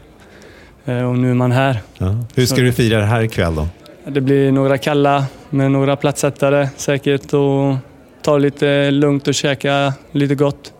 Eh, 0.85 1.01
och 1.09 1.17
nu 1.17 1.29
är 1.29 1.33
man 1.35 1.51
här. 1.51 1.81
Ja. 1.97 2.17
Hur 2.35 2.45
ska 2.45 2.55
Så- 2.55 2.61
du 2.61 2.71
fira 2.71 2.99
det 2.99 3.05
här 3.05 3.21
ikväll 3.21 3.55
då? 3.55 3.67
Det 4.07 4.21
blir 4.21 4.51
några 4.51 4.77
kalla 4.77 5.25
med 5.49 5.71
några 5.71 5.95
plattsättare 5.95 6.69
säkert 6.77 7.33
och 7.33 7.75
ta 8.21 8.37
lite 8.37 8.91
lugnt 8.91 9.27
och 9.27 9.33
käka 9.33 9.93
lite 10.11 10.35
gott. 10.35 10.73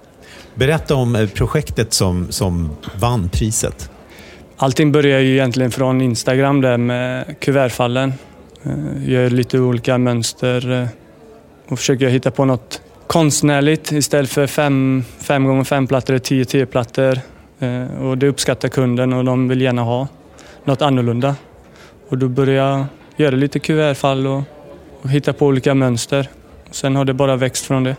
Berätta 0.56 0.96
om 0.96 1.16
eh, 1.16 1.30
projektet 1.30 1.94
som, 1.94 2.32
som 2.32 2.70
vann 3.00 3.30
priset. 3.30 3.92
Allting 4.58 4.92
börjar 4.92 5.20
ju 5.20 5.34
egentligen 5.34 5.72
från 5.72 6.02
Instagram 6.02 6.62
där 6.62 6.78
med 6.78 7.36
kuvertfallen. 7.40 8.14
Eh, 8.64 9.10
Gör 9.10 9.30
lite 9.30 9.60
olika 9.60 9.98
mönster 9.98 10.82
eh, 10.82 10.88
och 11.68 11.80
försöker 11.80 12.08
hitta 12.08 12.32
på 12.32 12.46
något 12.46 12.82
konstnärligt 13.08 13.92
istället 13.92 14.30
för 14.30 14.48
fem, 14.48 15.04
fem 15.20 15.46
gånger 15.46 15.64
fem 15.64 15.88
plattor, 15.88 16.18
tio 16.18 16.46
tio 16.46 16.66
plattor. 16.66 17.20
Och 18.02 18.18
det 18.18 18.28
uppskattar 18.28 18.70
kunden 18.70 19.14
och 19.14 19.26
de 19.26 19.48
vill 19.48 19.62
gärna 19.62 19.82
ha 19.82 20.08
något 20.64 20.82
annorlunda. 20.82 21.36
Och 22.10 22.18
då 22.18 22.28
börjar 22.28 22.70
jag 22.70 22.86
göra 23.16 23.36
lite 23.36 23.60
kuvertfall 23.60 24.28
och, 24.28 24.42
och 25.02 25.10
hitta 25.10 25.34
på 25.34 25.46
olika 25.46 25.74
mönster. 25.74 26.30
Sen 26.72 26.96
har 26.96 27.06
det 27.06 27.14
bara 27.14 27.36
växt 27.36 27.66
från 27.66 27.84
det. 27.84 27.96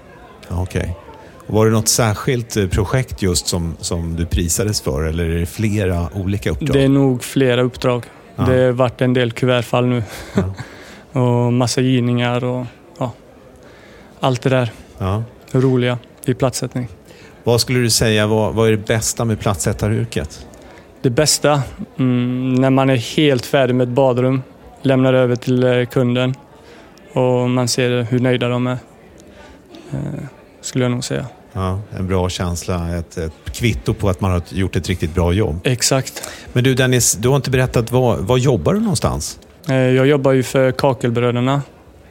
Okej. 0.48 0.96
Var 1.46 1.66
det 1.66 1.72
något 1.72 1.88
särskilt 1.88 2.56
eh, 2.56 2.68
projekt 2.68 3.22
just 3.22 3.46
som, 3.46 3.76
som 3.80 4.16
du 4.16 4.26
prisades 4.26 4.80
för 4.80 5.04
eller 5.04 5.24
är 5.24 5.38
det 5.38 5.46
flera 5.46 6.08
olika 6.14 6.50
uppdrag? 6.50 6.72
Det 6.72 6.82
är 6.82 6.88
nog 6.88 7.24
flera 7.24 7.62
uppdrag. 7.62 8.04
Ja. 8.36 8.42
Det 8.44 8.64
har 8.64 8.72
varit 8.72 9.00
en 9.00 9.14
del 9.14 9.32
kuvertfall 9.32 9.86
nu. 9.86 10.02
och 11.12 11.52
massa 11.52 11.80
givningar 11.80 12.44
och 12.44 12.66
ja, 12.98 13.12
allt 14.20 14.42
det 14.42 14.50
där 14.50 14.70
Ja. 14.98 15.22
roliga 15.52 15.98
i 16.24 16.34
platssättning. 16.34 16.88
Vad 17.44 17.60
skulle 17.60 17.78
du 17.78 17.90
säga, 17.90 18.26
vad, 18.26 18.54
vad 18.54 18.66
är 18.66 18.70
det 18.70 18.86
bästa 18.86 19.24
med 19.24 19.40
plattsättaryrket? 19.40 20.46
Det 21.02 21.10
bästa, 21.10 21.62
mm, 21.98 22.54
när 22.54 22.70
man 22.70 22.90
är 22.90 22.96
helt 22.96 23.46
färdig 23.46 23.74
med 23.74 23.88
ett 23.88 23.94
badrum, 23.94 24.42
lämnar 24.82 25.14
över 25.14 25.36
till 25.36 25.64
eh, 25.64 25.84
kunden 25.86 26.34
och 27.12 27.50
man 27.50 27.68
ser 27.68 28.02
hur 28.02 28.20
nöjda 28.20 28.48
de 28.48 28.66
är. 28.66 28.78
Skulle 30.64 30.84
jag 30.84 30.90
nog 30.92 31.04
säga. 31.04 31.26
Ja, 31.52 31.80
en 31.98 32.06
bra 32.06 32.28
känsla, 32.28 32.96
ett, 32.98 33.16
ett 33.16 33.32
kvitto 33.52 33.94
på 33.94 34.08
att 34.08 34.20
man 34.20 34.30
har 34.30 34.42
gjort 34.48 34.76
ett 34.76 34.88
riktigt 34.88 35.14
bra 35.14 35.32
jobb. 35.32 35.60
Exakt. 35.64 36.22
Men 36.52 36.64
du 36.64 36.74
Dennis, 36.74 37.14
du 37.14 37.28
har 37.28 37.36
inte 37.36 37.50
berättat, 37.50 37.92
var, 37.92 38.16
var 38.16 38.36
jobbar 38.38 38.74
du 38.74 38.80
någonstans? 38.80 39.38
Eh, 39.68 39.74
Jag 39.76 40.06
jobbar 40.06 40.32
ju 40.32 40.42
för 40.42 40.72
Kakelbröderna, 40.72 41.62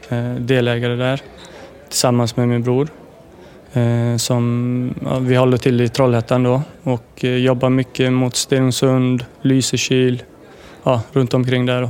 eh, 0.10 0.34
delägare 0.34 0.96
där, 0.96 1.22
tillsammans 1.90 2.36
med 2.38 2.48
min 2.48 2.64
bror. 2.64 2.88
Eh, 3.74 4.18
Som, 4.18 4.94
ja, 5.06 5.20
vi 5.20 5.36
håller 5.36 5.58
till 5.58 5.82
i 5.82 5.90
Trollhättan 5.90 6.44
då 6.44 6.62
och 6.84 7.24
jobbar 7.24 7.70
mycket 7.70 8.14
mot 8.14 8.36
Stenungsund, 8.36 9.26
Lysekil, 9.42 10.24
ja, 10.84 11.02
runt 11.14 11.34
omkring 11.34 11.66
där. 11.66 11.82
Då. 11.82 11.90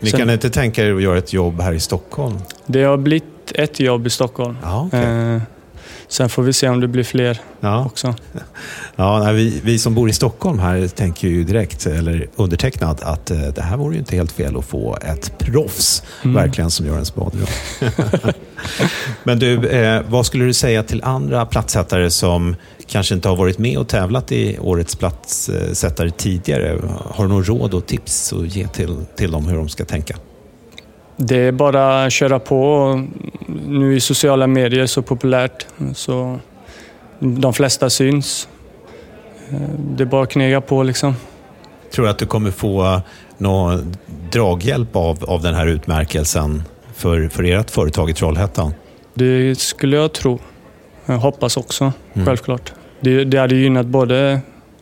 Ni 0.00 0.10
Sen- 0.10 0.20
kan 0.20 0.30
inte 0.30 0.50
tänka 0.50 0.84
er 0.84 0.94
att 0.94 1.02
göra 1.02 1.18
ett 1.18 1.32
jobb 1.32 1.60
här 1.60 1.72
i 1.72 1.80
Stockholm? 1.80 2.38
Det 2.66 2.82
har 2.82 2.96
blivit 2.96 3.24
ett 3.54 3.80
jobb 3.80 4.06
i 4.06 4.10
Stockholm. 4.10 4.56
Ja, 4.62 4.84
okej. 4.86 5.00
Eh, 5.34 5.40
Sen 6.10 6.28
får 6.28 6.42
vi 6.42 6.52
se 6.52 6.68
om 6.68 6.80
det 6.80 6.88
blir 6.88 7.04
fler 7.04 7.40
Ja. 7.60 7.84
också. 7.84 8.14
Ja, 8.96 9.30
vi, 9.32 9.60
vi 9.64 9.78
som 9.78 9.94
bor 9.94 10.08
i 10.08 10.12
Stockholm 10.12 10.58
här 10.58 10.88
tänker 10.88 11.28
ju 11.28 11.44
direkt, 11.44 11.86
eller 11.86 12.26
undertecknat, 12.36 13.02
att 13.02 13.30
eh, 13.30 13.40
det 13.40 13.62
här 13.62 13.76
vore 13.76 13.94
ju 13.94 13.98
inte 14.00 14.16
helt 14.16 14.32
fel 14.32 14.56
att 14.56 14.64
få 14.64 14.96
ett 15.02 15.38
proffs, 15.38 16.02
Mm. 16.24 16.34
verkligen, 16.36 16.70
som 16.70 16.86
gör 16.86 16.92
ens 16.94 17.14
badrum. 17.14 17.46
Men 19.24 19.38
du, 19.38 19.68
eh, 19.68 20.02
vad 20.08 20.26
skulle 20.26 20.44
du 20.44 20.52
säga 20.54 20.82
till 20.82 21.02
andra 21.04 21.46
plattsättare 21.46 22.10
som 22.10 22.56
kanske 22.86 23.14
inte 23.14 23.28
har 23.28 23.36
varit 23.36 23.58
med 23.58 23.78
och 23.78 23.88
tävlat 23.88 24.32
i 24.32 24.58
årets 24.58 24.96
plattsättare 24.96 26.10
tidigare? 26.10 26.78
Har 27.10 27.24
du 27.24 27.30
någon 27.30 27.44
råd 27.44 27.74
och 27.74 27.86
tips 27.86 28.32
att 28.32 28.56
ge 28.56 28.68
till, 28.68 28.96
till 29.16 29.30
dem 29.30 29.46
hur 29.46 29.56
de 29.56 29.68
ska 29.68 29.84
tänka? 29.84 30.16
Det 31.20 31.36
är 31.36 31.52
bara 31.52 32.04
att 32.04 32.12
köra 32.12 32.38
på. 32.38 32.92
Nu 33.66 33.96
är 33.96 34.00
sociala 34.00 34.46
medier 34.46 34.86
så 34.86 35.02
populärt 35.02 35.66
så 35.94 36.38
de 37.18 37.54
flesta 37.54 37.90
syns. 37.90 38.48
Det 39.78 40.02
är 40.02 40.06
bara 40.06 40.22
att 40.22 40.30
knega 40.30 40.60
på 40.60 40.82
liksom. 40.82 41.14
Tror 41.94 42.04
du 42.04 42.10
att 42.10 42.18
du 42.18 42.26
kommer 42.26 42.50
få 42.50 43.00
någon 43.38 43.96
draghjälp 44.32 44.96
av, 44.96 45.24
av 45.24 45.42
den 45.42 45.54
här 45.54 45.66
utmärkelsen 45.66 46.62
för, 46.94 47.28
för 47.28 47.44
ert 47.44 47.70
företag 47.70 48.10
i 48.10 48.14
Trollhättan? 48.14 48.74
Det 49.14 49.58
skulle 49.58 49.96
jag 49.96 50.12
tro. 50.12 50.38
Jag 51.06 51.18
hoppas 51.18 51.56
också, 51.56 51.92
Mm. 52.14 52.26
självklart. 52.26 52.72
Det, 53.00 53.24
det 53.24 53.38
hade 53.38 53.54
gynnat 53.54 53.86
både 53.86 54.40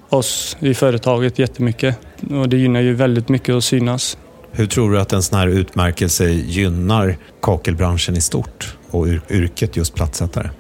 oss 0.09 0.57
i 0.61 0.75
företaget 0.75 1.39
jättemycket 1.39 1.99
och 2.31 2.49
det 2.49 2.57
gynnar 2.57 2.81
ju 2.81 2.95
väldigt 2.95 3.29
mycket 3.29 3.55
att 3.55 3.65
synas. 3.65 4.19
Hur 4.59 4.67
tror 4.67 4.93
du 4.93 5.01
att 5.01 5.13
en 5.13 5.23
sån 5.23 5.39
här 5.39 5.47
utmärkelse 5.47 6.25
gynnar 6.29 7.17
kakelbranschen 7.43 8.17
i 8.17 8.21
stort 8.21 8.77
och 8.91 9.07
yr- 9.07 9.21
yrket 9.31 9.77
just 9.77 9.95
plattsättare? 9.95 10.51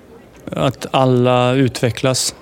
Att 0.52 0.86
alla 0.90 1.52
utvecklas. 1.52 2.34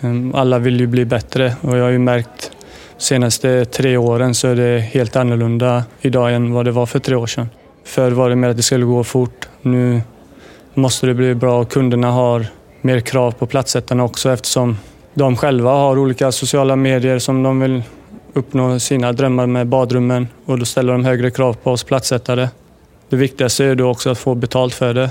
Ehm, 0.00 0.34
alla 0.34 0.58
vill 0.58 0.80
ju 0.80 0.86
bli 0.86 1.04
bättre 1.04 1.56
och 1.60 1.78
jag 1.78 1.84
har 1.84 1.90
ju 1.90 1.98
märkt 1.98 2.50
de 2.98 3.04
senaste 3.04 3.64
tre 3.64 3.96
åren 3.96 4.34
så 4.34 4.48
är 4.48 4.56
det 4.56 4.80
helt 4.80 5.16
annorlunda 5.16 5.84
idag 6.00 6.34
än 6.34 6.52
vad 6.52 6.64
det 6.64 6.70
var 6.70 6.86
för 6.86 6.98
tre 6.98 7.14
år 7.14 7.26
sedan. 7.26 7.48
Förr 7.84 8.10
var 8.10 8.30
det 8.30 8.36
mer 8.36 8.48
att 8.48 8.56
det 8.56 8.62
skulle 8.62 8.84
gå 8.84 9.04
fort. 9.04 9.48
Nu 9.62 10.02
måste 10.74 11.06
det 11.06 11.14
bli 11.14 11.34
bra 11.34 11.60
och 11.60 11.70
kunderna 11.70 12.10
har 12.10 12.46
mer 12.80 13.00
krav 13.00 13.32
på 13.32 13.46
plattsättarna 13.46 14.04
också 14.04 14.30
eftersom 14.32 14.76
de 15.14 15.36
själva 15.36 15.70
har 15.70 15.98
olika 15.98 16.32
sociala 16.32 16.76
medier 16.76 17.18
som 17.18 17.42
de 17.42 17.60
vill 17.60 17.82
uppnå 18.34 18.78
sina 18.78 19.12
drömmar 19.12 19.46
med 19.46 19.66
badrummen 19.66 20.28
och 20.44 20.58
då 20.58 20.64
ställer 20.64 20.92
de 20.92 21.04
högre 21.04 21.30
krav 21.30 21.54
på 21.54 21.70
oss 21.70 21.84
plattsättare. 21.84 22.48
Det 23.08 23.16
viktigaste 23.16 23.64
är 23.64 23.74
då 23.74 23.90
också 23.90 24.10
att 24.10 24.18
få 24.18 24.34
betalt 24.34 24.74
för 24.74 24.94
det. 24.94 25.10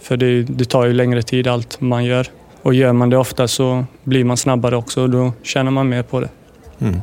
För 0.00 0.16
det, 0.16 0.42
det 0.42 0.64
tar 0.64 0.86
ju 0.86 0.92
längre 0.92 1.22
tid 1.22 1.46
allt 1.46 1.80
man 1.80 2.04
gör. 2.04 2.26
Och 2.62 2.74
gör 2.74 2.92
man 2.92 3.10
det 3.10 3.16
ofta 3.16 3.48
så 3.48 3.84
blir 4.04 4.24
man 4.24 4.36
snabbare 4.36 4.76
också 4.76 5.02
och 5.02 5.10
då 5.10 5.32
tjänar 5.42 5.70
man 5.70 5.88
mer 5.88 6.02
på 6.02 6.20
det. 6.20 6.28
Mm. 6.78 7.00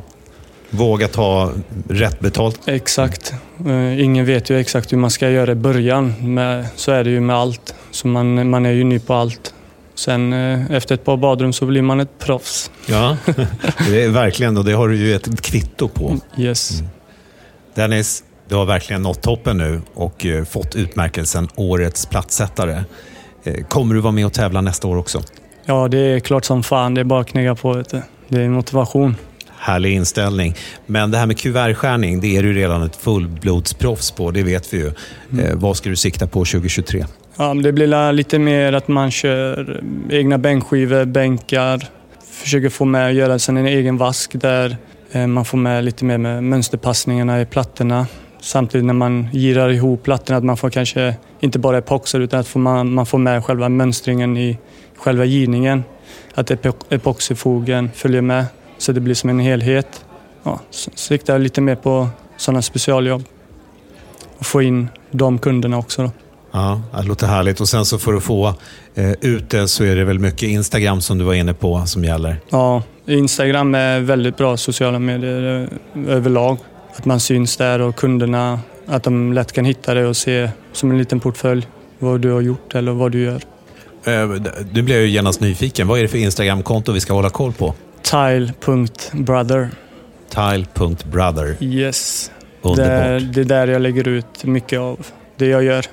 Våga 0.70 1.08
ta 1.08 1.52
rätt 1.88 2.20
betalt. 2.20 2.60
Exakt. 2.66 3.34
Eh, 3.66 4.00
Ingen 4.04 4.26
vet 4.26 4.50
ju 4.50 4.60
exakt 4.60 4.92
hur 4.92 4.98
man 4.98 5.10
ska 5.10 5.30
göra 5.30 5.52
i 5.52 5.54
början. 5.54 6.14
Men 6.20 6.64
så 6.76 6.92
är 6.92 7.04
det 7.04 7.10
ju 7.10 7.20
med 7.20 7.36
allt. 7.36 7.74
Så 7.90 8.08
man, 8.08 8.50
man 8.50 8.66
är 8.66 8.72
ju 8.72 8.84
ny 8.84 8.98
på 8.98 9.14
allt. 9.14 9.54
Sen 9.96 10.32
eh, 10.32 10.70
efter 10.70 10.94
ett 10.94 11.04
par 11.04 11.16
badrum 11.16 11.52
så 11.52 11.66
blir 11.66 11.82
man 11.82 12.00
ett 12.00 12.18
proffs. 12.18 12.70
Ja, 12.86 13.16
det 13.90 14.04
är 14.04 14.08
verkligen 14.08 14.56
och 14.58 14.64
det 14.64 14.72
har 14.72 14.88
du 14.88 14.96
ju 14.96 15.14
ett 15.14 15.42
kvitto 15.42 15.88
på. 15.88 16.16
Yes. 16.38 16.82
Dennis, 17.74 18.24
du 18.48 18.54
har 18.54 18.64
verkligen 18.64 19.02
nått 19.02 19.22
toppen 19.22 19.58
nu 19.58 19.80
och 19.94 20.26
eh, 20.26 20.44
fått 20.44 20.76
utmärkelsen 20.76 21.48
Årets 21.54 22.06
plattsättare. 22.06 22.84
Eh, 23.44 23.64
Kommer 23.64 23.94
du 23.94 24.00
vara 24.00 24.12
med 24.12 24.26
och 24.26 24.32
tävla 24.32 24.60
nästa 24.60 24.88
år 24.88 24.96
också? 24.96 25.20
Ja, 25.64 25.88
det 25.88 25.98
är 25.98 26.20
klart 26.20 26.44
som 26.44 26.62
fan. 26.62 26.94
Det 26.94 27.00
är 27.00 27.04
bara 27.04 27.20
att 27.20 27.28
knega 27.28 27.54
på. 27.54 27.72
Vet 27.72 27.90
du. 27.90 28.02
Det 28.28 28.42
är 28.42 28.48
motivation. 28.48 29.16
Härlig 29.58 29.92
inställning. 29.92 30.54
Men 30.86 31.10
det 31.10 31.18
här 31.18 31.26
med 31.26 31.38
kuvertskärning, 31.38 32.20
det 32.20 32.36
är 32.36 32.42
du 32.42 32.52
redan 32.52 32.82
ett 32.82 32.96
fullblodsproffs 32.96 34.10
på, 34.10 34.30
det 34.30 34.42
vet 34.42 34.74
vi 34.74 34.76
ju. 34.78 34.86
Eh, 35.42 35.54
vad 35.54 35.76
ska 35.76 35.88
du 35.88 35.96
sikta 35.96 36.26
på 36.26 36.44
2023? 36.44 37.04
Ja, 37.38 37.54
det 37.54 37.72
blir 37.72 38.12
lite 38.12 38.38
mer 38.38 38.72
att 38.72 38.88
man 38.88 39.10
kör 39.10 39.82
egna 40.10 40.38
bänkskivor, 40.38 41.04
bänkar. 41.04 41.88
Försöker 42.30 42.68
få 42.68 42.84
med 42.84 43.06
och 43.06 43.12
göra 43.12 43.38
sen 43.38 43.56
en 43.56 43.66
egen 43.66 43.96
vask 43.96 44.32
där 44.34 44.76
eh, 45.12 45.26
man 45.26 45.44
får 45.44 45.58
med 45.58 45.84
lite 45.84 46.04
mer 46.04 46.18
med 46.18 46.44
mönsterpassningarna 46.44 47.40
i 47.40 47.46
plattorna. 47.46 48.06
Samtidigt 48.40 48.84
när 48.84 48.94
man 48.94 49.28
girar 49.32 49.70
ihop 49.70 50.02
plattorna 50.02 50.38
att 50.38 50.44
man 50.44 50.56
får 50.56 50.70
kanske 50.70 51.14
inte 51.40 51.58
bara 51.58 51.78
epoxer 51.78 52.20
utan 52.20 52.40
att 52.40 52.54
man, 52.54 52.94
man 52.94 53.06
får 53.06 53.18
med 53.18 53.44
själva 53.44 53.68
mönstringen 53.68 54.36
i 54.36 54.58
själva 54.96 55.24
girningen. 55.24 55.84
Att 56.34 56.50
epoxifogen 56.90 57.90
följer 57.94 58.22
med 58.22 58.44
så 58.78 58.92
det 58.92 59.00
blir 59.00 59.14
som 59.14 59.30
en 59.30 59.38
helhet. 59.38 60.04
Ja, 60.42 60.60
så 60.70 60.90
siktar 60.94 61.34
jag 61.34 61.40
lite 61.40 61.60
mer 61.60 61.76
på 61.76 62.08
sådana 62.36 62.62
specialjobb 62.62 63.24
och 64.38 64.46
få 64.46 64.62
in 64.62 64.88
de 65.10 65.38
kunderna 65.38 65.78
också. 65.78 66.02
Då. 66.02 66.10
Ja, 66.56 66.80
det 67.00 67.02
låter 67.08 67.26
härligt. 67.26 67.60
Och 67.60 67.68
sen 67.68 67.84
så 67.84 67.98
för 67.98 68.14
att 68.14 68.22
få 68.22 68.54
eh, 68.94 69.10
ut 69.20 69.50
det 69.50 69.68
så 69.68 69.84
är 69.84 69.96
det 69.96 70.04
väl 70.04 70.18
mycket 70.18 70.42
Instagram 70.42 71.00
som 71.00 71.18
du 71.18 71.24
var 71.24 71.34
inne 71.34 71.54
på 71.54 71.86
som 71.86 72.04
gäller. 72.04 72.36
Ja, 72.50 72.82
Instagram 73.06 73.74
är 73.74 74.00
väldigt 74.00 74.36
bra 74.36 74.56
sociala 74.56 74.98
medier 74.98 75.68
eh, 75.94 76.14
överlag. 76.14 76.58
Att 76.96 77.04
man 77.04 77.20
syns 77.20 77.56
där 77.56 77.80
och 77.80 77.96
kunderna, 77.96 78.60
att 78.86 79.02
de 79.02 79.32
lätt 79.32 79.52
kan 79.52 79.64
hitta 79.64 79.94
det 79.94 80.06
och 80.06 80.16
se 80.16 80.50
som 80.72 80.90
en 80.90 80.98
liten 80.98 81.20
portfölj 81.20 81.66
vad 81.98 82.20
du 82.20 82.30
har 82.32 82.40
gjort 82.40 82.74
eller 82.74 82.92
vad 82.92 83.12
du 83.12 83.22
gör. 83.22 83.40
Eh, 84.04 84.28
Du 84.72 84.82
blev 84.82 85.00
ju 85.00 85.08
genast 85.08 85.40
nyfiken. 85.40 85.88
Vad 85.88 85.98
är 85.98 86.02
det 86.02 86.08
för 86.08 86.18
Instagramkonto 86.18 86.92
vi 86.92 87.00
ska 87.00 87.12
hålla 87.12 87.30
koll 87.30 87.52
på? 87.52 87.74
tile.brother. 88.02 89.70
Tile.brother. 90.34 91.56
Yes. 91.60 92.30
Underbart. 92.62 92.88
Det, 92.88 93.18
det 93.18 93.40
är 93.40 93.44
där 93.44 93.66
jag 93.68 93.82
lägger 93.82 94.08
ut 94.08 94.44
mycket 94.44 94.78
av 94.80 95.06
det 95.36 95.46
jag 95.46 95.62
gör 95.64 95.84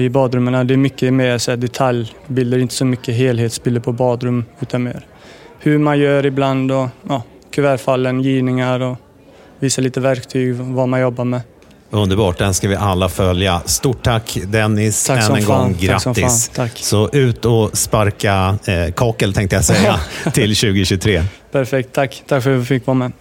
i 0.00 0.08
badrummen. 0.08 0.66
Det 0.66 0.74
är 0.74 0.78
mycket 0.78 1.12
mer 1.12 1.38
så 1.38 1.56
detaljbilder, 1.56 2.58
inte 2.58 2.74
så 2.74 2.84
mycket 2.84 3.14
helhetsbilder 3.14 3.80
på 3.80 3.92
badrum 3.92 4.44
utan 4.60 4.82
mer 4.82 5.06
hur 5.64 5.78
man 5.78 5.98
gör 5.98 6.26
ibland 6.26 6.72
och 6.72 6.88
ja, 7.08 7.22
kuvertfallen, 7.50 8.22
givningar 8.22 8.80
och 8.80 8.96
visa 9.58 9.80
lite 9.82 10.00
verktyg, 10.00 10.54
vad 10.54 10.88
man 10.88 11.00
jobbar 11.00 11.24
med. 11.24 11.40
Underbart, 11.90 12.38
den 12.38 12.54
ska 12.54 12.68
vi 12.68 12.76
alla 12.76 13.08
följa. 13.08 13.62
Stort 13.64 14.02
tack 14.02 14.38
Dennis, 14.46 15.06
tack 15.06 15.30
än 15.30 15.36
en 15.36 15.42
fan. 15.42 15.62
gång 15.62 15.76
grattis. 15.80 16.48
Tack 16.54 16.78
Så 16.78 17.10
ut 17.12 17.44
och 17.44 17.76
sparka 17.76 18.58
eh, 18.66 18.92
kakel 18.92 19.34
tänkte 19.34 19.56
jag 19.56 19.64
säga 19.64 20.00
till 20.32 20.56
2023. 20.56 21.22
Perfekt, 21.52 21.92
tack. 21.92 22.22
Tack 22.26 22.42
för 22.42 22.54
att 22.54 22.60
vi 22.60 22.64
fick 22.64 22.86
vara 22.86 22.94
med. 22.94 23.12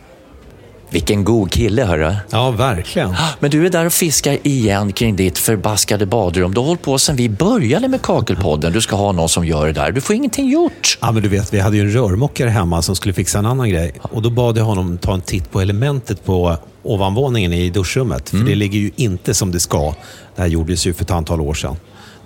Vilken 0.93 1.23
god 1.23 1.51
kille, 1.51 1.83
hörru. 1.83 2.15
Ja, 2.29 2.51
verkligen. 2.51 3.15
Men 3.39 3.51
du 3.51 3.65
är 3.65 3.69
där 3.69 3.85
och 3.85 3.93
fiskar 3.93 4.37
igen 4.43 4.93
kring 4.93 5.15
ditt 5.15 5.37
förbaskade 5.37 6.05
badrum. 6.05 6.53
Du 6.53 6.59
har 6.59 6.67
hållit 6.67 6.81
på 6.81 6.99
sedan 6.99 7.15
vi 7.15 7.29
började 7.29 7.87
med 7.87 8.01
Kakelpodden. 8.01 8.73
Du 8.73 8.81
ska 8.81 8.95
ha 8.95 9.11
någon 9.11 9.29
som 9.29 9.45
gör 9.45 9.65
det 9.67 9.73
där. 9.73 9.91
Du 9.91 10.01
får 10.01 10.15
ingenting 10.15 10.49
gjort. 10.49 10.97
Ja, 11.01 11.11
men 11.11 11.23
du 11.23 11.29
vet, 11.29 11.53
vi 11.53 11.59
hade 11.59 11.77
ju 11.77 11.81
en 11.83 11.91
rörmokare 11.91 12.49
hemma 12.49 12.81
som 12.81 12.95
skulle 12.95 13.13
fixa 13.13 13.39
en 13.39 13.45
annan 13.45 13.69
grej. 13.69 13.93
Och 14.01 14.21
då 14.21 14.29
bad 14.29 14.57
jag 14.57 14.63
honom 14.65 14.97
ta 14.97 15.13
en 15.13 15.21
titt 15.21 15.51
på 15.51 15.61
elementet 15.61 16.25
på 16.25 16.57
ovanvåningen 16.83 17.53
i 17.53 17.69
duschrummet. 17.69 18.29
För 18.29 18.35
Mm. 18.37 18.49
det 18.49 18.55
ligger 18.55 18.79
ju 18.79 18.91
inte 18.95 19.33
som 19.33 19.51
det 19.51 19.59
ska. 19.59 19.93
Det 20.35 20.41
här 20.41 20.49
gjordes 20.49 20.85
ju 20.87 20.93
för 20.93 21.03
ett 21.03 21.11
antal 21.11 21.41
år 21.41 21.53
sedan. 21.53 21.75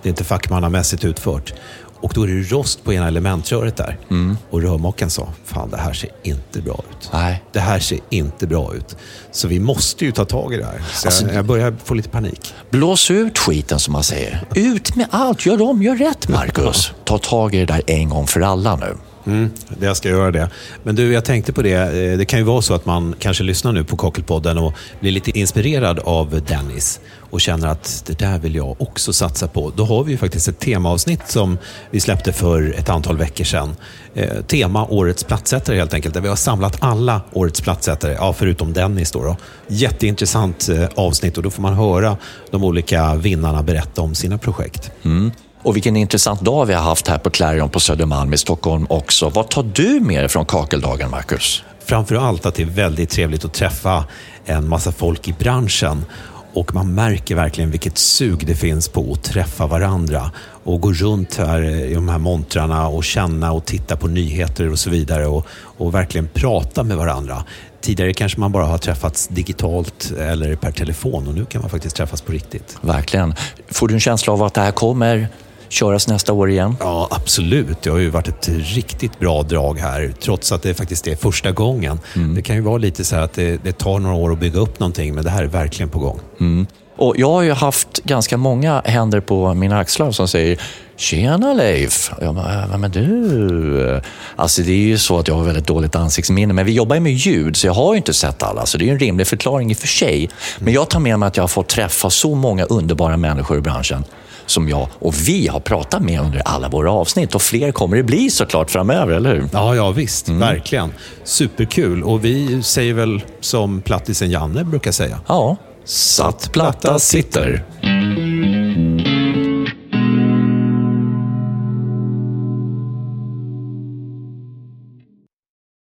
Det 0.02 0.08
är 0.08 0.10
inte 0.10 0.24
fackmannamässigt 0.24 1.04
utfört. 1.04 1.52
Och 2.00 2.12
då 2.14 2.22
är 2.22 2.26
det 2.26 2.42
rost 2.42 2.84
på 2.84 2.92
ena 2.92 3.08
elementröret 3.08 3.76
där. 3.76 3.98
Mm. 4.10 4.36
Och 4.50 4.62
rörmokaren 4.62 5.10
sa, 5.10 5.28
fan 5.44 5.70
det 5.70 5.76
här 5.76 5.92
ser 5.92 6.10
inte 6.22 6.60
bra 6.60 6.82
ut. 6.90 7.10
Nej. 7.12 7.42
Det 7.52 7.60
här 7.60 7.78
ser 7.78 7.98
inte 8.10 8.46
bra 8.46 8.74
ut. 8.74 8.96
Så 9.32 9.48
vi 9.48 9.60
måste 9.60 10.04
ju 10.04 10.12
ta 10.12 10.24
tag 10.24 10.54
i 10.54 10.56
det 10.56 10.64
här. 10.64 10.82
Så 10.94 11.08
Alltså- 11.08 11.26
jag, 11.26 11.34
jag 11.34 11.44
börjar 11.44 11.76
få 11.84 11.94
lite 11.94 12.08
panik. 12.08 12.54
Blås 12.70 13.10
ut 13.10 13.38
skiten 13.38 13.78
som 13.78 13.92
man 13.92 14.02
säger. 14.02 14.44
Ut 14.54 14.96
med 14.96 15.06
allt. 15.10 15.46
Gör 15.46 15.62
om, 15.62 15.82
gör 15.82 15.96
rätt 15.96 16.28
Marcus. 16.28 16.92
Ta 17.04 17.18
tag 17.18 17.54
i 17.54 17.58
det 17.58 17.66
där 17.66 17.82
en 17.86 18.08
gång 18.08 18.26
för 18.26 18.40
alla 18.40 18.76
nu. 18.76 18.96
Mm, 19.28 19.50
jag 19.80 19.96
ska 19.96 20.08
göra 20.08 20.30
det. 20.30 20.50
Men 20.82 20.94
du, 20.94 21.12
jag 21.12 21.24
tänkte 21.24 21.52
på 21.52 21.62
det. 21.62 21.72
Eh, 21.72 22.18
det 22.18 22.24
kan 22.24 22.38
ju 22.38 22.44
vara 22.44 22.62
så 22.62 22.74
att 22.74 22.86
man 22.86 23.14
kanske 23.18 23.44
lyssnar 23.44 23.72
nu 23.72 23.84
på 23.84 23.96
Kakelpodden 23.96 24.58
och 24.58 24.72
blir 25.00 25.10
lite 25.10 25.38
inspirerad 25.38 25.98
av 25.98 26.42
Dennis 26.48 27.00
och 27.30 27.40
känner 27.40 27.68
att 27.68 28.04
det 28.06 28.18
där 28.18 28.38
vill 28.38 28.54
jag 28.54 28.80
också 28.80 29.12
satsa 29.12 29.48
på. 29.48 29.72
Då 29.76 29.84
har 29.84 30.04
vi 30.04 30.12
ju 30.12 30.18
faktiskt 30.18 30.48
ett 30.48 30.58
temaavsnitt 30.58 31.30
som 31.30 31.58
vi 31.90 32.00
släppte 32.00 32.32
för 32.32 32.74
ett 32.78 32.88
antal 32.88 33.16
veckor 33.16 33.44
sedan. 33.44 33.76
Eh, 34.14 34.42
tema 34.46 34.86
Årets 34.86 35.24
plattsättare 35.24 35.76
helt 35.76 35.94
enkelt, 35.94 36.14
där 36.14 36.20
vi 36.20 36.28
har 36.28 36.36
samlat 36.36 36.76
alla 36.80 37.20
Årets 37.32 37.60
plattsättare, 37.60 38.12
ja, 38.12 38.32
förutom 38.32 38.72
Dennis. 38.72 39.10
Då, 39.10 39.22
då. 39.22 39.36
Jätteintressant 39.66 40.68
eh, 40.68 40.84
avsnitt 40.94 41.36
och 41.36 41.42
då 41.42 41.50
får 41.50 41.62
man 41.62 41.74
höra 41.74 42.16
de 42.50 42.64
olika 42.64 43.14
vinnarna 43.14 43.62
berätta 43.62 44.02
om 44.02 44.14
sina 44.14 44.38
projekt. 44.38 44.90
Mm. 45.02 45.30
Och 45.62 45.76
vilken 45.76 45.96
intressant 45.96 46.40
dag 46.40 46.66
vi 46.66 46.74
har 46.74 46.82
haft 46.82 47.08
här 47.08 47.18
på 47.18 47.30
Clarion 47.30 47.70
på 47.70 47.80
Södermalm 47.80 48.34
i 48.34 48.38
Stockholm 48.38 48.86
också. 48.90 49.28
Vad 49.28 49.50
tar 49.50 49.62
du 49.62 50.00
med 50.00 50.20
dig 50.20 50.28
från 50.28 50.44
kakeldagen, 50.44 51.10
Marcus? 51.10 51.62
Framför 51.84 52.14
allt 52.14 52.46
att 52.46 52.54
det 52.54 52.62
är 52.62 52.66
väldigt 52.66 53.10
trevligt 53.10 53.44
att 53.44 53.54
träffa 53.54 54.04
en 54.44 54.68
massa 54.68 54.92
folk 54.92 55.28
i 55.28 55.32
branschen. 55.32 56.04
Och 56.52 56.74
man 56.74 56.94
märker 56.94 57.34
verkligen 57.34 57.70
vilket 57.70 57.98
sug 57.98 58.46
det 58.46 58.54
finns 58.54 58.88
på 58.88 59.12
att 59.12 59.22
träffa 59.22 59.66
varandra 59.66 60.30
och 60.64 60.80
gå 60.80 60.92
runt 60.92 61.36
här 61.36 61.62
i 61.64 61.94
de 61.94 62.08
här 62.08 62.18
montrarna 62.18 62.88
och 62.88 63.04
känna 63.04 63.52
och 63.52 63.64
titta 63.64 63.96
på 63.96 64.08
nyheter 64.08 64.72
och 64.72 64.78
så 64.78 64.90
vidare 64.90 65.26
och, 65.26 65.46
och 65.50 65.94
verkligen 65.94 66.28
prata 66.34 66.82
med 66.82 66.96
varandra. 66.96 67.44
Tidigare 67.80 68.12
kanske 68.12 68.40
man 68.40 68.52
bara 68.52 68.64
har 68.64 68.78
träffats 68.78 69.28
digitalt 69.28 70.12
eller 70.18 70.56
per 70.56 70.72
telefon 70.72 71.28
och 71.28 71.34
nu 71.34 71.44
kan 71.44 71.60
man 71.60 71.70
faktiskt 71.70 71.96
träffas 71.96 72.20
på 72.20 72.32
riktigt. 72.32 72.78
Verkligen. 72.80 73.34
Får 73.68 73.88
du 73.88 73.94
en 73.94 74.00
känsla 74.00 74.32
av 74.32 74.42
att 74.42 74.54
det 74.54 74.60
här 74.60 74.72
kommer 74.72 75.28
köras 75.68 76.08
nästa 76.08 76.32
år 76.32 76.50
igen? 76.50 76.76
Ja, 76.80 77.08
absolut. 77.10 77.82
Det 77.82 77.90
har 77.90 77.98
ju 77.98 78.10
varit 78.10 78.28
ett 78.28 78.48
riktigt 78.48 79.18
bra 79.18 79.42
drag 79.42 79.78
här, 79.78 80.14
trots 80.20 80.52
att 80.52 80.62
det 80.62 80.74
faktiskt 80.74 81.06
är 81.06 81.16
första 81.16 81.52
gången. 81.52 82.00
Det 82.34 82.42
kan 82.42 82.56
ju 82.56 82.62
vara 82.62 82.78
lite 82.78 83.04
så 83.04 83.16
här 83.16 83.22
att 83.22 83.32
det, 83.32 83.64
det 83.64 83.72
tar 83.72 83.98
några 83.98 84.16
år 84.16 84.32
att 84.32 84.38
bygga 84.38 84.60
upp 84.60 84.80
någonting, 84.80 85.14
men 85.14 85.24
det 85.24 85.30
här 85.30 85.42
är 85.42 85.46
verkligen 85.46 85.88
på 85.88 85.98
gång. 85.98 86.20
Mm. 86.40 86.66
Och 86.98 87.14
jag 87.16 87.30
har 87.30 87.42
ju 87.42 87.52
haft 87.52 87.88
ganska 88.04 88.36
många 88.36 88.82
händer 88.84 89.20
på 89.20 89.54
mina 89.54 89.78
axlar 89.78 90.10
som 90.10 90.28
säger 90.28 90.60
Tjena 90.96 91.54
Leif! 91.54 92.10
Jag 92.20 92.34
bara, 92.34 92.66
vem 92.66 92.84
är 92.84 92.88
du? 92.88 94.00
Alltså 94.36 94.62
det 94.62 94.72
är 94.72 94.76
ju 94.76 94.98
så 94.98 95.18
att 95.18 95.28
jag 95.28 95.34
har 95.34 95.42
väldigt 95.44 95.66
dåligt 95.66 95.96
ansiktsminne, 95.96 96.52
men 96.52 96.66
vi 96.66 96.72
jobbar 96.72 96.96
ju 96.96 97.00
med 97.00 97.12
ljud 97.12 97.56
så 97.56 97.66
jag 97.66 97.74
har 97.74 97.92
ju 97.92 97.96
inte 97.96 98.14
sett 98.14 98.42
alla, 98.42 98.66
så 98.66 98.78
det 98.78 98.84
är 98.84 98.86
ju 98.86 98.92
en 98.92 98.98
rimlig 98.98 99.26
förklaring 99.26 99.70
i 99.70 99.74
och 99.74 99.78
för 99.78 99.86
sig. 99.86 100.30
Men 100.58 100.74
jag 100.74 100.90
tar 100.90 101.00
med 101.00 101.18
mig 101.18 101.26
att 101.26 101.36
jag 101.36 101.42
har 101.42 101.48
fått 101.48 101.68
träffa 101.68 102.10
så 102.10 102.34
många 102.34 102.64
underbara 102.64 103.16
människor 103.16 103.58
i 103.58 103.60
branschen 103.60 104.04
som 104.50 104.68
jag 104.68 104.88
och 104.98 105.14
vi 105.28 105.48
har 105.48 105.60
pratat 105.60 106.02
med 106.02 106.20
under 106.20 106.42
alla 106.44 106.68
våra 106.68 106.92
avsnitt 106.92 107.34
och 107.34 107.42
fler 107.42 107.72
kommer 107.72 107.96
det 107.96 108.02
bli 108.02 108.30
såklart 108.30 108.70
framöver, 108.70 109.14
eller 109.14 109.34
hur? 109.34 109.48
Ja, 109.52 109.74
ja 109.74 109.90
visst. 109.90 110.28
Verkligen. 110.28 110.92
Superkul. 111.24 112.02
Och 112.02 112.24
vi 112.24 112.62
säger 112.62 112.94
väl 112.94 113.22
som 113.40 113.82
plattisen 113.82 114.30
Janne 114.30 114.64
brukar 114.64 114.92
säga. 114.92 115.20
Ja, 115.26 115.56
satt 115.84 116.52
platta 116.52 116.98
sitter. 116.98 117.64